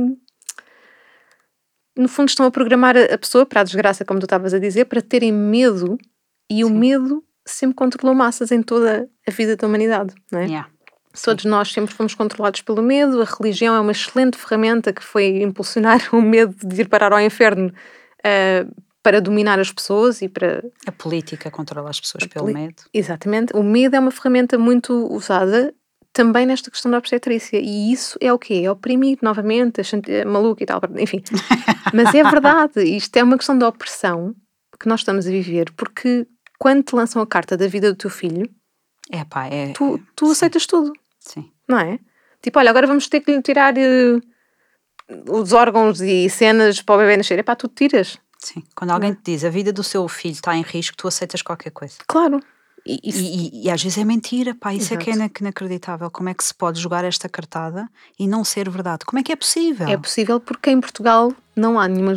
no 1.98 2.08
fundo 2.08 2.30
estão 2.30 2.46
a 2.46 2.52
programar 2.52 2.96
a 2.98 3.18
pessoa 3.18 3.46
para 3.46 3.62
a 3.62 3.64
desgraça, 3.64 4.04
como 4.04 4.20
tu 4.20 4.26
estavas 4.26 4.54
a 4.54 4.60
dizer, 4.60 4.86
para 4.86 5.02
terem 5.02 5.32
medo 5.32 5.98
e 6.50 6.58
Sim. 6.58 6.64
o 6.66 6.70
medo 6.70 7.24
sempre 7.46 7.76
controlou 7.76 8.14
massas 8.14 8.52
em 8.52 8.62
toda 8.62 9.10
a 9.28 9.32
vida 9.32 9.56
da 9.56 9.68
humanidade, 9.68 10.14
não 10.32 10.40
é? 10.40 10.46
Yeah. 10.46 10.70
Todos 11.24 11.46
nós 11.46 11.72
sempre 11.72 11.94
fomos 11.94 12.14
controlados 12.14 12.62
pelo 12.62 12.82
medo. 12.82 13.22
A 13.22 13.26
religião 13.26 13.74
é 13.74 13.80
uma 13.80 13.94
excelente 13.94 14.38
ferramenta 14.38 14.92
que 14.92 15.02
foi 15.02 15.42
impulsionar 15.42 16.02
o 16.14 16.22
medo 16.22 16.56
de 16.68 16.82
ir 16.82 16.90
parar 16.90 17.14
ao 17.14 17.22
inferno 17.22 17.72
uh, 18.20 18.84
para 19.06 19.22
dominar 19.22 19.60
as 19.60 19.72
pessoas 19.72 20.24
e 20.24 20.28
para. 20.28 20.64
A 20.88 20.92
política 20.92 21.52
controla 21.52 21.92
as 21.92 22.00
pessoas 22.00 22.26
pelo 22.26 22.52
medo. 22.52 22.82
Exatamente. 22.92 23.56
O 23.56 23.62
medo 23.62 23.96
é 23.96 24.00
uma 24.00 24.10
ferramenta 24.10 24.58
muito 24.58 24.92
usada 25.14 25.72
também 26.12 26.48
nesta 26.48 26.72
questão 26.72 26.90
da 26.90 26.98
obstetrícia. 26.98 27.60
E 27.60 27.92
isso 27.92 28.18
é 28.20 28.34
o 28.34 28.40
quê? 28.40 28.64
É 28.66 28.72
oprimir 28.72 29.20
novamente, 29.22 29.80
a 29.80 30.26
maluca 30.28 30.64
e 30.64 30.66
tal. 30.66 30.82
Enfim. 30.98 31.22
Mas 31.94 32.16
é 32.16 32.24
verdade. 32.24 32.82
Isto 32.84 33.16
é 33.18 33.24
uma 33.24 33.38
questão 33.38 33.56
da 33.56 33.68
opressão 33.68 34.34
que 34.80 34.90
nós 34.90 35.02
estamos 35.02 35.28
a 35.28 35.30
viver, 35.30 35.72
porque 35.74 36.26
quando 36.58 36.82
te 36.82 36.96
lançam 36.96 37.22
a 37.22 37.28
carta 37.28 37.56
da 37.56 37.68
vida 37.68 37.92
do 37.92 37.96
teu 37.96 38.10
filho. 38.10 38.50
É 39.12 39.24
pá, 39.24 39.46
é. 39.46 39.72
Tu, 39.74 40.02
tu 40.16 40.32
aceitas 40.32 40.66
tudo. 40.66 40.92
Sim. 41.20 41.52
Não 41.70 41.78
é? 41.78 42.00
Tipo, 42.42 42.58
olha, 42.58 42.72
agora 42.72 42.88
vamos 42.88 43.08
ter 43.08 43.22
que 43.22 43.32
lhe 43.32 43.42
tirar 43.44 43.76
uh, 43.76 44.22
os 45.30 45.54
órgãos 45.54 46.02
e 46.02 46.28
cenas 46.28 46.82
para 46.82 46.96
o 46.96 46.98
bebê 46.98 47.18
nascer. 47.18 47.38
É 47.38 47.44
pá, 47.44 47.56
tu 47.56 47.68
tiras. 47.68 48.18
Sim. 48.40 48.64
Quando 48.76 48.92
alguém 48.92 49.12
é? 49.12 49.16
te 49.16 49.22
diz 49.24 49.44
a 49.44 49.50
vida 49.50 49.74
do 49.74 49.84
seu 49.84 50.08
filho 50.08 50.34
está 50.34 50.56
em 50.56 50.62
risco, 50.62 50.96
tu 50.96 51.08
aceitas 51.08 51.42
qualquer 51.42 51.72
coisa. 51.72 51.96
Claro. 52.08 52.42
E, 52.86 53.00
e, 53.04 53.12
e, 53.12 53.66
e 53.66 53.72
às 53.72 53.82
vezes 53.82 53.98
é 53.98 54.06
mentira, 54.06 54.54
pá, 54.54 54.72
isso 54.72 54.94
Exato. 54.94 55.10
é 55.10 55.14
que 55.14 55.20
é 55.20 55.42
inacreditável. 55.42 56.12
Como 56.12 56.30
é 56.30 56.34
que 56.36 56.44
se 56.44 56.54
pode 56.54 56.80
jogar 56.80 57.04
esta 57.04 57.28
cartada 57.28 57.90
e 58.20 58.28
não 58.28 58.44
ser 58.44 58.70
verdade? 58.70 59.06
Como 59.06 59.20
é 59.20 59.24
que 59.24 59.32
é 59.32 59.36
possível? 59.36 59.88
É 59.88 59.98
possível 59.98 60.40
porque 60.40 60.70
em 60.70 60.80
Portugal 60.80 61.34
não 61.56 61.80
há 61.80 61.88
nenhuma 61.88 62.14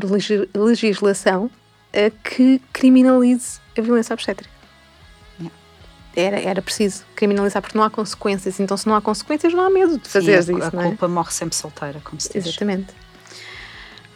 legislação 0.55 1.51
eh, 1.91 2.11
que 2.23 2.61
criminalize 2.71 3.61
a 3.77 3.81
violência 3.81 4.13
obstétrica. 4.13 4.51
era, 6.15 6.39
era 6.39 6.61
preciso 6.61 7.05
criminalizar 7.15 7.63
porque 7.63 7.79
não 7.79 7.85
há 7.85 7.89
consequências. 7.89 8.61
Então, 8.61 8.77
se 8.77 8.87
não 8.87 8.95
há 8.95 9.01
consequências, 9.01 9.55
não 9.55 9.63
há 9.63 9.71
medo 9.71 9.97
de 9.97 10.07
fazer 10.07 10.37
a, 10.37 10.41
isso, 10.41 10.51
a 10.55 10.71
não 10.71 10.83
é? 10.83 10.89
culpa 10.89 11.09
morre 11.09 11.33
sempre 11.33 11.57
solteira, 11.57 12.01
como 12.05 12.21
se 12.21 12.31
diz. 12.31 12.47
Exatamente. 12.47 12.93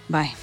Bem, 0.07 0.34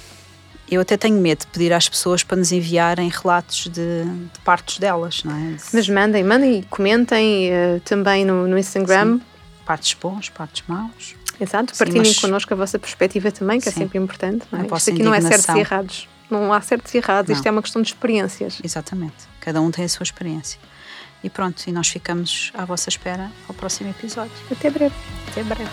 eu 0.70 0.80
até 0.80 0.96
tenho 0.96 1.20
medo 1.20 1.40
de 1.40 1.46
pedir 1.48 1.72
às 1.72 1.88
pessoas 1.88 2.22
para 2.22 2.36
nos 2.36 2.52
enviarem 2.52 3.08
relatos 3.08 3.64
de, 3.68 4.04
de 4.04 4.38
partos 4.44 4.78
delas, 4.78 5.24
não 5.24 5.34
é? 5.34 5.56
Mas 5.72 5.88
mandem, 5.88 6.22
mandem 6.24 6.58
e 6.60 6.62
comentem 6.64 7.50
eh, 7.50 7.80
também 7.84 8.24
no, 8.24 8.46
no 8.46 8.56
Instagram. 8.58 9.20
partos 9.66 9.94
bons, 10.00 10.28
partos 10.28 10.62
maus. 10.68 11.14
Exato, 11.40 11.72
Sim, 11.74 11.78
partilhem 11.78 12.02
mas- 12.06 12.18
connosco 12.18 12.52
a 12.52 12.56
vossa 12.56 12.78
perspectiva 12.78 13.32
também, 13.32 13.60
que 13.60 13.68
é 13.68 13.72
Sim. 13.72 13.80
sempre 13.80 13.98
importante. 13.98 14.44
Não 14.52 14.60
é? 14.60 14.66
Isto 14.76 14.90
aqui 14.90 15.02
não 15.02 15.14
é 15.14 15.20
certos 15.20 15.48
e 15.48 15.50
indignação. 15.52 15.56
errados. 15.58 16.08
Não 16.30 16.52
há 16.52 16.60
certos 16.60 16.94
e 16.94 16.98
errados, 16.98 17.30
isto 17.30 17.44
Não. 17.44 17.48
é 17.48 17.52
uma 17.52 17.62
questão 17.62 17.82
de 17.82 17.88
experiências. 17.88 18.60
Exatamente. 18.62 19.14
Cada 19.40 19.60
um 19.60 19.70
tem 19.70 19.84
a 19.84 19.88
sua 19.88 20.04
experiência. 20.04 20.60
E 21.24 21.28
pronto, 21.28 21.62
e 21.66 21.72
nós 21.72 21.88
ficamos 21.88 22.50
à 22.54 22.64
vossa 22.64 22.88
espera 22.88 23.30
ao 23.48 23.54
próximo 23.54 23.90
episódio. 23.90 24.32
Até 24.50 24.70
breve. 24.70 24.94
Até 25.28 25.42
breve. 25.42 25.70